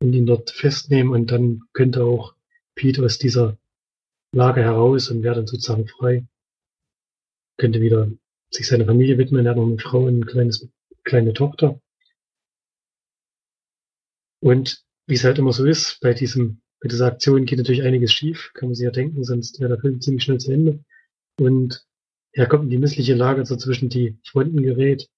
und 0.00 0.12
ihn 0.12 0.26
dort 0.26 0.50
festnehmen 0.50 1.12
und 1.12 1.30
dann 1.30 1.62
könnte 1.72 2.04
auch 2.04 2.34
Pete 2.74 3.04
aus 3.04 3.18
dieser 3.18 3.58
Lage 4.32 4.62
heraus 4.62 5.08
und 5.10 5.22
wäre 5.22 5.36
dann 5.36 5.46
sozusagen 5.46 5.88
frei. 5.88 6.26
Könnte 7.58 7.80
wieder 7.80 8.10
sich 8.50 8.66
seiner 8.66 8.84
Familie 8.84 9.18
widmen, 9.18 9.46
er 9.46 9.50
hat 9.50 9.56
noch 9.56 9.66
eine 9.66 9.78
Frau 9.78 10.04
und 10.04 10.16
eine 10.16 10.26
kleines, 10.26 10.68
kleine 11.04 11.32
Tochter. 11.32 11.80
Und 14.40 14.84
wie 15.06 15.14
es 15.14 15.24
halt 15.24 15.38
immer 15.38 15.52
so 15.52 15.64
ist, 15.64 16.00
bei 16.00 16.12
diesem, 16.12 16.60
bei 16.80 16.88
dieser 16.88 17.06
Aktion 17.06 17.46
geht 17.46 17.58
natürlich 17.58 17.82
einiges 17.82 18.12
schief, 18.12 18.50
kann 18.54 18.68
man 18.68 18.74
sich 18.74 18.84
ja 18.84 18.90
denken, 18.90 19.24
sonst 19.24 19.58
wäre 19.58 19.70
der 19.70 19.80
Film 19.80 20.00
ziemlich 20.00 20.24
schnell 20.24 20.38
zu 20.38 20.52
Ende. 20.52 20.84
Und 21.40 21.85
er 22.36 22.46
kommt 22.46 22.64
in 22.64 22.70
die 22.70 22.78
missliche 22.78 23.14
Lage, 23.14 23.46
so 23.46 23.56
zwischen 23.56 23.88
die 23.88 24.18
Fronten 24.30 24.62
gerät, 24.62 25.08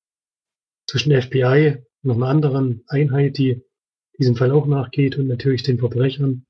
zwischen 0.86 1.10
FBI, 1.10 1.82
noch 2.02 2.14
einer 2.14 2.28
anderen 2.28 2.84
Einheit, 2.86 3.38
die 3.38 3.60
diesem 4.18 4.36
Fall 4.36 4.52
auch 4.52 4.66
nachgeht 4.66 5.18
und 5.18 5.26
natürlich 5.26 5.64
den 5.64 5.78
Verbrechern, 5.78 6.46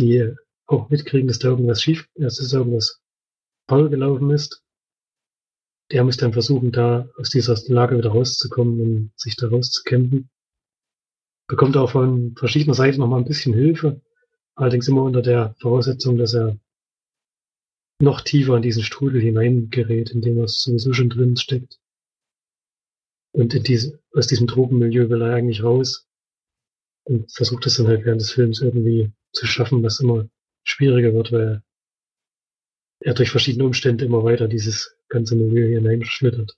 die 0.00 0.32
auch 0.66 0.88
mitkriegen, 0.88 1.26
dass 1.26 1.40
da 1.40 1.48
irgendwas 1.48 1.82
schief, 1.82 2.08
dass 2.14 2.36
da 2.36 2.58
irgendwas 2.58 3.00
faul 3.68 3.90
gelaufen 3.90 4.30
ist. 4.30 4.62
Der 5.90 6.04
muss 6.04 6.16
dann 6.16 6.32
versuchen, 6.32 6.70
da 6.70 7.08
aus 7.18 7.30
dieser 7.30 7.56
Lage 7.66 7.98
wieder 7.98 8.10
rauszukommen 8.10 8.80
und 8.80 9.12
sich 9.16 9.34
da 9.34 9.48
rauszukämpfen. 9.48 10.30
Bekommt 11.48 11.76
auch 11.76 11.90
von 11.90 12.36
verschiedener 12.36 12.74
Seiten 12.74 13.00
nochmal 13.00 13.18
ein 13.18 13.26
bisschen 13.26 13.54
Hilfe. 13.54 14.00
Allerdings 14.54 14.86
immer 14.86 15.02
unter 15.02 15.22
der 15.22 15.56
Voraussetzung, 15.58 16.18
dass 16.18 16.34
er 16.34 16.56
noch 18.00 18.22
tiefer 18.22 18.56
in 18.56 18.62
diesen 18.62 18.82
Strudel 18.82 19.20
hineingerät, 19.20 20.10
in 20.10 20.22
dem 20.22 20.38
er 20.38 20.48
sowieso 20.48 20.92
schon 20.92 21.10
drin 21.10 21.36
steckt. 21.36 21.78
Und 23.32 23.54
in 23.54 23.62
diese, 23.62 24.00
aus 24.12 24.26
diesem 24.26 24.46
Drogenmilieu 24.46 25.08
will 25.08 25.22
er 25.22 25.34
eigentlich 25.34 25.62
raus 25.62 26.08
und 27.04 27.30
versucht 27.32 27.66
es 27.66 27.76
dann 27.76 27.86
halt 27.86 28.04
während 28.04 28.20
des 28.20 28.32
Films 28.32 28.60
irgendwie 28.60 29.12
zu 29.32 29.46
schaffen, 29.46 29.82
was 29.82 30.00
immer 30.00 30.28
schwieriger 30.64 31.12
wird, 31.12 31.30
weil 31.32 31.62
er 33.00 33.14
durch 33.14 33.30
verschiedene 33.30 33.64
Umstände 33.64 34.04
immer 34.04 34.24
weiter 34.24 34.48
dieses 34.48 34.96
ganze 35.08 35.36
Milieu 35.36 35.68
hineinschlittert. 35.68 36.56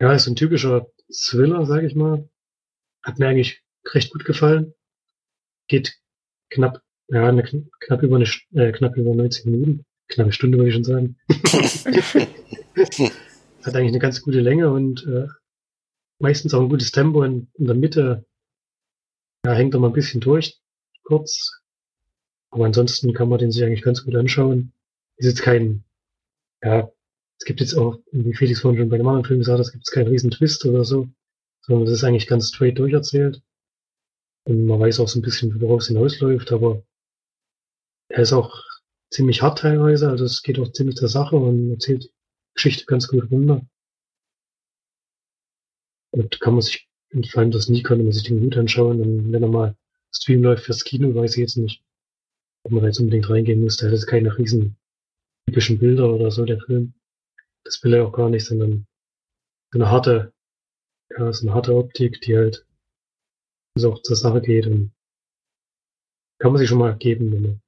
Ja, 0.00 0.12
ist 0.12 0.26
ein 0.26 0.36
typischer 0.36 0.90
Thriller, 1.10 1.64
sage 1.64 1.86
ich 1.86 1.94
mal. 1.94 2.28
Hat 3.02 3.18
mir 3.18 3.28
eigentlich 3.28 3.62
recht 3.94 4.12
gut 4.12 4.24
gefallen. 4.24 4.74
Geht 5.68 5.98
knapp, 6.50 6.82
ja, 7.08 7.28
eine, 7.28 7.42
knapp 7.42 8.02
über 8.02 8.16
eine, 8.16 8.26
äh, 8.54 8.72
knapp 8.72 8.96
über 8.96 9.14
90 9.14 9.44
Minuten. 9.46 9.84
Knappe 10.08 10.32
Stunde 10.32 10.58
würde 10.58 10.68
ich 10.68 10.74
schon 10.74 10.84
sagen. 10.84 11.16
Hat 13.62 13.74
eigentlich 13.74 13.88
eine 13.88 13.98
ganz 13.98 14.22
gute 14.22 14.40
Länge 14.40 14.70
und 14.72 15.04
äh, 15.06 15.26
meistens 16.18 16.54
auch 16.54 16.60
ein 16.60 16.68
gutes 16.68 16.92
Tempo. 16.92 17.22
In, 17.24 17.48
in 17.54 17.66
der 17.66 17.74
Mitte 17.74 18.24
ja, 19.44 19.52
hängt 19.52 19.74
er 19.74 19.80
mal 19.80 19.88
ein 19.88 19.92
bisschen 19.92 20.20
durch, 20.20 20.60
kurz. 21.04 21.60
Aber 22.50 22.66
ansonsten 22.66 23.12
kann 23.12 23.28
man 23.28 23.38
den 23.38 23.50
sich 23.50 23.64
eigentlich 23.64 23.82
ganz 23.82 24.04
gut 24.04 24.14
anschauen. 24.14 24.72
Ist 25.16 25.26
jetzt 25.26 25.42
kein, 25.42 25.84
ja, 26.62 26.90
es 27.38 27.44
gibt 27.44 27.60
jetzt 27.60 27.74
auch, 27.74 27.98
wie 28.12 28.34
Felix 28.34 28.60
vorhin 28.60 28.80
schon 28.80 28.88
bei 28.88 28.98
dem 28.98 29.08
anderen 29.08 29.24
Film 29.24 29.40
gesagt 29.40 29.58
hat, 29.58 29.66
es 29.66 29.72
gibt 29.72 29.90
keinen 29.90 30.08
riesen 30.08 30.30
Twist 30.30 30.64
oder 30.64 30.84
so, 30.84 31.08
sondern 31.62 31.86
es 31.86 31.92
ist 31.92 32.04
eigentlich 32.04 32.26
ganz 32.26 32.48
straight 32.48 32.78
durcherzählt. 32.78 33.42
Und 34.44 34.66
man 34.66 34.78
weiß 34.78 35.00
auch 35.00 35.08
so 35.08 35.18
ein 35.18 35.22
bisschen, 35.22 35.60
worauf 35.60 35.80
es 35.80 35.88
hinausläuft, 35.88 36.52
aber 36.52 36.82
er 38.08 38.22
ist 38.22 38.32
auch 38.32 38.64
ziemlich 39.10 39.42
hart 39.42 39.58
teilweise, 39.58 40.08
also 40.08 40.24
es 40.24 40.42
geht 40.42 40.58
auch 40.58 40.72
ziemlich 40.72 40.96
zur 40.96 41.08
Sache 41.08 41.36
und 41.36 41.70
erzählt 41.70 42.04
die 42.04 42.12
Geschichte 42.54 42.86
ganz 42.86 43.08
gut 43.08 43.30
runter. 43.30 43.66
Und 46.12 46.40
kann 46.40 46.54
man 46.54 46.62
sich, 46.62 46.88
vor 47.30 47.40
allem 47.40 47.50
das 47.50 47.68
nie 47.68 47.82
kann 47.82 48.02
man 48.02 48.12
sich 48.12 48.24
den 48.24 48.40
gut 48.40 48.56
anschauen 48.56 49.00
und 49.00 49.32
wenn 49.32 49.42
er 49.42 49.48
mal 49.48 49.76
Stream 50.12 50.42
läuft 50.42 50.64
fürs 50.64 50.84
Kino, 50.84 51.14
weiß 51.14 51.32
ich 51.32 51.40
jetzt 51.40 51.56
nicht, 51.56 51.82
ob 52.64 52.72
man 52.72 52.82
da 52.82 52.88
jetzt 52.88 53.00
unbedingt 53.00 53.28
reingehen 53.28 53.60
muss, 53.60 53.76
da 53.76 53.86
hat 53.86 53.92
es 53.92 54.06
keine 54.06 54.36
riesen 54.36 54.76
typischen 55.46 55.78
Bilder 55.78 56.12
oder 56.12 56.30
so, 56.30 56.44
der 56.44 56.60
Film. 56.60 56.94
Das 57.64 57.82
will 57.82 57.94
er 57.94 58.06
auch 58.06 58.12
gar 58.12 58.30
nicht, 58.30 58.46
sondern 58.46 58.86
so 59.72 59.78
eine 59.78 59.90
harte, 59.90 60.32
ja, 61.10 61.32
so 61.32 61.46
eine 61.46 61.54
harte 61.54 61.74
Optik, 61.74 62.20
die 62.22 62.36
halt 62.36 62.66
so 63.76 63.92
auch 63.92 64.02
zur 64.02 64.16
Sache 64.16 64.40
geht 64.40 64.66
und 64.66 64.92
kann 66.38 66.52
man 66.52 66.58
sich 66.58 66.68
schon 66.68 66.78
mal 66.78 66.96
geben, 66.96 67.32
wenn 67.32 67.42
man 67.42 67.62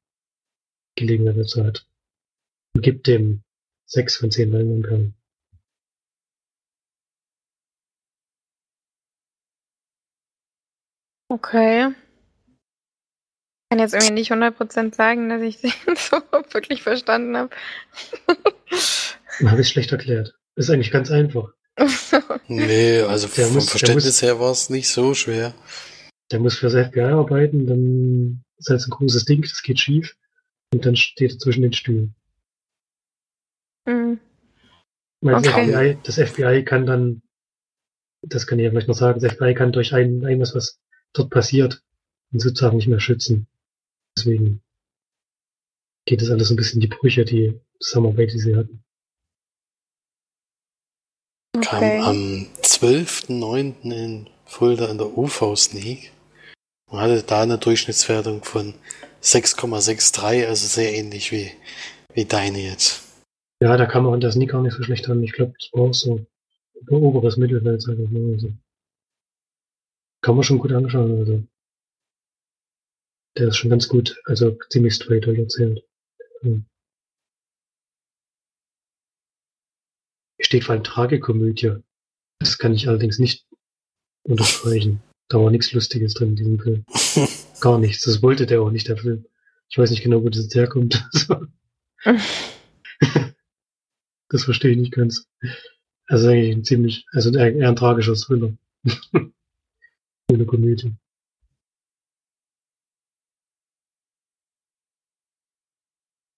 Gelegenheit 0.98 1.36
dazu 1.38 1.64
hat. 1.64 1.86
Und 2.74 2.82
gibt 2.82 3.06
dem 3.06 3.42
sechs 3.86 4.16
von 4.16 4.30
zehn 4.30 4.50
Leinwandperlen. 4.52 5.14
Okay. 11.30 11.88
Ich 11.90 13.70
kann 13.70 13.80
jetzt 13.80 13.92
irgendwie 13.94 14.14
nicht 14.14 14.32
100% 14.32 14.94
sagen, 14.94 15.28
dass 15.28 15.42
ich 15.42 15.60
den 15.60 15.70
so 15.96 16.16
wirklich 16.52 16.82
verstanden 16.82 17.36
habe. 17.36 17.50
Habe 19.44 19.60
ich 19.60 19.68
schlecht 19.68 19.92
erklärt. 19.92 20.34
Ist 20.56 20.70
eigentlich 20.70 20.90
ganz 20.90 21.10
einfach. 21.10 21.52
Nee, 22.50 23.02
also 23.02 23.28
Der 23.28 23.44
vom 23.46 23.54
muss- 23.56 23.68
Verständnis 23.70 24.06
muss- 24.06 24.22
her 24.22 24.40
war 24.40 24.50
es 24.50 24.70
nicht 24.70 24.88
so 24.88 25.12
schwer. 25.14 25.54
Der 26.32 26.40
muss 26.40 26.56
fürs 26.58 26.72
FBI 26.72 27.00
arbeiten, 27.02 27.66
dann 27.66 28.42
ist 28.56 28.70
halt 28.70 28.80
so 28.80 28.88
ein 28.88 28.96
großes 28.96 29.26
Ding, 29.26 29.42
das 29.42 29.62
geht 29.62 29.78
schief. 29.78 30.16
Und 30.72 30.84
dann 30.84 30.96
steht 30.96 31.32
er 31.32 31.38
zwischen 31.38 31.62
den 31.62 31.72
Stühlen. 31.72 32.14
Hm. 33.86 34.20
Weil 35.20 35.34
das, 35.34 35.48
Okay. 35.48 35.72
FBI, 35.72 35.98
das 36.04 36.16
FBI 36.16 36.64
kann 36.64 36.86
dann, 36.86 37.22
das 38.22 38.46
kann 38.46 38.58
ich 38.58 38.64
ja 38.64 38.70
vielleicht 38.70 38.88
noch 38.88 38.94
sagen, 38.94 39.20
das 39.20 39.32
FBI 39.32 39.54
kann 39.54 39.72
durch 39.72 39.94
ein, 39.94 40.22
irgendwas, 40.22 40.54
was 40.54 40.78
dort 41.12 41.30
passiert, 41.30 41.82
ihn 42.32 42.40
sozusagen 42.40 42.76
nicht 42.76 42.88
mehr 42.88 43.00
schützen. 43.00 43.46
Deswegen 44.16 44.62
geht 46.06 46.20
das 46.22 46.30
alles 46.30 46.48
so 46.48 46.54
ein 46.54 46.56
bisschen 46.56 46.82
in 46.82 46.88
die 46.88 46.94
Brüche, 46.96 47.24
die 47.24 47.60
Zusammenarbeit, 47.80 48.32
die 48.32 48.38
sie 48.38 48.56
hatten. 48.56 48.84
Kam 51.60 51.78
Okay. 51.78 52.00
am 52.00 52.46
12.09. 52.62 53.90
in 53.90 54.30
Fulda 54.44 54.86
in 54.90 54.98
der 54.98 55.16
UV-Sneak 55.16 56.12
und 56.86 57.00
hatte 57.00 57.22
da 57.22 57.42
eine 57.42 57.58
Durchschnittswertung 57.58 58.44
von 58.44 58.74
6,63, 59.22 60.46
also 60.46 60.66
sehr 60.66 60.94
ähnlich 60.94 61.32
wie, 61.32 61.50
wie 62.14 62.24
deine 62.24 62.60
jetzt. 62.60 63.04
Ja, 63.60 63.76
da 63.76 63.88
auch 64.06 64.14
in 64.14 64.20
der 64.20 64.32
Sneak 64.32 64.54
auch 64.54 64.62
nicht 64.62 64.76
so 64.76 64.82
schlecht 64.82 65.08
an. 65.08 65.22
Ich 65.22 65.32
glaube, 65.32 65.54
das 65.58 65.70
war 65.72 65.82
auch 65.82 65.94
so 65.94 66.24
über 66.74 66.96
oberes 66.96 67.36
Mittelfeld, 67.36 67.82
sag 67.82 67.98
ich 67.98 68.10
mal. 68.10 68.32
Also. 68.32 68.52
Kann 70.22 70.34
man 70.34 70.44
schon 70.44 70.58
gut 70.58 70.72
anschauen. 70.72 71.18
Also. 71.18 71.44
Der 73.36 73.48
ist 73.48 73.56
schon 73.56 73.70
ganz 73.70 73.88
gut, 73.88 74.20
also 74.26 74.56
ziemlich 74.70 74.94
straight 74.94 75.26
halt 75.26 75.38
erzählt. 75.38 75.84
Hm. 76.40 76.64
Hier 80.36 80.44
steht 80.44 80.64
vor 80.64 80.74
allem 80.74 80.84
Tragikomödie. 80.84 81.82
Das 82.40 82.58
kann 82.58 82.74
ich 82.74 82.86
allerdings 82.86 83.18
nicht 83.18 83.44
unterstreichen. 84.24 85.02
Da 85.28 85.38
war 85.38 85.50
nichts 85.50 85.72
Lustiges 85.72 86.14
drin 86.14 86.30
in 86.30 86.36
diesem 86.36 86.58
Film. 86.60 86.84
Gar 87.60 87.78
nichts. 87.78 88.04
Das 88.04 88.22
wollte 88.22 88.46
der 88.46 88.62
auch 88.62 88.70
nicht, 88.70 88.88
der 88.88 88.96
Film. 88.96 89.26
Ich 89.68 89.78
weiß 89.78 89.90
nicht 89.90 90.02
genau, 90.02 90.22
wo 90.22 90.28
das 90.28 90.42
jetzt 90.42 90.54
herkommt. 90.54 91.08
das 94.28 94.44
verstehe 94.44 94.72
ich 94.72 94.78
nicht 94.78 94.92
ganz. 94.92 95.28
Also 96.06 96.28
eigentlich 96.28 96.56
ein 96.56 96.64
ziemlich, 96.64 97.06
also 97.12 97.30
eher, 97.36 97.68
ein 97.68 97.76
tragischer 97.76 98.14
Thriller. 98.14 98.52
Eine 100.30 100.44
Komödie. 100.44 100.94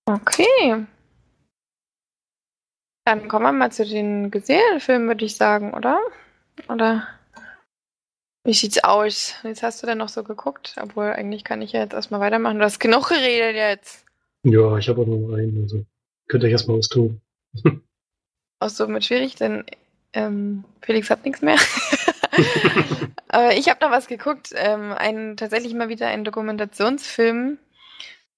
Okay. 0.07 0.87
Dann 3.05 3.29
kommen 3.29 3.45
wir 3.45 3.53
mal 3.53 3.73
zu 3.73 3.85
den 3.85 4.31
gesehenen 4.31 4.81
Filmen, 4.81 5.09
würde 5.09 5.25
ich 5.25 5.37
sagen, 5.37 5.75
oder? 5.75 6.01
Oder 6.69 7.20
wie 8.45 8.55
sieht's 8.55 8.83
aus? 8.83 9.35
Jetzt 9.43 9.63
hast 9.63 9.83
du 9.83 9.87
denn 9.87 9.99
noch 9.99 10.09
so 10.09 10.25
geguckt, 10.25 10.77
obwohl 10.81 11.07
eigentlich 11.07 11.45
kann 11.45 11.63
ich 11.63 11.73
ja 11.73 11.81
jetzt 11.81 11.95
erstmal 11.95 12.21
weitermachen. 12.21 12.59
Du 12.59 12.65
hast 12.65 12.81
genug 12.81 13.09
geredet 13.09 13.55
jetzt. 13.55 14.05
Ja, 14.45 14.77
ich 14.79 14.89
habe 14.89 15.03
auch 15.03 15.07
noch 15.07 15.35
einen, 15.37 15.63
also 15.63 15.85
könnt 16.29 16.45
ihr 16.45 16.47
euch 16.47 16.53
erstmal 16.53 16.79
austoben. 16.79 17.21
Auch 18.61 18.69
so 18.69 18.87
mit 18.87 19.05
schwierig, 19.05 19.37
denn 19.37 19.65
ähm, 20.13 20.65
Felix 20.81 21.11
hat 21.11 21.25
nichts 21.25 21.43
mehr. 21.43 21.59
Aber 23.29 23.55
ich 23.57 23.69
habe 23.69 23.85
noch 23.85 23.91
was 23.91 24.07
geguckt. 24.07 24.51
Ähm, 24.55 24.93
ein, 24.93 25.37
tatsächlich 25.37 25.75
mal 25.75 25.89
wieder 25.89 26.09
ein 26.09 26.25
Dokumentationsfilm. 26.25 27.59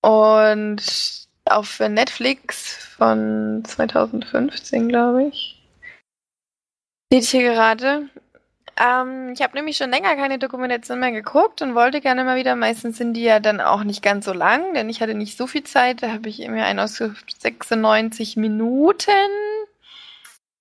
Und 0.01 1.29
auf 1.45 1.81
Netflix 1.81 2.77
von 2.97 3.63
2015, 3.65 4.89
glaube 4.89 5.29
ich. 5.29 5.63
Seht 7.13 7.25
hier 7.25 7.53
gerade. 7.53 8.09
Ähm, 8.77 9.33
ich 9.35 9.43
habe 9.43 9.55
nämlich 9.55 9.77
schon 9.77 9.91
länger 9.91 10.17
keine 10.17 10.39
Dokumentation 10.39 11.01
mehr 11.01 11.13
geguckt 11.13 11.63
und 11.63 11.75
wollte 11.75 12.01
gerne 12.01 12.25
mal 12.25 12.37
wieder. 12.37 12.57
Meistens 12.57 12.97
sind 12.99 13.15
die 13.15 13.23
ja 13.23 13.41
dann 13.41 13.61
auch 13.61 13.85
nicht 13.85 14.03
ganz 14.03 14.25
so 14.25 14.33
lang, 14.33 14.75
denn 14.75 14.89
ich 14.89 15.01
hatte 15.03 15.15
nicht 15.15 15.37
so 15.37 15.47
viel 15.47 15.65
Zeit. 15.65 16.03
Da 16.03 16.13
habe 16.13 16.29
ich 16.29 16.39
mir 16.39 16.65
einen 16.65 16.81
aus 16.81 16.97
96 16.97 18.37
Minuten. 18.37 19.11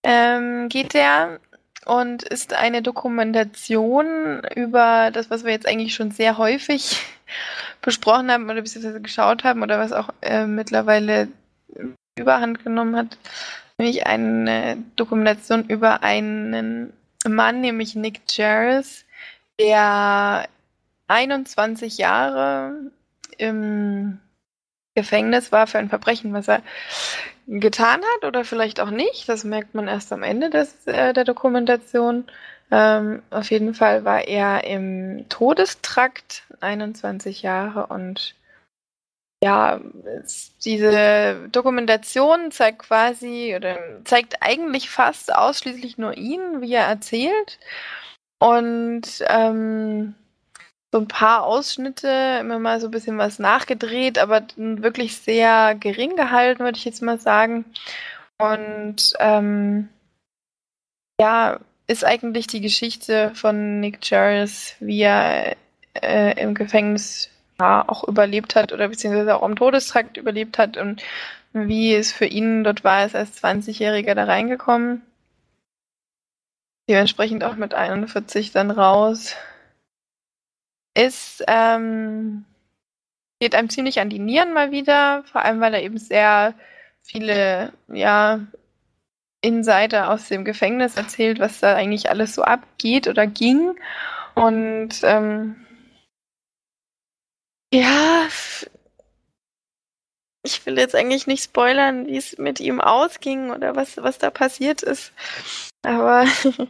Ähm, 0.03 0.68
geht 0.70 0.93
der 0.93 1.39
und 1.86 2.24
ist 2.24 2.53
eine 2.53 2.82
Dokumentation 2.82 4.41
über 4.55 5.09
das, 5.12 5.30
was 5.30 5.43
wir 5.43 5.51
jetzt 5.51 5.68
eigentlich 5.68 5.95
schon 5.95 6.12
sehr 6.12 6.38
häufig 6.38 6.99
besprochen 7.82 8.32
haben 8.32 8.45
oder 8.45 8.62
beziehungsweise 8.62 9.01
geschaut 9.01 9.43
haben 9.43 9.64
oder 9.64 9.80
was 9.80 9.91
auch 9.91 10.09
äh, 10.22 10.45
mittlerweile 10.45 11.28
überhand 12.18 12.64
genommen 12.64 12.95
hat, 12.95 13.18
nämlich 13.78 14.05
eine 14.05 14.78
Dokumentation 14.95 15.66
über 15.66 16.03
einen 16.03 16.93
Mann, 17.28 17.61
nämlich 17.61 17.95
Nick 17.95 18.22
Jarvis, 18.30 19.05
der 19.59 20.47
21 21.07 21.97
Jahre 21.97 22.91
im 23.38 24.19
Gefängnis 24.95 25.51
war 25.51 25.67
für 25.67 25.80
ein 25.80 25.89
Verbrechen, 25.89 26.34
was 26.34 26.47
er 26.47 26.61
getan 27.47 28.01
hat 28.01 28.26
oder 28.26 28.43
vielleicht 28.43 28.80
auch 28.80 28.89
nicht. 28.89 29.28
Das 29.28 29.43
merkt 29.43 29.74
man 29.74 29.88
erst 29.88 30.11
am 30.13 30.24
Ende 30.24 30.49
des, 30.49 30.88
äh, 30.88 31.13
der 31.13 31.24
Dokumentation. 31.24 32.26
Ähm, 32.72 33.22
auf 33.30 33.51
jeden 33.51 33.74
Fall 33.74 34.05
war 34.05 34.28
er 34.28 34.63
im 34.63 35.26
Todestrakt 35.30 36.43
21 36.61 37.41
Jahre 37.41 37.88
und 37.88 38.36
ja, 39.43 39.81
es, 40.23 40.55
diese 40.59 41.49
Dokumentation 41.51 42.51
zeigt 42.51 42.79
quasi 42.79 43.53
oder 43.55 43.77
zeigt 44.03 44.41
eigentlich 44.41 44.89
fast 44.89 45.33
ausschließlich 45.33 45.97
nur 45.97 46.15
ihn, 46.15 46.61
wie 46.61 46.73
er 46.73 46.85
erzählt. 46.85 47.59
Und 48.39 49.23
ähm, 49.27 50.15
so 50.91 50.99
ein 50.99 51.07
paar 51.07 51.43
Ausschnitte, 51.43 52.37
immer 52.39 52.59
mal 52.59 52.79
so 52.79 52.87
ein 52.87 52.91
bisschen 52.91 53.17
was 53.17 53.39
nachgedreht, 53.39 54.19
aber 54.19 54.43
wirklich 54.57 55.17
sehr 55.17 55.75
gering 55.75 56.15
gehalten, 56.15 56.63
würde 56.63 56.77
ich 56.77 56.85
jetzt 56.85 57.01
mal 57.01 57.19
sagen. 57.19 57.65
Und 58.37 59.13
ähm, 59.19 59.89
ja, 61.19 61.59
ist 61.87 62.05
eigentlich 62.05 62.47
die 62.47 62.61
Geschichte 62.61 63.31
von 63.35 63.79
Nick 63.79 63.99
Jarvis, 64.09 64.75
wie 64.79 65.01
er 65.01 65.55
äh, 66.01 66.39
im 66.41 66.53
Gefängnis 66.53 67.30
auch 67.62 68.07
überlebt 68.07 68.55
hat 68.55 68.74
oder 68.74 68.88
beziehungsweise 68.88 69.36
auch 69.36 69.47
im 69.47 69.55
Todestrakt 69.55 70.18
überlebt 70.18 70.57
hat 70.57 70.78
und 70.78 71.03
wie 71.53 71.93
es 71.93 72.12
für 72.12 72.26
ihn 72.26 72.64
dort 72.64 72.84
war, 72.84 73.05
ist 73.05 73.16
als 73.16 73.43
20-Jähriger 73.43 74.16
da 74.16 74.24
reingekommen. 74.24 75.01
Dementsprechend 76.89 77.43
auch 77.43 77.55
mit 77.55 77.74
41 77.74 78.51
dann 78.51 78.72
raus. 78.72 79.36
Ist, 80.93 81.43
ähm, 81.47 82.45
geht 83.39 83.55
einem 83.55 83.70
ziemlich 83.70 83.99
an 83.99 84.09
die 84.09 84.20
Nieren 84.20 84.53
mal 84.53 84.72
wieder, 84.72 85.24
vor 85.24 85.43
allem 85.43 85.59
weil 85.62 85.74
er 85.74 85.84
eben 85.84 85.97
sehr 85.97 86.53
viele, 87.01 87.74
ja, 87.88 88.41
Insider 89.41 90.12
aus 90.12 90.28
dem 90.28 90.45
Gefängnis 90.45 90.97
erzählt, 90.97 91.39
was 91.39 91.59
da 91.59 91.76
eigentlich 91.76 92.09
alles 92.09 92.36
so 92.36 92.43
abgeht 92.43 93.07
oder 93.07 93.26
ging. 93.26 93.76
Und 94.36 95.01
ähm, 95.03 95.55
ja, 97.74 98.28
ich 100.43 100.65
will 100.65 100.78
jetzt 100.78 100.95
eigentlich 100.95 101.28
nicht 101.28 101.43
spoilern, 101.43 102.07
wie 102.07 102.17
es 102.17 102.38
mit 102.38 102.59
ihm 102.59 102.82
ausging 102.82 103.51
oder 103.51 103.76
was, 103.76 103.97
was 103.97 104.17
da 104.17 104.30
passiert 104.30 104.82
ist. 104.82 105.13
Aber 105.84 106.26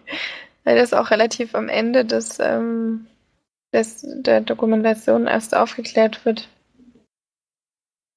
weil 0.63 0.75
das 0.75 0.93
auch 0.93 1.11
relativ 1.11 1.55
am 1.55 1.69
Ende 1.69 2.05
des, 2.05 2.39
ähm, 2.39 3.07
des, 3.73 4.05
der 4.05 4.41
Dokumentation 4.41 5.27
erst 5.27 5.55
aufgeklärt 5.55 6.25
wird. 6.25 6.49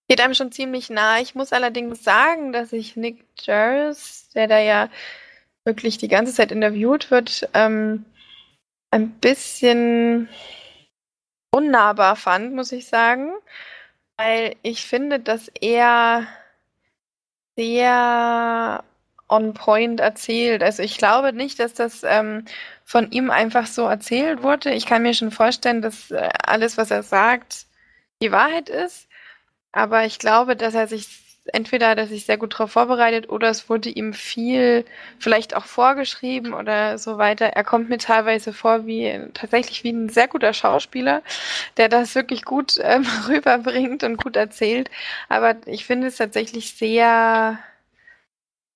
Geht 0.08 0.20
einem 0.20 0.34
schon 0.34 0.52
ziemlich 0.52 0.90
nah. 0.90 1.20
Ich 1.20 1.34
muss 1.34 1.52
allerdings 1.52 2.04
sagen, 2.04 2.52
dass 2.52 2.72
ich 2.72 2.96
Nick 2.96 3.24
Jarvis, 3.40 4.28
der 4.34 4.48
da 4.48 4.58
ja 4.58 4.90
wirklich 5.64 5.96
die 5.96 6.08
ganze 6.08 6.34
Zeit 6.34 6.52
interviewt 6.52 7.10
wird, 7.10 7.48
ähm, 7.54 8.04
ein 8.90 9.12
bisschen 9.12 10.28
unnahbar 11.54 12.16
fand, 12.16 12.54
muss 12.54 12.72
ich 12.72 12.86
sagen. 12.88 13.32
Weil 14.16 14.56
ich 14.62 14.86
finde, 14.86 15.20
dass 15.20 15.48
er 15.60 16.26
sehr 17.56 18.84
on 19.28 19.54
point 19.54 20.00
erzählt. 20.00 20.62
Also 20.62 20.82
ich 20.82 20.98
glaube 20.98 21.32
nicht, 21.32 21.58
dass 21.58 21.74
das 21.74 22.02
ähm, 22.04 22.44
von 22.84 23.10
ihm 23.12 23.30
einfach 23.30 23.66
so 23.66 23.86
erzählt 23.86 24.42
wurde. 24.42 24.72
Ich 24.74 24.86
kann 24.86 25.02
mir 25.02 25.14
schon 25.14 25.30
vorstellen, 25.30 25.82
dass 25.82 26.10
äh, 26.10 26.28
alles, 26.46 26.76
was 26.76 26.90
er 26.90 27.02
sagt, 27.02 27.66
die 28.22 28.32
Wahrheit 28.32 28.68
ist. 28.68 29.08
Aber 29.72 30.04
ich 30.06 30.18
glaube, 30.18 30.56
dass 30.56 30.74
er 30.74 30.88
sich 30.88 31.23
entweder 31.52 31.96
er 31.96 32.06
sich 32.06 32.24
sehr 32.26 32.38
gut 32.38 32.54
darauf 32.54 32.72
vorbereitet 32.72 33.28
oder 33.28 33.48
es 33.48 33.68
wurde 33.68 33.90
ihm 33.90 34.14
viel 34.14 34.84
vielleicht 35.18 35.54
auch 35.54 35.66
vorgeschrieben 35.66 36.54
oder 36.54 36.98
so 36.98 37.18
weiter. 37.18 37.46
Er 37.46 37.64
kommt 37.64 37.88
mir 37.88 37.98
teilweise 37.98 38.52
vor 38.52 38.86
wie 38.86 39.20
tatsächlich 39.34 39.84
wie 39.84 39.90
ein 39.92 40.08
sehr 40.08 40.28
guter 40.28 40.52
Schauspieler, 40.52 41.22
der 41.76 41.88
das 41.88 42.14
wirklich 42.14 42.44
gut 42.44 42.78
ähm, 42.82 43.06
rüberbringt 43.28 44.04
und 44.04 44.16
gut 44.22 44.36
erzählt. 44.36 44.90
Aber 45.28 45.56
ich 45.66 45.84
finde 45.84 46.08
es 46.08 46.16
tatsächlich 46.16 46.74
sehr, 46.74 47.58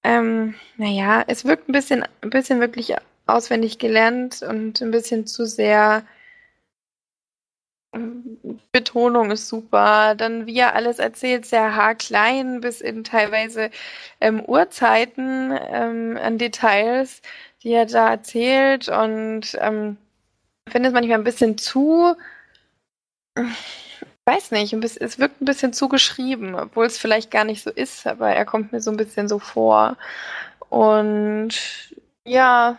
ähm, 0.05 0.55
naja, 0.77 1.25
es 1.27 1.45
wirkt 1.45 1.69
ein 1.69 1.73
bisschen, 1.73 2.05
ein 2.23 2.31
bisschen 2.31 2.61
wirklich 2.61 2.95
auswendig 3.27 3.79
gelernt 3.79 4.43
und 4.43 4.81
ein 4.81 4.91
bisschen 4.91 5.27
zu 5.27 5.47
sehr 5.47 6.05
Betonung 8.72 9.30
ist 9.30 9.49
super. 9.49 10.14
Dann, 10.14 10.47
wie 10.47 10.59
er 10.59 10.74
alles 10.74 10.99
erzählt, 10.99 11.47
sehr 11.47 11.74
haarklein 11.74 12.61
bis 12.61 12.80
in 12.80 13.05
teilweise 13.05 13.70
ähm, 14.20 14.45
Uhrzeiten 14.45 15.53
ähm, 15.70 16.18
an 16.20 16.39
Details, 16.39 17.22
die 17.62 17.72
er 17.72 17.86
da 17.86 18.11
erzählt. 18.11 18.89
Und 18.89 19.57
ähm, 19.61 19.97
finde 20.68 20.89
es 20.89 20.95
manchmal 20.95 21.18
ein 21.18 21.24
bisschen 21.24 21.59
zu, 21.59 22.14
weiß 24.24 24.51
nicht, 24.51 24.72
es 24.74 25.18
wirkt 25.18 25.41
ein 25.41 25.47
bisschen 25.47 25.72
zu 25.72 25.89
geschrieben, 25.89 26.55
obwohl 26.55 26.86
es 26.86 26.99
vielleicht 26.99 27.30
gar 27.30 27.45
nicht 27.45 27.62
so 27.62 27.70
ist, 27.70 28.07
aber 28.07 28.30
er 28.30 28.45
kommt 28.45 28.72
mir 28.72 28.80
so 28.80 28.91
ein 28.91 28.97
bisschen 28.97 29.28
so 29.28 29.39
vor. 29.39 29.97
Und 30.68 31.95
ja, 32.24 32.78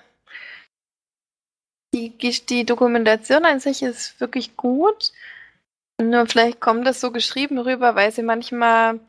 die, 2.00 2.46
die 2.46 2.66
Dokumentation 2.66 3.46
an 3.46 3.60
sich 3.60 3.84
ist 3.84 4.20
wirklich 4.22 4.56
gut. 4.56 5.12
Nur 6.02 6.26
vielleicht 6.28 6.62
kommt 6.62 6.88
das 6.88 7.02
so 7.02 7.12
geschrieben 7.12 7.60
rüber, 7.60 7.96
weil 7.96 8.12
sie 8.12 8.24
manchmal 8.24 9.00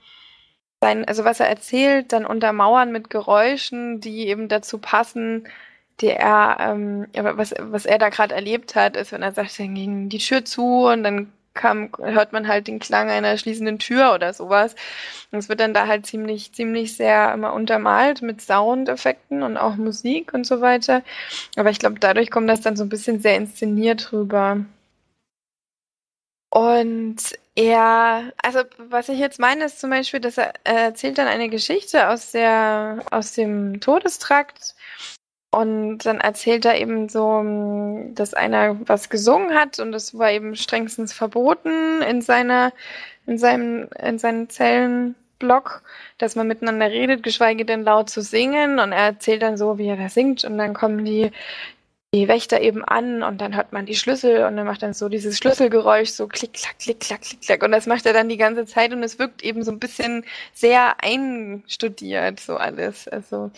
sein, 0.81 1.05
also 1.07 1.25
was 1.25 1.41
er 1.41 1.49
erzählt, 1.49 2.13
dann 2.13 2.27
untermauern 2.27 2.91
mit 2.91 3.11
Geräuschen, 3.11 4.01
die 4.01 4.27
eben 4.29 4.49
dazu 4.49 4.79
passen, 4.79 5.47
die 6.01 6.09
er, 6.09 6.57
ähm, 6.61 7.07
was, 7.15 7.55
was 7.59 7.87
er 7.87 7.99
da 7.99 8.09
gerade 8.09 8.35
erlebt 8.35 8.75
hat, 8.75 8.97
ist, 8.97 9.13
wenn 9.13 9.23
er 9.23 9.33
sagt, 9.33 9.59
dann 9.59 9.75
ging 9.75 10.09
die 10.09 10.19
Tür 10.19 10.45
zu 10.45 10.87
und 10.87 11.05
dann 11.05 11.33
kam, 11.55 11.91
hört 11.99 12.33
man 12.33 12.49
halt 12.49 12.67
den 12.69 12.79
Klang 12.79 13.11
einer 13.11 13.37
schließenden 13.37 13.79
Tür 13.79 14.15
oder 14.15 14.33
sowas. 14.33 14.75
Und 15.31 15.39
es 15.39 15.49
wird 15.49 15.61
dann 15.61 15.75
da 15.75 15.87
halt 15.87 16.07
ziemlich, 16.07 16.53
ziemlich 16.53 16.97
sehr 16.97 17.33
immer 17.35 17.53
untermalt 17.53 18.23
mit 18.23 18.41
Soundeffekten 18.41 19.43
und 19.43 19.57
auch 19.57 19.77
Musik 19.77 20.33
und 20.35 20.47
so 20.47 20.61
weiter. 20.61 21.03
Aber 21.57 21.71
ich 21.71 21.79
glaube, 21.79 22.01
dadurch 22.01 22.31
kommt 22.31 22.49
das 22.49 22.61
dann 22.61 22.77
so 22.77 22.85
ein 22.85 22.89
bisschen 22.89 23.21
sehr 23.21 23.37
inszeniert 23.37 24.13
rüber. 24.13 24.65
Und 26.53 27.17
er, 27.55 28.33
also 28.43 28.61
was 28.79 29.09
ich 29.09 29.19
jetzt 29.19 29.39
meine, 29.39 29.65
ist 29.65 29.81
zum 29.81 29.91
Beispiel, 29.91 30.21
dass 30.21 30.39
er, 30.39 30.53
er 30.65 30.79
erzählt 30.81 31.19
dann 31.19 31.29
eine 31.29 31.49
Geschichte 31.49 32.09
aus 32.09 32.33
der, 32.33 33.05
aus 33.11 33.33
dem 33.33 33.81
Todestrakt 33.81 34.75
und 35.53 35.99
dann 36.07 36.21
erzählt 36.21 36.65
er 36.65 36.81
eben 36.81 37.09
so, 37.09 37.43
dass 38.15 38.35
einer 38.35 38.77
was 38.89 39.09
gesungen 39.11 39.55
hat 39.55 39.81
und 39.81 39.91
das 39.91 40.17
war 40.17 40.31
eben 40.31 40.55
strengstens 40.55 41.13
verboten 41.13 42.03
in 42.03 42.23
seiner, 42.23 42.73
in 43.27 43.37
seinem, 43.37 43.89
in 44.01 44.19
seinem 44.19 44.49
Zellenblock, 44.49 45.83
dass 46.19 46.37
man 46.37 46.47
miteinander 46.47 46.91
redet, 46.91 47.25
geschweige 47.25 47.65
denn 47.65 47.83
laut 47.83 48.11
zu 48.11 48.23
singen. 48.23 48.79
Und 48.79 48.93
er 48.93 49.07
erzählt 49.07 49.43
dann 49.43 49.57
so, 49.57 49.77
wie 49.77 49.89
er 49.89 49.97
da 49.97 50.09
singt 50.09 50.45
und 50.45 50.57
dann 50.57 50.73
kommen 50.73 51.05
die, 51.05 51.33
die 52.15 52.29
Wächter 52.29 52.61
eben 52.61 52.85
an 52.85 53.25
und 53.25 53.41
dann 53.41 53.57
hört 53.57 53.73
man 53.73 53.87
die 53.87 53.97
Schlüssel 53.97 54.45
und 54.45 54.57
dann 54.57 54.67
macht 54.67 54.83
dann 54.83 54.95
so 54.95 55.09
dieses 55.09 55.37
Schlüsselgeräusch, 55.39 56.11
so 56.11 56.29
klick, 56.29 56.53
klack, 56.55 56.79
klick, 56.79 57.01
klack, 57.01 57.23
klick, 57.23 57.41
klack. 57.41 57.63
Und 57.65 57.73
das 57.73 57.87
macht 57.87 58.07
er 58.07 58.13
dann 58.13 58.29
die 58.29 58.37
ganze 58.37 58.67
Zeit 58.67 58.93
und 58.93 59.03
es 59.03 59.19
wirkt 59.19 59.43
eben 59.43 59.65
so 59.65 59.73
ein 59.73 59.81
bisschen 59.81 60.25
sehr 60.53 61.03
einstudiert, 61.03 62.39
so 62.39 62.57
alles. 62.57 63.09
Also 63.09 63.51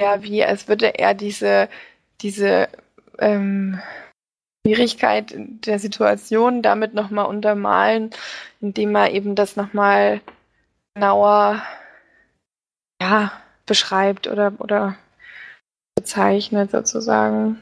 ja 0.00 0.22
wie, 0.22 0.44
als 0.44 0.68
würde 0.68 0.98
er 0.98 1.14
diese, 1.14 1.68
diese 2.20 2.68
ähm, 3.18 3.80
Schwierigkeit 4.66 5.34
der 5.36 5.78
Situation 5.78 6.62
damit 6.62 6.94
nochmal 6.94 7.26
untermalen, 7.26 8.10
indem 8.60 8.94
er 8.96 9.12
eben 9.12 9.34
das 9.34 9.56
nochmal 9.56 10.20
genauer 10.94 11.62
ja, 13.00 13.32
beschreibt 13.66 14.26
oder, 14.26 14.52
oder 14.58 14.96
bezeichnet 15.94 16.70
sozusagen. 16.70 17.60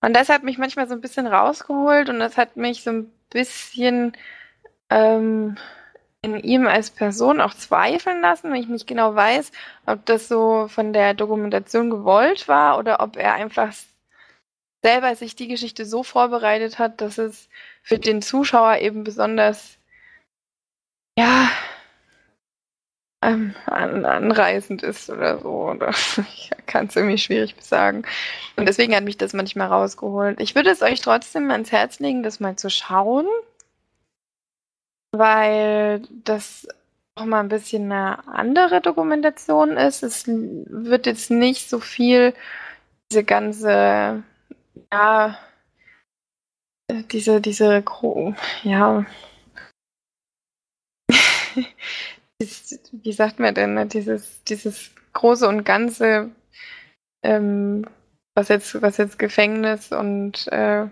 Und 0.00 0.14
das 0.14 0.28
hat 0.28 0.42
mich 0.42 0.58
manchmal 0.58 0.86
so 0.86 0.94
ein 0.94 1.00
bisschen 1.00 1.26
rausgeholt 1.26 2.08
und 2.08 2.18
das 2.18 2.36
hat 2.36 2.56
mich 2.56 2.82
so 2.82 2.90
ein 2.90 3.12
bisschen 3.30 4.12
ähm, 4.90 5.56
in 6.22 6.36
ihm 6.40 6.66
als 6.66 6.90
Person 6.90 7.40
auch 7.40 7.54
zweifeln 7.54 8.20
lassen, 8.20 8.50
wenn 8.50 8.60
ich 8.60 8.68
nicht 8.68 8.86
genau 8.86 9.14
weiß, 9.14 9.52
ob 9.86 10.04
das 10.06 10.28
so 10.28 10.68
von 10.68 10.92
der 10.92 11.14
Dokumentation 11.14 11.90
gewollt 11.90 12.48
war 12.48 12.78
oder 12.78 13.00
ob 13.00 13.16
er 13.16 13.34
einfach 13.34 13.72
selber 14.82 15.14
sich 15.16 15.36
die 15.36 15.48
Geschichte 15.48 15.84
so 15.84 16.02
vorbereitet 16.02 16.78
hat, 16.78 17.00
dass 17.00 17.18
es 17.18 17.48
für 17.82 17.98
den 17.98 18.22
Zuschauer 18.22 18.78
eben 18.78 19.04
besonders 19.04 19.78
ja 21.18 21.50
ähm, 23.22 23.54
an, 23.66 24.04
anreißend 24.04 24.82
ist 24.82 25.10
oder 25.10 25.38
so. 25.40 25.70
Oder 25.70 25.90
ich 26.18 26.50
kann 26.66 26.86
es 26.86 26.96
irgendwie 26.96 27.18
schwierig 27.18 27.54
sagen. 27.60 28.04
Und 28.56 28.66
deswegen 28.66 28.94
hat 28.94 29.04
mich 29.04 29.18
das 29.18 29.32
manchmal 29.32 29.68
rausgeholt. 29.68 30.40
Ich 30.40 30.54
würde 30.54 30.70
es 30.70 30.82
euch 30.82 31.00
trotzdem 31.00 31.50
ans 31.50 31.72
Herz 31.72 31.98
legen, 32.00 32.22
das 32.22 32.40
mal 32.40 32.56
zu 32.56 32.70
schauen 32.70 33.26
weil 35.18 36.02
das 36.24 36.68
auch 37.16 37.24
mal 37.24 37.40
ein 37.40 37.48
bisschen 37.48 37.90
eine 37.90 38.26
andere 38.28 38.80
Dokumentation 38.80 39.76
ist. 39.76 40.02
Es 40.02 40.24
wird 40.26 41.06
jetzt 41.06 41.30
nicht 41.30 41.68
so 41.68 41.80
viel 41.80 42.34
diese 43.10 43.24
ganze, 43.24 44.22
ja, 44.92 45.38
diese, 47.10 47.40
diese, 47.40 47.82
ja, 48.62 49.06
wie 52.92 53.12
sagt 53.12 53.38
man 53.40 53.54
denn, 53.54 53.74
ne, 53.74 53.86
dieses, 53.86 54.44
dieses 54.44 54.90
große 55.12 55.48
und 55.48 55.64
ganze, 55.64 56.30
ähm, 57.24 57.84
was 58.34 58.48
jetzt, 58.48 58.80
was 58.80 58.96
jetzt 58.98 59.18
Gefängnis 59.18 59.92
und 59.92 60.46
äh, 60.52 60.86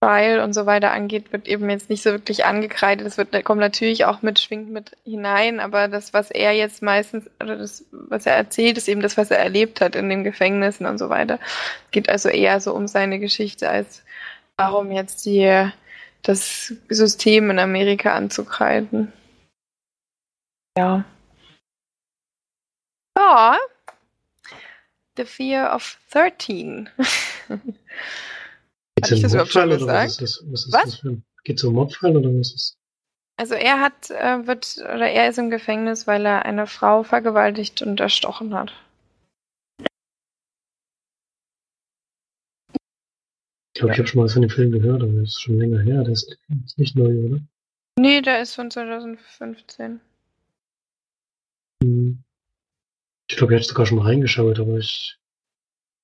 Trial 0.00 0.40
und 0.40 0.54
so 0.54 0.64
weiter 0.64 0.92
angeht, 0.92 1.30
wird 1.30 1.46
eben 1.46 1.68
jetzt 1.68 1.90
nicht 1.90 2.02
so 2.02 2.10
wirklich 2.10 2.46
angekreidet. 2.46 3.06
Das 3.06 3.18
wird, 3.18 3.44
kommt 3.44 3.60
natürlich 3.60 4.06
auch 4.06 4.22
mit, 4.22 4.38
schwingt 4.38 4.70
mit 4.70 4.96
hinein, 5.04 5.60
aber 5.60 5.88
das, 5.88 6.14
was 6.14 6.30
er 6.30 6.52
jetzt 6.52 6.80
meistens, 6.80 7.28
oder 7.38 7.56
das, 7.56 7.84
was 7.92 8.24
er 8.24 8.34
erzählt, 8.34 8.78
ist 8.78 8.88
eben 8.88 9.02
das, 9.02 9.18
was 9.18 9.30
er 9.30 9.38
erlebt 9.38 9.82
hat 9.82 9.94
in 9.96 10.08
den 10.08 10.24
Gefängnissen 10.24 10.86
und 10.86 10.96
so 10.96 11.10
weiter. 11.10 11.38
Es 11.86 11.90
geht 11.90 12.08
also 12.08 12.30
eher 12.30 12.60
so 12.60 12.74
um 12.74 12.88
seine 12.88 13.18
Geschichte, 13.18 13.68
als 13.68 14.02
darum 14.56 14.90
jetzt 14.90 15.26
die, 15.26 15.70
das 16.22 16.74
System 16.88 17.50
in 17.50 17.58
Amerika 17.58 18.14
anzukreiden. 18.14 19.12
Ja. 20.78 21.04
Ja. 23.18 23.58
The 25.18 25.26
Fear 25.26 25.74
of 25.74 25.98
13. 26.10 26.88
Geht's 29.00 29.24
um 29.24 29.38
Mordfall 29.38 29.72
oder 29.72 29.86
was 29.86 30.12
ist 30.12 30.22
das? 30.22 30.44
Was 30.50 30.66
ist 30.66 30.72
was? 30.72 30.82
das 30.84 30.94
für 30.96 31.08
ein, 31.10 31.24
geht's 31.44 31.64
um 31.64 31.74
Mordfall 31.74 32.16
oder 32.16 32.30
was 32.30 32.52
ist 32.52 32.78
Also 33.36 33.54
er 33.54 33.80
hat, 33.80 34.10
äh, 34.10 34.46
wird, 34.46 34.76
oder 34.78 35.08
er 35.10 35.28
ist 35.28 35.38
im 35.38 35.50
Gefängnis, 35.50 36.06
weil 36.06 36.26
er 36.26 36.44
eine 36.44 36.66
Frau 36.66 37.02
vergewaltigt 37.02 37.82
und 37.82 38.00
erstochen 38.00 38.54
hat. 38.54 38.72
Ich 43.72 43.80
glaube, 43.80 43.94
ich 43.94 43.98
habe 43.98 44.08
schon 44.08 44.20
mal 44.20 44.28
von 44.28 44.42
dem 44.42 44.50
Film 44.50 44.72
gehört, 44.72 45.02
aber 45.02 45.12
das 45.12 45.30
ist 45.30 45.40
schon 45.40 45.58
länger 45.58 45.80
her. 45.80 46.02
Der 46.02 46.12
ist 46.12 46.36
nicht 46.76 46.96
neu, 46.96 47.16
oder? 47.26 47.40
Nee, 47.98 48.20
der 48.20 48.42
ist 48.42 48.54
von 48.54 48.70
2015. 48.70 50.00
Hm. 51.82 52.22
Ich 53.30 53.36
glaube, 53.36 53.54
ich 53.54 53.60
hatte 53.60 53.68
sogar 53.68 53.86
schon 53.86 53.98
mal 53.98 54.06
reingeschaut, 54.06 54.58
aber 54.58 54.78
ich 54.78 55.16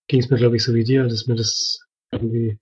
ging 0.08 0.20
es 0.20 0.30
mir, 0.30 0.36
glaube 0.36 0.56
ich, 0.56 0.62
so 0.62 0.74
wie 0.74 0.84
dir, 0.84 1.04
dass 1.04 1.26
mir 1.26 1.34
das 1.34 1.80
irgendwie 2.12 2.58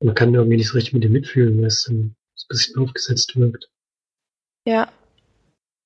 man 0.00 0.14
kann 0.14 0.34
irgendwie 0.34 0.56
nicht 0.56 0.68
so 0.68 0.74
richtig 0.74 0.94
mit 0.94 1.04
dem 1.04 1.12
mitfühlen, 1.12 1.58
weil 1.58 1.66
es 1.66 1.84
dann 1.84 1.96
ein 1.96 2.16
bisschen 2.48 2.82
aufgesetzt 2.82 3.36
wirkt. 3.36 3.68
Ja. 4.66 4.90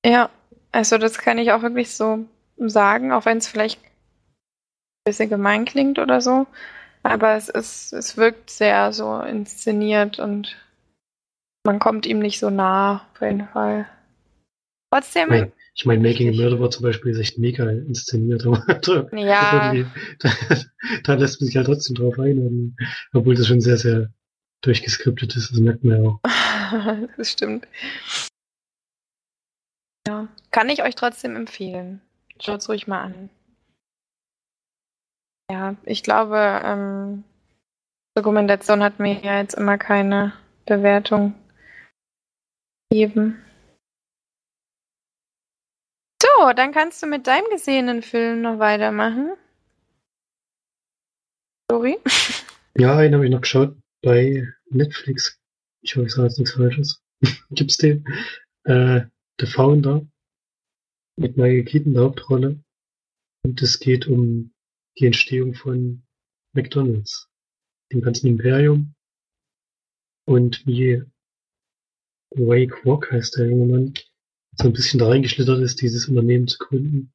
Ja, 0.05 0.31
also 0.73 0.99
das 0.99 1.19
kann 1.19 1.39
ich 1.39 1.53
auch 1.53 1.63
wirklich 1.63 1.95
so 1.95 2.27
sagen, 2.59 3.13
auch 3.13 3.25
wenn 3.25 3.39
es 3.39 3.49
vielleicht 3.49 3.81
ein 3.83 5.05
bisschen 5.05 5.31
gemein 5.31 5.65
klingt 5.65 5.99
oder 5.99 6.21
so. 6.21 6.47
Aber 7.03 7.35
es 7.35 7.49
ist, 7.49 7.93
es 7.93 8.17
wirkt 8.17 8.51
sehr 8.51 8.93
so 8.93 9.21
inszeniert 9.21 10.19
und 10.19 10.57
man 11.65 11.79
kommt 11.79 12.07
ihm 12.07 12.19
nicht 12.19 12.39
so 12.39 12.51
nah, 12.51 13.07
auf 13.15 13.21
jeden 13.21 13.49
Fall. 13.49 13.89
Trotzdem. 14.93 15.29
Mein, 15.29 15.53
Ich 15.75 15.87
meine, 15.87 16.03
Making 16.03 16.29
a 16.29 16.31
Richtig. 16.31 16.45
Murderer 16.51 16.71
zum 16.71 16.83
Beispiel 16.83 17.13
ist 17.13 17.19
echt 17.19 17.39
mega 17.39 17.69
inszeniert, 17.69 18.47
aber 18.47 18.61
da, 18.81 19.09
Ja. 19.17 19.85
da, 20.19 20.31
da 21.05 21.15
lässt 21.15 21.41
man 21.41 21.47
sich 21.47 21.57
halt 21.57 21.67
trotzdem 21.67 21.97
drauf 21.97 22.19
ein, 22.19 22.39
und, 22.39 22.77
obwohl 23.13 23.35
das 23.35 23.47
schon 23.47 23.61
sehr, 23.61 23.79
sehr 23.79 24.11
durchgeskriptet 24.63 25.35
ist, 25.37 25.51
das 25.51 25.59
merkt 25.59 25.83
man 25.85 26.03
ja 26.03 26.09
auch. 26.09 26.21
das 27.17 27.33
stimmt. 27.33 27.67
Ja, 30.07 30.29
kann 30.51 30.69
ich 30.69 30.83
euch 30.83 30.95
trotzdem 30.95 31.37
empfehlen. 31.37 32.01
Schaut's 32.41 32.69
ruhig 32.69 32.87
mal 32.87 33.03
an. 33.03 33.31
Ja, 35.51 35.77
ich 35.85 36.03
glaube, 36.03 36.61
ähm, 36.65 37.25
Dokumentation 38.17 38.83
hat 38.83 38.99
mir 38.99 39.21
ja 39.23 39.39
jetzt 39.39 39.55
immer 39.55 39.79
keine 39.79 40.33
Bewertung 40.67 41.35
gegeben. 42.91 43.39
So, 46.39 46.53
dann 46.53 46.73
kannst 46.73 47.03
du 47.03 47.07
mit 47.07 47.27
deinem 47.27 47.49
gesehenen 47.51 48.03
Film 48.03 48.43
noch 48.43 48.59
weitermachen. 48.59 49.33
Sorry. 51.71 51.99
Ja, 52.75 52.97
einen 52.97 53.15
habe 53.15 53.27
ich 53.27 53.31
noch 53.31 53.43
geschaut 53.43 53.77
bei 54.01 54.49
Netflix. 54.71 55.39
Ich 55.83 55.95
hoffe, 55.95 56.07
ich 56.07 56.13
sage 56.15 56.29
jetzt 56.29 56.39
nichts 56.39 56.55
Falsches. 56.55 57.03
Gibt's 57.51 57.77
den? 57.77 58.03
Äh, 58.65 59.03
The 59.39 59.45
Founder 59.45 60.07
mit 61.19 61.37
Michael 61.37 61.65
Keaton 61.65 61.89
in 61.89 61.95
der 61.95 62.05
Hauptrolle. 62.05 62.65
Und 63.45 63.61
es 63.61 63.79
geht 63.79 64.07
um 64.07 64.55
die 64.99 65.05
Entstehung 65.05 65.53
von 65.53 66.03
McDonalds, 66.55 67.29
dem 67.93 68.01
ganzen 68.01 68.29
Imperium. 68.29 68.95
Und 70.25 70.67
wie 70.67 71.03
Ray 72.35 72.69
Kwok 72.69 73.13
heißt 73.13 73.37
der 73.37 73.51
junge 73.51 73.67
Mann, 73.67 73.95
so 74.57 74.69
ein 74.69 74.73
bisschen 74.73 74.99
da 74.99 75.09
reingeschlittert 75.09 75.61
ist, 75.61 75.81
dieses 75.81 76.09
Unternehmen 76.09 76.47
zu 76.47 76.59
gründen, 76.59 77.13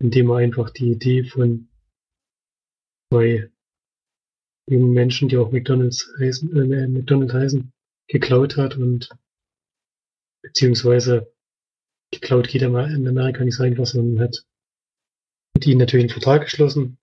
indem 0.00 0.30
er 0.30 0.36
einfach 0.36 0.70
die 0.70 0.92
Idee 0.92 1.24
von 1.24 1.68
zwei 3.10 3.50
jungen 4.68 4.92
Menschen, 4.92 5.28
die 5.28 5.36
auch 5.36 5.50
McDonalds 5.50 6.12
heißen, 6.20 6.72
äh, 6.72 6.88
McDonald's 6.88 7.34
heißen, 7.34 7.72
geklaut 8.08 8.56
hat 8.56 8.76
und 8.76 9.08
beziehungsweise 10.42 11.32
geklaut 12.12 12.48
geht 12.48 12.62
aber 12.62 12.86
in 12.88 13.06
Amerika 13.06 13.44
nicht 13.44 13.56
so 13.56 13.64
einfach, 13.64 13.86
sondern 13.86 14.24
hat 14.24 14.44
mit 15.54 15.66
ihnen 15.66 15.78
natürlich 15.78 16.04
einen 16.04 16.12
Vertrag 16.12 16.42
geschlossen, 16.42 16.98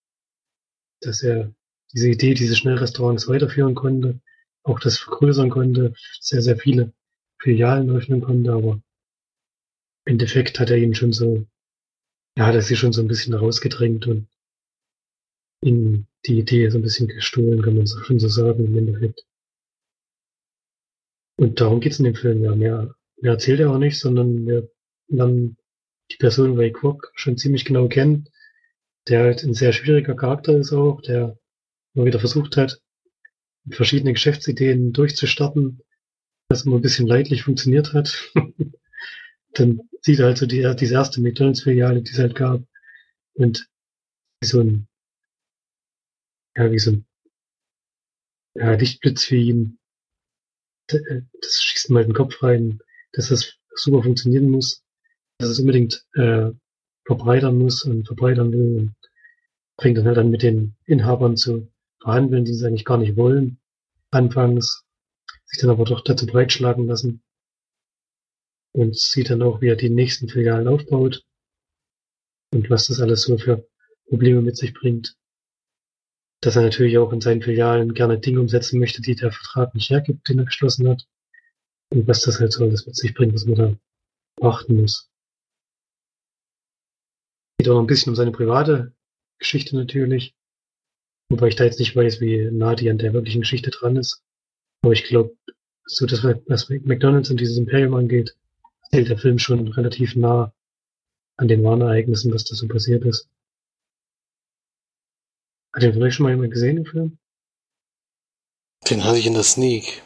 dass 1.01 1.21
er 1.21 1.53
diese 1.93 2.09
Idee, 2.09 2.33
diese 2.33 2.55
Schnellrestaurants 2.55 3.27
weiterführen 3.27 3.75
konnte, 3.75 4.21
auch 4.63 4.79
das 4.79 4.97
vergrößern 4.97 5.49
konnte, 5.49 5.93
sehr, 6.19 6.41
sehr 6.41 6.57
viele 6.57 6.93
Filialen 7.39 7.89
öffnen 7.89 8.21
konnte, 8.21 8.51
aber 8.53 8.81
Endeffekt 10.05 10.59
hat 10.59 10.69
er 10.69 10.77
ihnen 10.77 10.95
schon 10.95 11.13
so, 11.13 11.45
ja, 12.37 12.45
hat 12.47 12.55
er 12.55 12.61
sie 12.61 12.75
schon 12.75 12.93
so 12.93 13.01
ein 13.01 13.07
bisschen 13.07 13.33
rausgedrängt 13.33 14.07
und 14.07 14.27
ihnen 15.61 16.07
die 16.25 16.39
Idee 16.39 16.69
so 16.69 16.77
ein 16.77 16.83
bisschen 16.83 17.07
gestohlen, 17.07 17.61
kann 17.61 17.75
man 17.75 17.87
so 17.87 18.01
schon 18.03 18.19
so 18.19 18.27
sagen, 18.27 18.65
im 18.65 18.77
Endeffekt. 18.77 19.25
Und 21.37 21.59
darum 21.59 21.81
geht's 21.81 21.99
in 21.99 22.05
dem 22.05 22.15
Film, 22.15 22.43
ja. 22.43 22.55
Mehr, 22.55 22.95
mehr 23.17 23.33
erzählt 23.33 23.59
er 23.59 23.71
auch 23.71 23.77
nicht, 23.77 23.99
sondern 23.99 24.47
wir 24.47 24.69
lernen 25.07 25.57
die 26.11 26.17
Person 26.17 26.55
Ray 26.55 26.71
Kwok 26.71 27.11
schon 27.15 27.37
ziemlich 27.37 27.65
genau 27.65 27.87
kennen, 27.87 28.29
der 29.07 29.23
halt 29.23 29.43
ein 29.43 29.53
sehr 29.53 29.73
schwieriger 29.73 30.15
Charakter 30.15 30.57
ist 30.57 30.71
auch, 30.71 31.01
der 31.01 31.37
immer 31.93 32.05
wieder 32.05 32.19
versucht 32.19 32.57
hat, 32.57 32.79
mit 33.63 33.75
verschiedenen 33.75 34.13
Geschäftsideen 34.13 34.93
durchzustarten, 34.93 35.81
das 36.49 36.65
immer 36.65 36.75
ein 36.75 36.81
bisschen 36.81 37.07
leidlich 37.07 37.43
funktioniert 37.43 37.93
hat. 37.93 38.31
Dann 39.53 39.81
sieht 40.05 40.19
halt 40.19 40.37
so 40.37 40.45
die, 40.45 40.75
diese 40.79 40.93
erste 40.93 41.19
McDonalds-Filiale, 41.19 42.03
die 42.03 42.11
es 42.11 42.19
halt 42.19 42.35
gab, 42.35 42.61
und 43.33 43.67
wie 44.39 44.47
so 44.47 44.61
ein, 44.61 44.87
ja, 46.55 46.71
wie 46.71 46.79
so 46.79 46.91
ein 46.91 47.05
ja, 48.53 48.73
Lichtblitz 48.73 49.25
für 49.25 49.35
ihn. 49.35 49.79
Äh, 50.89 51.21
Das 51.41 51.61
schießt 51.61 51.89
ihm 51.89 51.97
halt 51.97 52.07
den 52.07 52.13
Kopf 52.13 52.41
rein, 52.43 52.79
dass 53.13 53.29
das 53.29 53.57
super 53.73 54.03
funktionieren 54.03 54.49
muss, 54.49 54.83
dass 55.39 55.49
es 55.49 55.59
unbedingt 55.59 56.05
äh, 56.13 56.51
verbreitern 57.05 57.57
muss 57.57 57.83
und 57.83 58.05
verbreitern 58.05 58.51
will 58.51 58.77
und 58.77 58.95
fängt 59.81 59.97
dann 59.97 60.05
halt 60.05 60.19
an 60.19 60.29
mit 60.29 60.43
den 60.43 60.75
Inhabern 60.85 61.35
zu 61.35 61.71
verhandeln, 61.99 62.45
die 62.45 62.51
es 62.51 62.63
eigentlich 62.63 62.85
gar 62.85 62.99
nicht 62.99 63.17
wollen, 63.17 63.59
anfangs, 64.11 64.85
sich 65.45 65.59
dann 65.59 65.71
aber 65.71 65.85
doch 65.85 66.03
dazu 66.03 66.27
breitschlagen 66.27 66.85
lassen 66.85 67.24
und 68.75 68.97
sieht 68.97 69.29
dann 69.29 69.41
auch, 69.41 69.61
wie 69.61 69.69
er 69.69 69.77
die 69.77 69.89
nächsten 69.89 70.27
Filialen 70.27 70.67
aufbaut 70.67 71.23
und 72.53 72.69
was 72.69 72.87
das 72.87 72.99
alles 72.99 73.21
so 73.21 73.37
für 73.37 73.65
Probleme 74.09 74.41
mit 74.41 74.57
sich 74.57 74.73
bringt. 74.73 75.15
Dass 76.41 76.57
er 76.57 76.63
natürlich 76.63 76.97
auch 76.97 77.13
in 77.13 77.21
seinen 77.21 77.41
Filialen 77.41 77.93
gerne 77.93 78.19
Dinge 78.19 78.41
umsetzen 78.41 78.79
möchte, 78.79 79.01
die 79.01 79.15
der 79.15 79.31
Vertrag 79.31 79.73
nicht 79.73 79.89
hergibt, 79.89 80.27
den 80.27 80.39
er 80.39 80.45
geschlossen 80.45 80.89
hat. 80.89 81.07
Und 81.89 82.05
was 82.07 82.21
das 82.23 82.39
halt 82.39 82.51
so 82.51 82.65
alles 82.65 82.85
mit 82.85 82.97
sich 82.97 83.13
bringt, 83.13 83.33
was 83.33 83.45
man 83.45 83.55
da 83.55 83.75
beachten 84.35 84.81
muss. 84.81 85.09
Geht 87.57 87.69
auch 87.69 87.75
noch 87.75 87.81
ein 87.81 87.87
bisschen 87.87 88.09
um 88.09 88.15
seine 88.15 88.31
private 88.31 88.93
Geschichte 89.39 89.77
natürlich. 89.77 90.35
Wobei 91.29 91.47
ich 91.47 91.55
da 91.55 91.63
jetzt 91.63 91.79
nicht 91.79 91.95
weiß, 91.95 92.19
wie 92.19 92.51
nah 92.51 92.75
die 92.75 92.89
an 92.89 92.97
der 92.97 93.13
wirklichen 93.13 93.41
Geschichte 93.41 93.71
dran 93.71 93.95
ist. 93.95 94.21
Aber 94.81 94.91
ich 94.91 95.05
glaube, 95.05 95.35
so 95.85 96.05
das, 96.05 96.23
was 96.23 96.69
McDonalds 96.69 97.29
und 97.29 97.39
dieses 97.39 97.57
Imperium 97.57 97.93
angeht, 97.93 98.35
hält 98.91 99.09
der 99.09 99.17
Film 99.17 99.39
schon 99.39 99.67
relativ 99.69 100.15
nah 100.15 100.53
an 101.37 101.47
den 101.47 101.63
wahren 101.63 101.81
Ereignissen, 101.81 102.33
was 102.33 102.45
da 102.45 102.55
so 102.55 102.67
passiert 102.67 103.03
ist. 103.03 103.29
Hat 105.73 105.83
den 105.83 105.93
vielleicht 105.93 106.15
schon 106.15 106.23
mal 106.23 106.31
jemand 106.31 106.51
gesehen, 106.51 106.77
den 106.77 106.85
Film? 106.85 107.17
Den 108.89 109.03
hatte 109.03 109.17
ich 109.17 109.27
in 109.27 109.33
der 109.33 109.43
Sneak. 109.43 110.03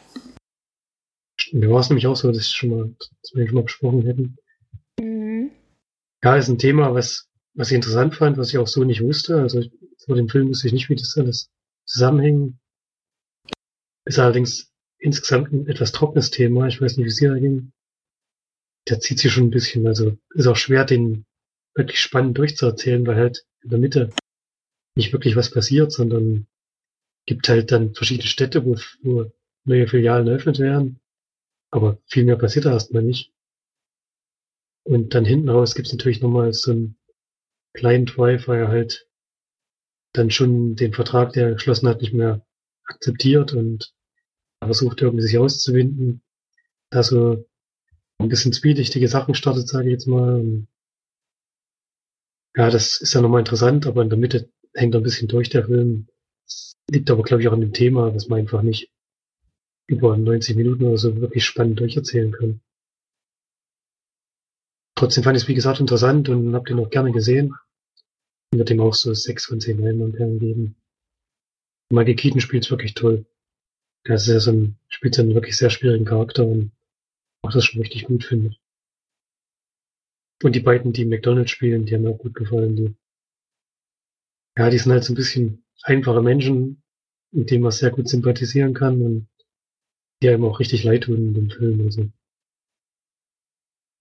Mir 1.52 1.70
war 1.70 1.80
es 1.80 1.88
nämlich 1.88 2.06
auch 2.06 2.16
so, 2.16 2.28
dass, 2.28 2.46
ich 2.46 2.48
schon 2.48 2.70
mal, 2.70 2.94
dass 2.98 3.34
wir 3.34 3.46
schon 3.46 3.54
mal 3.54 3.64
besprochen 3.64 4.02
hätten. 4.02 4.36
Mhm. 4.98 5.50
Ja, 6.22 6.36
ist 6.36 6.48
ein 6.48 6.58
Thema, 6.58 6.94
was, 6.94 7.28
was 7.54 7.70
ich 7.70 7.76
interessant 7.76 8.14
fand, 8.14 8.36
was 8.36 8.50
ich 8.50 8.58
auch 8.58 8.66
so 8.66 8.84
nicht 8.84 9.02
wusste. 9.02 9.40
Also 9.40 9.62
vor 10.04 10.16
dem 10.16 10.28
Film 10.28 10.48
wusste 10.48 10.66
ich 10.66 10.72
nicht, 10.72 10.88
wie 10.88 10.96
das 10.96 11.16
alles 11.16 11.50
zusammenhängt. 11.84 12.56
Ist 14.04 14.18
allerdings 14.18 14.72
insgesamt 14.98 15.52
ein 15.52 15.66
etwas 15.66 15.92
trockenes 15.92 16.30
Thema. 16.30 16.66
Ich 16.66 16.80
weiß 16.80 16.96
nicht, 16.96 17.04
wie 17.04 17.10
es 17.10 17.16
dir 17.16 17.30
da 17.30 17.38
ging. 17.38 17.72
Der 18.88 19.00
zieht 19.00 19.18
sich 19.18 19.32
schon 19.32 19.44
ein 19.44 19.50
bisschen. 19.50 19.86
Also 19.86 20.18
ist 20.34 20.46
auch 20.46 20.56
schwer, 20.56 20.84
den 20.84 21.26
wirklich 21.74 22.00
spannend 22.00 22.38
durchzuerzählen, 22.38 23.06
weil 23.06 23.16
halt 23.16 23.46
in 23.62 23.70
der 23.70 23.78
Mitte 23.78 24.10
nicht 24.96 25.12
wirklich 25.12 25.36
was 25.36 25.50
passiert, 25.50 25.92
sondern 25.92 26.46
gibt 27.26 27.48
halt 27.48 27.70
dann 27.70 27.94
verschiedene 27.94 28.26
Städte, 28.26 28.64
wo, 28.64 28.76
wo 29.02 29.32
neue 29.64 29.86
Filialen 29.86 30.26
eröffnet 30.26 30.58
werden. 30.58 31.00
Aber 31.70 31.98
viel 32.06 32.24
mehr 32.24 32.36
passiert 32.36 32.64
da 32.64 32.72
erstmal 32.72 33.02
nicht. 33.02 33.32
Und 34.84 35.14
dann 35.14 35.24
hinten 35.24 35.48
raus 35.48 35.74
gibt's 35.74 35.92
natürlich 35.92 36.20
nochmal 36.20 36.52
so 36.52 36.72
einen 36.72 36.96
kleinen 37.74 38.06
Drive, 38.06 38.48
weil 38.48 38.60
er 38.60 38.68
halt 38.68 39.08
dann 40.12 40.30
schon 40.30 40.74
den 40.74 40.92
Vertrag, 40.92 41.32
der 41.32 41.48
er 41.48 41.54
geschlossen 41.54 41.88
hat, 41.88 42.00
nicht 42.00 42.12
mehr 42.12 42.44
akzeptiert 42.84 43.52
und 43.52 43.94
versucht 44.62 45.00
irgendwie 45.00 45.22
sich 45.22 45.38
auszuwinden. 45.38 46.22
Da 46.90 47.02
so 47.02 47.48
ein 48.20 48.28
bisschen 48.28 48.52
zwielichtige 48.52 49.08
Sachen 49.08 49.34
startet, 49.34 49.68
sage 49.68 49.88
ich 49.88 49.92
jetzt 49.92 50.06
mal. 50.06 50.66
Ja, 52.56 52.70
das 52.70 53.00
ist 53.00 53.14
ja 53.14 53.20
nochmal 53.20 53.40
interessant, 53.40 53.86
aber 53.86 54.02
in 54.02 54.10
der 54.10 54.18
Mitte 54.18 54.50
hängt 54.74 54.94
er 54.94 55.00
ein 55.00 55.04
bisschen 55.04 55.28
durch, 55.28 55.48
der 55.48 55.66
Film. 55.66 56.08
Das 56.44 56.76
liegt 56.90 57.10
aber, 57.10 57.22
glaube 57.22 57.42
ich, 57.42 57.48
auch 57.48 57.52
an 57.52 57.60
dem 57.60 57.72
Thema, 57.72 58.14
was 58.14 58.28
man 58.28 58.40
einfach 58.40 58.62
nicht 58.62 58.90
über 59.86 60.16
90 60.16 60.56
Minuten 60.56 60.84
oder 60.84 60.98
so 60.98 61.20
wirklich 61.20 61.44
spannend 61.44 61.80
durcherzählen 61.80 62.32
kann. 62.32 62.60
Trotzdem 64.96 65.24
fand 65.24 65.36
ich 65.36 65.44
es, 65.44 65.48
wie 65.48 65.54
gesagt, 65.54 65.80
interessant 65.80 66.28
und 66.28 66.54
habe 66.54 66.68
den 66.68 66.78
auch 66.78 66.90
gerne 66.90 67.12
gesehen. 67.12 67.54
Und 68.52 68.58
wird 68.58 68.68
dem 68.68 68.80
auch 68.80 68.94
so 68.94 69.14
sechs 69.14 69.46
von 69.46 69.60
zehn 69.60 69.80
Leinwandperlen 69.80 70.38
geben. 70.38 70.76
Michael 71.90 72.16
Keaton 72.16 72.40
spielt 72.40 72.70
wirklich 72.70 72.94
toll. 72.94 73.24
Der 74.06 74.16
ist 74.16 74.26
ja 74.26 74.40
so 74.40 74.52
ein, 74.52 74.76
spielt 74.88 75.14
so 75.14 75.22
einen 75.22 75.34
wirklich 75.34 75.56
sehr 75.56 75.70
schwierigen 75.70 76.04
Charakter 76.04 76.44
und 76.46 76.72
macht 77.42 77.54
das 77.54 77.64
schon 77.64 77.80
richtig 77.82 78.04
gut, 78.04 78.24
finde. 78.24 78.56
Und 80.42 80.54
die 80.56 80.60
beiden, 80.60 80.92
die 80.92 81.04
McDonalds 81.04 81.50
spielen, 81.50 81.84
die 81.84 81.94
haben 81.94 82.02
mir 82.02 82.10
auch 82.10 82.18
gut 82.18 82.34
gefallen. 82.34 82.76
Die, 82.76 82.94
ja, 84.56 84.70
die 84.70 84.78
sind 84.78 84.92
halt 84.92 85.04
so 85.04 85.12
ein 85.12 85.16
bisschen 85.16 85.64
einfache 85.82 86.22
Menschen, 86.22 86.82
mit 87.32 87.50
denen 87.50 87.62
man 87.62 87.72
sehr 87.72 87.90
gut 87.90 88.08
sympathisieren 88.08 88.74
kann 88.74 89.02
und 89.02 89.28
die 90.22 90.28
einem 90.28 90.44
auch 90.44 90.60
richtig 90.60 90.84
leid 90.84 91.04
tun 91.04 91.28
in 91.28 91.34
dem 91.34 91.50
Film. 91.50 91.80
Also, 91.82 92.10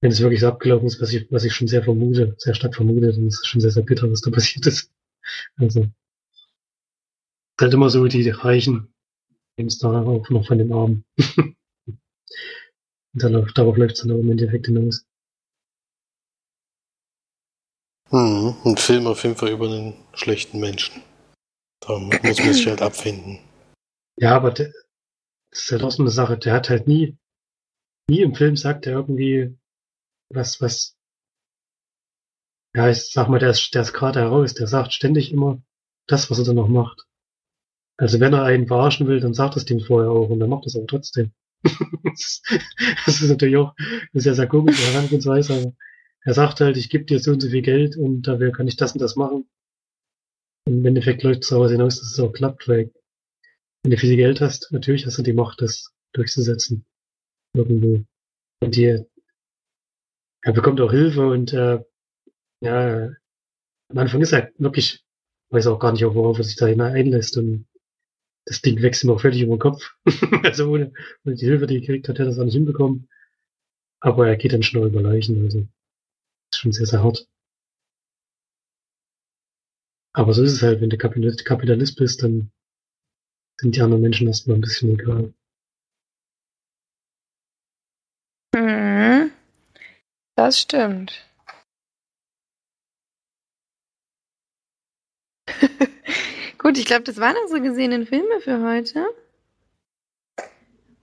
wenn 0.02 0.12
es 0.12 0.22
wirklich 0.22 0.40
so 0.40 0.48
abgelaufen 0.48 0.88
ist, 0.88 1.02
was 1.02 1.12
ich, 1.14 1.30
was 1.32 1.44
ich 1.44 1.54
schon 1.54 1.68
sehr 1.68 1.84
vermute, 1.84 2.36
sehr 2.38 2.56
stark 2.56 2.76
vermute, 2.76 3.12
dann 3.12 3.28
ist 3.28 3.42
es 3.42 3.48
schon 3.48 3.62
sehr, 3.62 3.72
sehr 3.72 3.84
bitter, 3.84 4.10
was 4.10 4.22
da 4.22 4.32
passiert 4.32 4.66
ist. 4.66 4.94
Also, 5.58 5.88
halt 7.60 7.74
immer 7.74 7.90
so, 7.90 8.06
die 8.08 8.30
Reichen 8.30 8.94
nehmen 9.58 9.68
es 9.68 9.78
da 9.78 10.02
auch 10.02 10.30
noch 10.30 10.48
von 10.48 10.58
den 10.58 10.72
Armen. 10.72 11.04
und 13.14 13.24
dann, 13.24 13.52
darauf 13.56 13.78
läuft 13.78 13.96
es 13.96 14.02
dann 14.02 14.12
auch 14.12 14.20
im 14.20 14.32
Endeffekt 14.32 14.68
hinaus. 14.68 15.06
Mhm. 18.12 18.56
Ein 18.66 18.78
Film 18.78 19.08
auf 19.08 19.24
jeden 19.24 19.36
Fall 19.36 19.52
über 19.52 19.68
einen 19.68 19.94
schlechten 20.14 20.60
Menschen. 20.60 21.04
Da 21.82 21.98
muss 21.98 22.22
man 22.22 22.34
sich 22.34 22.68
halt 22.68 22.82
abfinden. 22.82 23.40
Ja, 24.18 24.36
aber 24.36 24.52
der, 24.52 24.72
das 25.52 25.62
ist 25.62 25.72
halt 25.72 25.84
auch 25.84 25.92
so 25.92 26.04
eine 26.04 26.10
Sache. 26.10 26.38
Der 26.38 26.54
hat 26.54 26.70
halt 26.70 26.88
nie, 26.88 27.18
nie 28.10 28.22
im 28.22 28.36
Film 28.36 28.56
sagt 28.58 28.86
er 28.86 28.94
irgendwie 28.94 29.58
was, 30.30 30.62
was, 30.62 30.96
ja, 32.76 32.90
ich 32.90 33.12
sag 33.12 33.30
mal, 33.30 33.40
der 33.40 33.52
ist, 33.52 33.74
der 33.74 33.84
ist 33.84 33.94
gerade 33.94 34.20
heraus. 34.20 34.54
Der 34.54 34.68
sagt 34.68 34.94
ständig 34.94 35.32
immer 35.32 35.62
das, 36.08 36.30
was 36.30 36.40
er 36.40 36.46
dann 36.46 36.56
noch 36.56 36.68
macht. 36.68 37.06
Also 37.98 38.20
wenn 38.20 38.34
er 38.34 38.44
einen 38.44 38.68
verarschen 38.68 39.08
will, 39.08 39.20
dann 39.20 39.34
sagt 39.34 39.58
es 39.58 39.66
dem 39.66 39.80
vorher 39.80 40.12
auch 40.12 40.30
und 40.30 40.40
dann 40.40 40.50
macht 40.50 40.66
es 40.66 40.76
aber 40.76 40.88
trotzdem. 40.88 41.34
Das 41.64 43.22
ist 43.22 43.30
natürlich 43.30 43.58
auch 43.58 43.74
eine 43.78 44.22
sehr, 44.22 44.36
sehr 44.36 44.48
komische 44.48 44.92
Herangehensweise, 44.92 45.54
aber 45.54 45.74
er 46.24 46.34
sagt 46.34 46.62
halt, 46.62 46.78
ich 46.78 46.90
gebe 46.90 47.06
dir 47.06 47.20
so 47.20 47.32
und 47.32 47.42
so 47.42 47.50
viel 47.50 47.62
Geld 47.62 47.98
und 47.98 48.24
dafür 48.24 48.52
kann 48.52 48.68
ich 48.68 48.76
das 48.76 48.94
und 48.94 49.02
das 49.02 49.16
machen. 49.16 49.50
Im 50.66 50.86
Endeffekt 50.86 51.24
läuft 51.24 51.44
es 51.44 51.50
daraus 51.50 51.72
hinaus, 51.72 52.00
dass 52.00 52.12
es 52.12 52.20
auch 52.20 52.32
klappt, 52.32 52.68
weil 52.68 52.92
wenn 53.84 53.92
du 53.92 53.98
viel 53.98 54.16
Geld 54.16 54.42
hast, 54.42 54.72
natürlich 54.72 55.06
hast 55.06 55.18
du 55.18 55.24
die 55.24 55.34
Macht, 55.34 55.62
das 55.62 55.94
durchzusetzen. 56.14 56.86
Irgendwo. 57.54 58.04
Und 58.62 58.76
die, 58.76 59.04
er 60.42 60.54
bekommt 60.54 60.82
auch 60.82 60.92
Hilfe 60.92 61.28
und 61.28 61.54
äh, 61.54 61.80
ja, 62.62 63.10
am 63.90 63.98
Anfang 63.98 64.22
ist 64.22 64.34
er 64.34 64.52
wirklich, 64.58 65.04
weiß 65.50 65.68
auch 65.68 65.80
gar 65.80 65.92
nicht, 65.92 66.04
worauf 66.04 66.38
er 66.38 66.44
sich 66.44 66.58
da 66.58 66.68
einlässt 66.68 67.38
und 67.38 67.66
das 68.50 68.62
Ding 68.62 68.82
wächst 68.82 69.04
ihm 69.04 69.12
auch 69.12 69.22
völlig 69.22 69.44
über 69.44 69.56
den 69.56 69.60
Kopf. 69.60 69.96
also 70.44 70.72
ohne, 70.72 70.92
ohne 71.24 71.36
die 71.36 71.46
Hilfe, 71.46 71.68
die 71.68 71.76
er 71.76 71.82
gekriegt 71.82 72.10
hat, 72.10 72.16
hätte 72.16 72.24
er 72.24 72.30
das 72.30 72.40
auch 72.40 72.46
nicht 72.46 72.56
hinbekommen. 72.56 73.08
Aber 74.02 74.28
er 74.28 74.38
geht 74.38 74.54
dann 74.54 74.64
schnell 74.64 74.88
über 74.88 75.02
Leichen, 75.02 75.44
also 75.44 75.68
ist 76.52 76.60
schon 76.60 76.72
sehr, 76.72 76.88
sehr 76.88 77.04
hart. 77.04 77.28
Aber 80.14 80.34
so 80.34 80.42
ist 80.42 80.54
es 80.54 80.64
halt, 80.64 80.82
wenn 80.82 80.90
du 80.90 80.98
Kapitalist 80.98 81.96
bist, 81.96 82.24
dann 82.24 82.52
sind 83.62 83.76
die 83.76 83.82
anderen 83.82 84.02
Menschen 84.02 84.26
erstmal 84.26 84.58
ein 84.58 84.62
bisschen 84.62 85.00
egal. 85.00 85.32
Mhm. 88.56 89.32
Das 90.36 90.60
stimmt. 90.60 91.24
Gut, 96.70 96.78
ich 96.78 96.86
glaube, 96.86 97.02
das 97.02 97.18
waren 97.18 97.36
unsere 97.42 97.62
gesehenen 97.62 98.06
Filme 98.06 98.42
für 98.42 98.62
heute. 98.62 99.04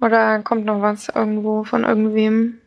Oder 0.01 0.41
kommt 0.45 0.65
noch 0.65 0.81
was 0.81 1.09
irgendwo 1.09 1.65
von 1.65 1.83
irgendwem? 1.83 2.61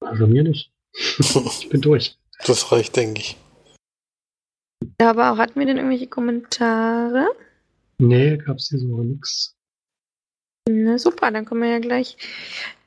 Also 0.00 0.26
mir 0.26 0.44
nicht. 0.44 0.72
ich 0.94 1.68
bin 1.68 1.82
durch. 1.82 2.16
Das 2.46 2.72
reicht, 2.72 2.96
denke 2.96 3.20
ich. 3.20 3.36
Ja, 4.98 5.10
aber 5.10 5.30
auch 5.30 5.36
hatten 5.36 5.60
wir 5.60 5.66
denn 5.66 5.76
irgendwelche 5.76 6.06
Kommentare? 6.06 7.26
Nee, 7.98 8.38
gab's 8.38 8.70
hier 8.70 8.78
so 8.78 9.02
nix. 9.02 9.54
Na 10.70 10.96
super, 10.96 11.30
dann 11.30 11.44
können 11.44 11.60
wir 11.60 11.68
ja 11.68 11.80
gleich 11.80 12.16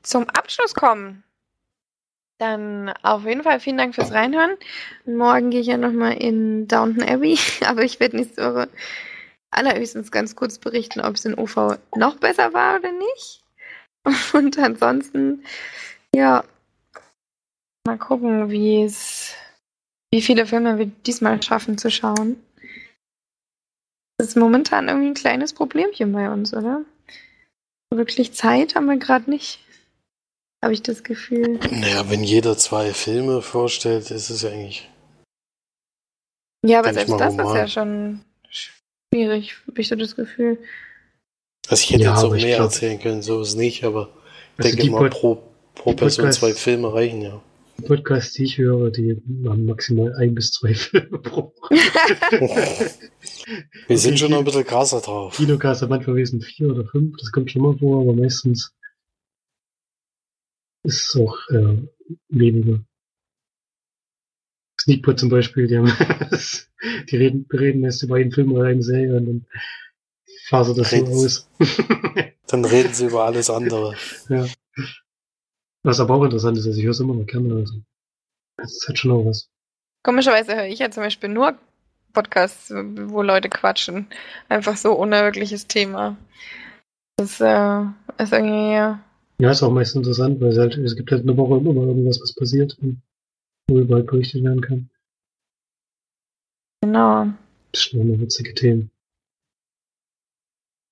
zum 0.02 0.28
Abschluss 0.30 0.74
kommen. 0.74 1.22
Dann 2.38 2.90
auf 3.02 3.24
jeden 3.24 3.42
Fall 3.42 3.58
vielen 3.58 3.78
Dank 3.78 3.96
fürs 3.96 4.12
Reinhören. 4.12 4.56
Morgen 5.04 5.50
gehe 5.50 5.60
ich 5.60 5.66
ja 5.66 5.76
nochmal 5.76 6.14
in 6.14 6.68
Downton 6.68 7.02
Abbey, 7.02 7.36
aber 7.66 7.82
ich 7.82 7.98
werde 7.98 8.16
nächste 8.16 8.42
Woche 8.42 8.68
allerhöchstens 9.50 10.12
ganz 10.12 10.36
kurz 10.36 10.58
berichten, 10.58 11.00
ob 11.00 11.16
es 11.16 11.24
in 11.24 11.36
OV 11.36 11.78
noch 11.96 12.16
besser 12.16 12.52
war 12.52 12.78
oder 12.78 12.92
nicht. 12.92 13.42
Und 14.32 14.58
ansonsten, 14.58 15.44
ja, 16.14 16.44
mal 17.86 17.98
gucken, 17.98 18.50
wie 18.50 18.84
es, 18.84 19.34
wie 20.12 20.22
viele 20.22 20.46
Filme 20.46 20.78
wir 20.78 20.86
diesmal 20.86 21.42
schaffen 21.42 21.76
zu 21.76 21.90
schauen. 21.90 22.40
Das 24.18 24.28
ist 24.28 24.36
momentan 24.36 24.88
irgendwie 24.88 25.08
ein 25.08 25.14
kleines 25.14 25.52
Problemchen 25.52 26.12
bei 26.12 26.30
uns, 26.30 26.54
oder? 26.54 26.84
Wirklich 27.92 28.32
Zeit 28.34 28.74
haben 28.74 28.86
wir 28.86 28.98
gerade 28.98 29.30
nicht. 29.30 29.64
Habe 30.62 30.74
ich 30.74 30.82
das 30.82 31.04
Gefühl. 31.04 31.60
Naja, 31.70 32.10
wenn 32.10 32.24
jeder 32.24 32.56
zwei 32.56 32.92
Filme 32.92 33.42
vorstellt, 33.42 34.10
ist 34.10 34.30
es 34.30 34.42
ja 34.42 34.50
eigentlich. 34.50 34.90
Ja, 36.66 36.80
aber 36.80 36.92
selbst 36.92 37.14
das 37.18 37.34
normal. 37.34 37.54
ist 37.54 37.60
ja 37.60 37.68
schon 37.68 38.20
schwierig, 38.50 39.54
habe 39.68 39.80
ich 39.80 39.88
so 39.88 39.94
das 39.94 40.16
Gefühl. 40.16 40.58
Also 41.68 41.82
ich 41.82 41.90
hätte 41.90 42.04
ja, 42.04 42.14
jetzt 42.14 42.24
auch 42.24 42.32
mehr 42.32 42.56
glaub, 42.56 42.66
erzählen 42.66 42.98
können, 42.98 43.22
so 43.22 43.40
ist 43.42 43.48
es 43.48 43.54
nicht, 43.54 43.84
aber 43.84 44.08
ich 44.58 44.64
also 44.64 44.76
denke 44.76 44.92
mal, 44.92 45.10
pro, 45.10 45.42
pro 45.74 45.92
Person 45.92 46.24
Podcast, 46.24 46.40
zwei 46.40 46.52
Filme 46.54 46.92
reichen 46.92 47.22
ja. 47.22 47.40
Podcasts, 47.86 48.32
die 48.32 48.44
ich 48.44 48.58
höre, 48.58 48.90
die 48.90 49.22
haben 49.46 49.64
maximal 49.64 50.12
ein 50.16 50.34
bis 50.34 50.50
zwei 50.50 50.74
Filme 50.74 51.18
pro. 51.18 51.54
Wir 53.86 53.98
sind 53.98 54.18
schon 54.18 54.32
noch 54.32 54.38
ein 54.38 54.44
bisschen 54.44 54.64
krasser 54.64 55.00
drauf. 55.00 55.36
Kinocast 55.36 55.82
hat 55.82 55.90
manchmal 55.90 56.16
wesentlich 56.16 56.56
vier 56.56 56.70
oder 56.70 56.84
fünf, 56.84 57.16
das 57.18 57.30
kommt 57.30 57.52
schon 57.52 57.62
mal 57.62 57.78
vor, 57.78 58.00
aber 58.00 58.14
meistens 58.14 58.74
ist 60.82 61.08
es 61.08 61.16
auch 61.16 61.36
äh, 61.50 61.82
weniger. 62.28 62.80
Sneakpot 64.80 65.18
zum 65.18 65.28
Beispiel, 65.28 65.66
die 65.66 65.78
haben 65.78 65.92
die 67.10 67.16
reden, 67.16 67.46
reden 67.52 67.84
erst 67.84 68.02
über 68.02 68.16
einen 68.16 68.32
Film 68.32 68.52
oder 68.52 68.68
eine 68.68 68.82
Serie 68.82 69.16
und 69.16 69.26
dann 69.26 69.46
fasern 70.48 70.76
das 70.76 70.90
so 70.90 71.04
aus. 71.04 71.50
dann 72.46 72.64
reden 72.64 72.94
sie 72.94 73.06
über 73.06 73.24
alles 73.24 73.50
andere. 73.50 73.96
Ja. 74.28 74.46
Was 75.82 76.00
aber 76.00 76.14
auch 76.14 76.24
interessant 76.24 76.58
ist, 76.58 76.66
also 76.66 76.78
ich 76.78 76.84
höre 76.84 76.92
es 76.92 77.00
immer 77.00 77.14
noch 77.14 77.26
gerne. 77.26 77.54
Also. 77.54 77.74
Das 78.56 78.72
ist 78.72 78.88
halt 78.88 78.98
schon 78.98 79.10
auch 79.12 79.24
was. 79.24 79.50
Komischerweise 80.02 80.54
höre 80.54 80.66
ich 80.66 80.78
ja 80.78 80.90
zum 80.90 81.02
Beispiel 81.02 81.28
nur 81.28 81.58
Podcasts, 82.12 82.72
wo 82.72 83.22
Leute 83.22 83.48
quatschen. 83.48 84.08
Einfach 84.48 84.76
so 84.76 84.98
ohne 84.98 85.22
wirkliches 85.22 85.66
Thema. 85.66 86.16
Das 87.16 87.40
äh, 87.40 87.82
ist 88.18 88.32
irgendwie. 88.32 88.98
Ja, 89.40 89.52
ist 89.52 89.62
auch 89.62 89.70
meist 89.70 89.94
interessant, 89.94 90.40
weil 90.40 90.50
es 90.50 90.58
halt, 90.58 90.76
es 90.78 90.96
gibt 90.96 91.12
halt 91.12 91.22
eine 91.22 91.36
Woche 91.36 91.58
immer 91.58 91.74
irgendwas, 91.86 92.20
was 92.20 92.34
passiert 92.34 92.76
und 92.80 93.00
worüber 93.68 93.96
halt 93.96 94.06
berichtet 94.06 94.42
werden 94.42 94.60
kann. 94.60 94.90
Genau. 96.82 97.28
Das 97.72 97.82
sind 97.82 98.00
immer 98.00 98.18
witzige 98.18 98.54
Themen. 98.54 98.90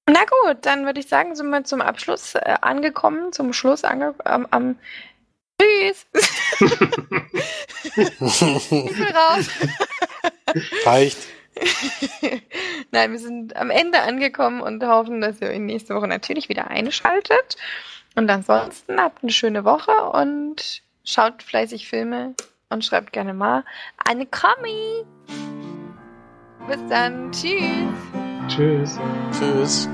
Na 0.08 0.20
gut, 0.24 0.58
dann 0.64 0.84
würde 0.84 1.00
ich 1.00 1.08
sagen, 1.08 1.34
sind 1.34 1.50
wir 1.50 1.64
zum 1.64 1.80
Abschluss 1.80 2.36
äh, 2.36 2.56
angekommen, 2.60 3.32
zum 3.32 3.52
Schluss 3.52 3.82
angekommen. 3.82 4.46
Am, 4.50 4.78
Tschüss! 5.60 6.06
ich 7.96 8.18
bin 8.18 9.06
raus. 9.14 9.48
Reicht. 10.84 11.18
Nein, 12.92 13.12
wir 13.12 13.18
sind 13.18 13.56
am 13.56 13.70
Ende 13.70 14.00
angekommen 14.00 14.60
und 14.60 14.84
hoffen, 14.84 15.20
dass 15.20 15.40
ihr 15.40 15.58
nächste 15.58 15.94
Woche 15.94 16.06
natürlich 16.06 16.48
wieder 16.48 16.68
einschaltet. 16.68 17.56
Und 18.16 18.30
ansonsten 18.30 18.98
habt 18.98 19.22
eine 19.22 19.30
schöne 19.30 19.64
Woche 19.64 19.92
und 20.12 20.82
schaut 21.04 21.42
fleißig 21.42 21.88
Filme 21.88 22.34
und 22.70 22.84
schreibt 22.84 23.12
gerne 23.12 23.34
mal 23.34 23.62
eine 24.08 24.26
Kommi. 24.26 25.04
Bis 26.66 26.80
dann. 26.88 27.30
Tschüss. 27.30 27.94
Tschüss. 28.48 28.98
Tschüss. 29.32 29.88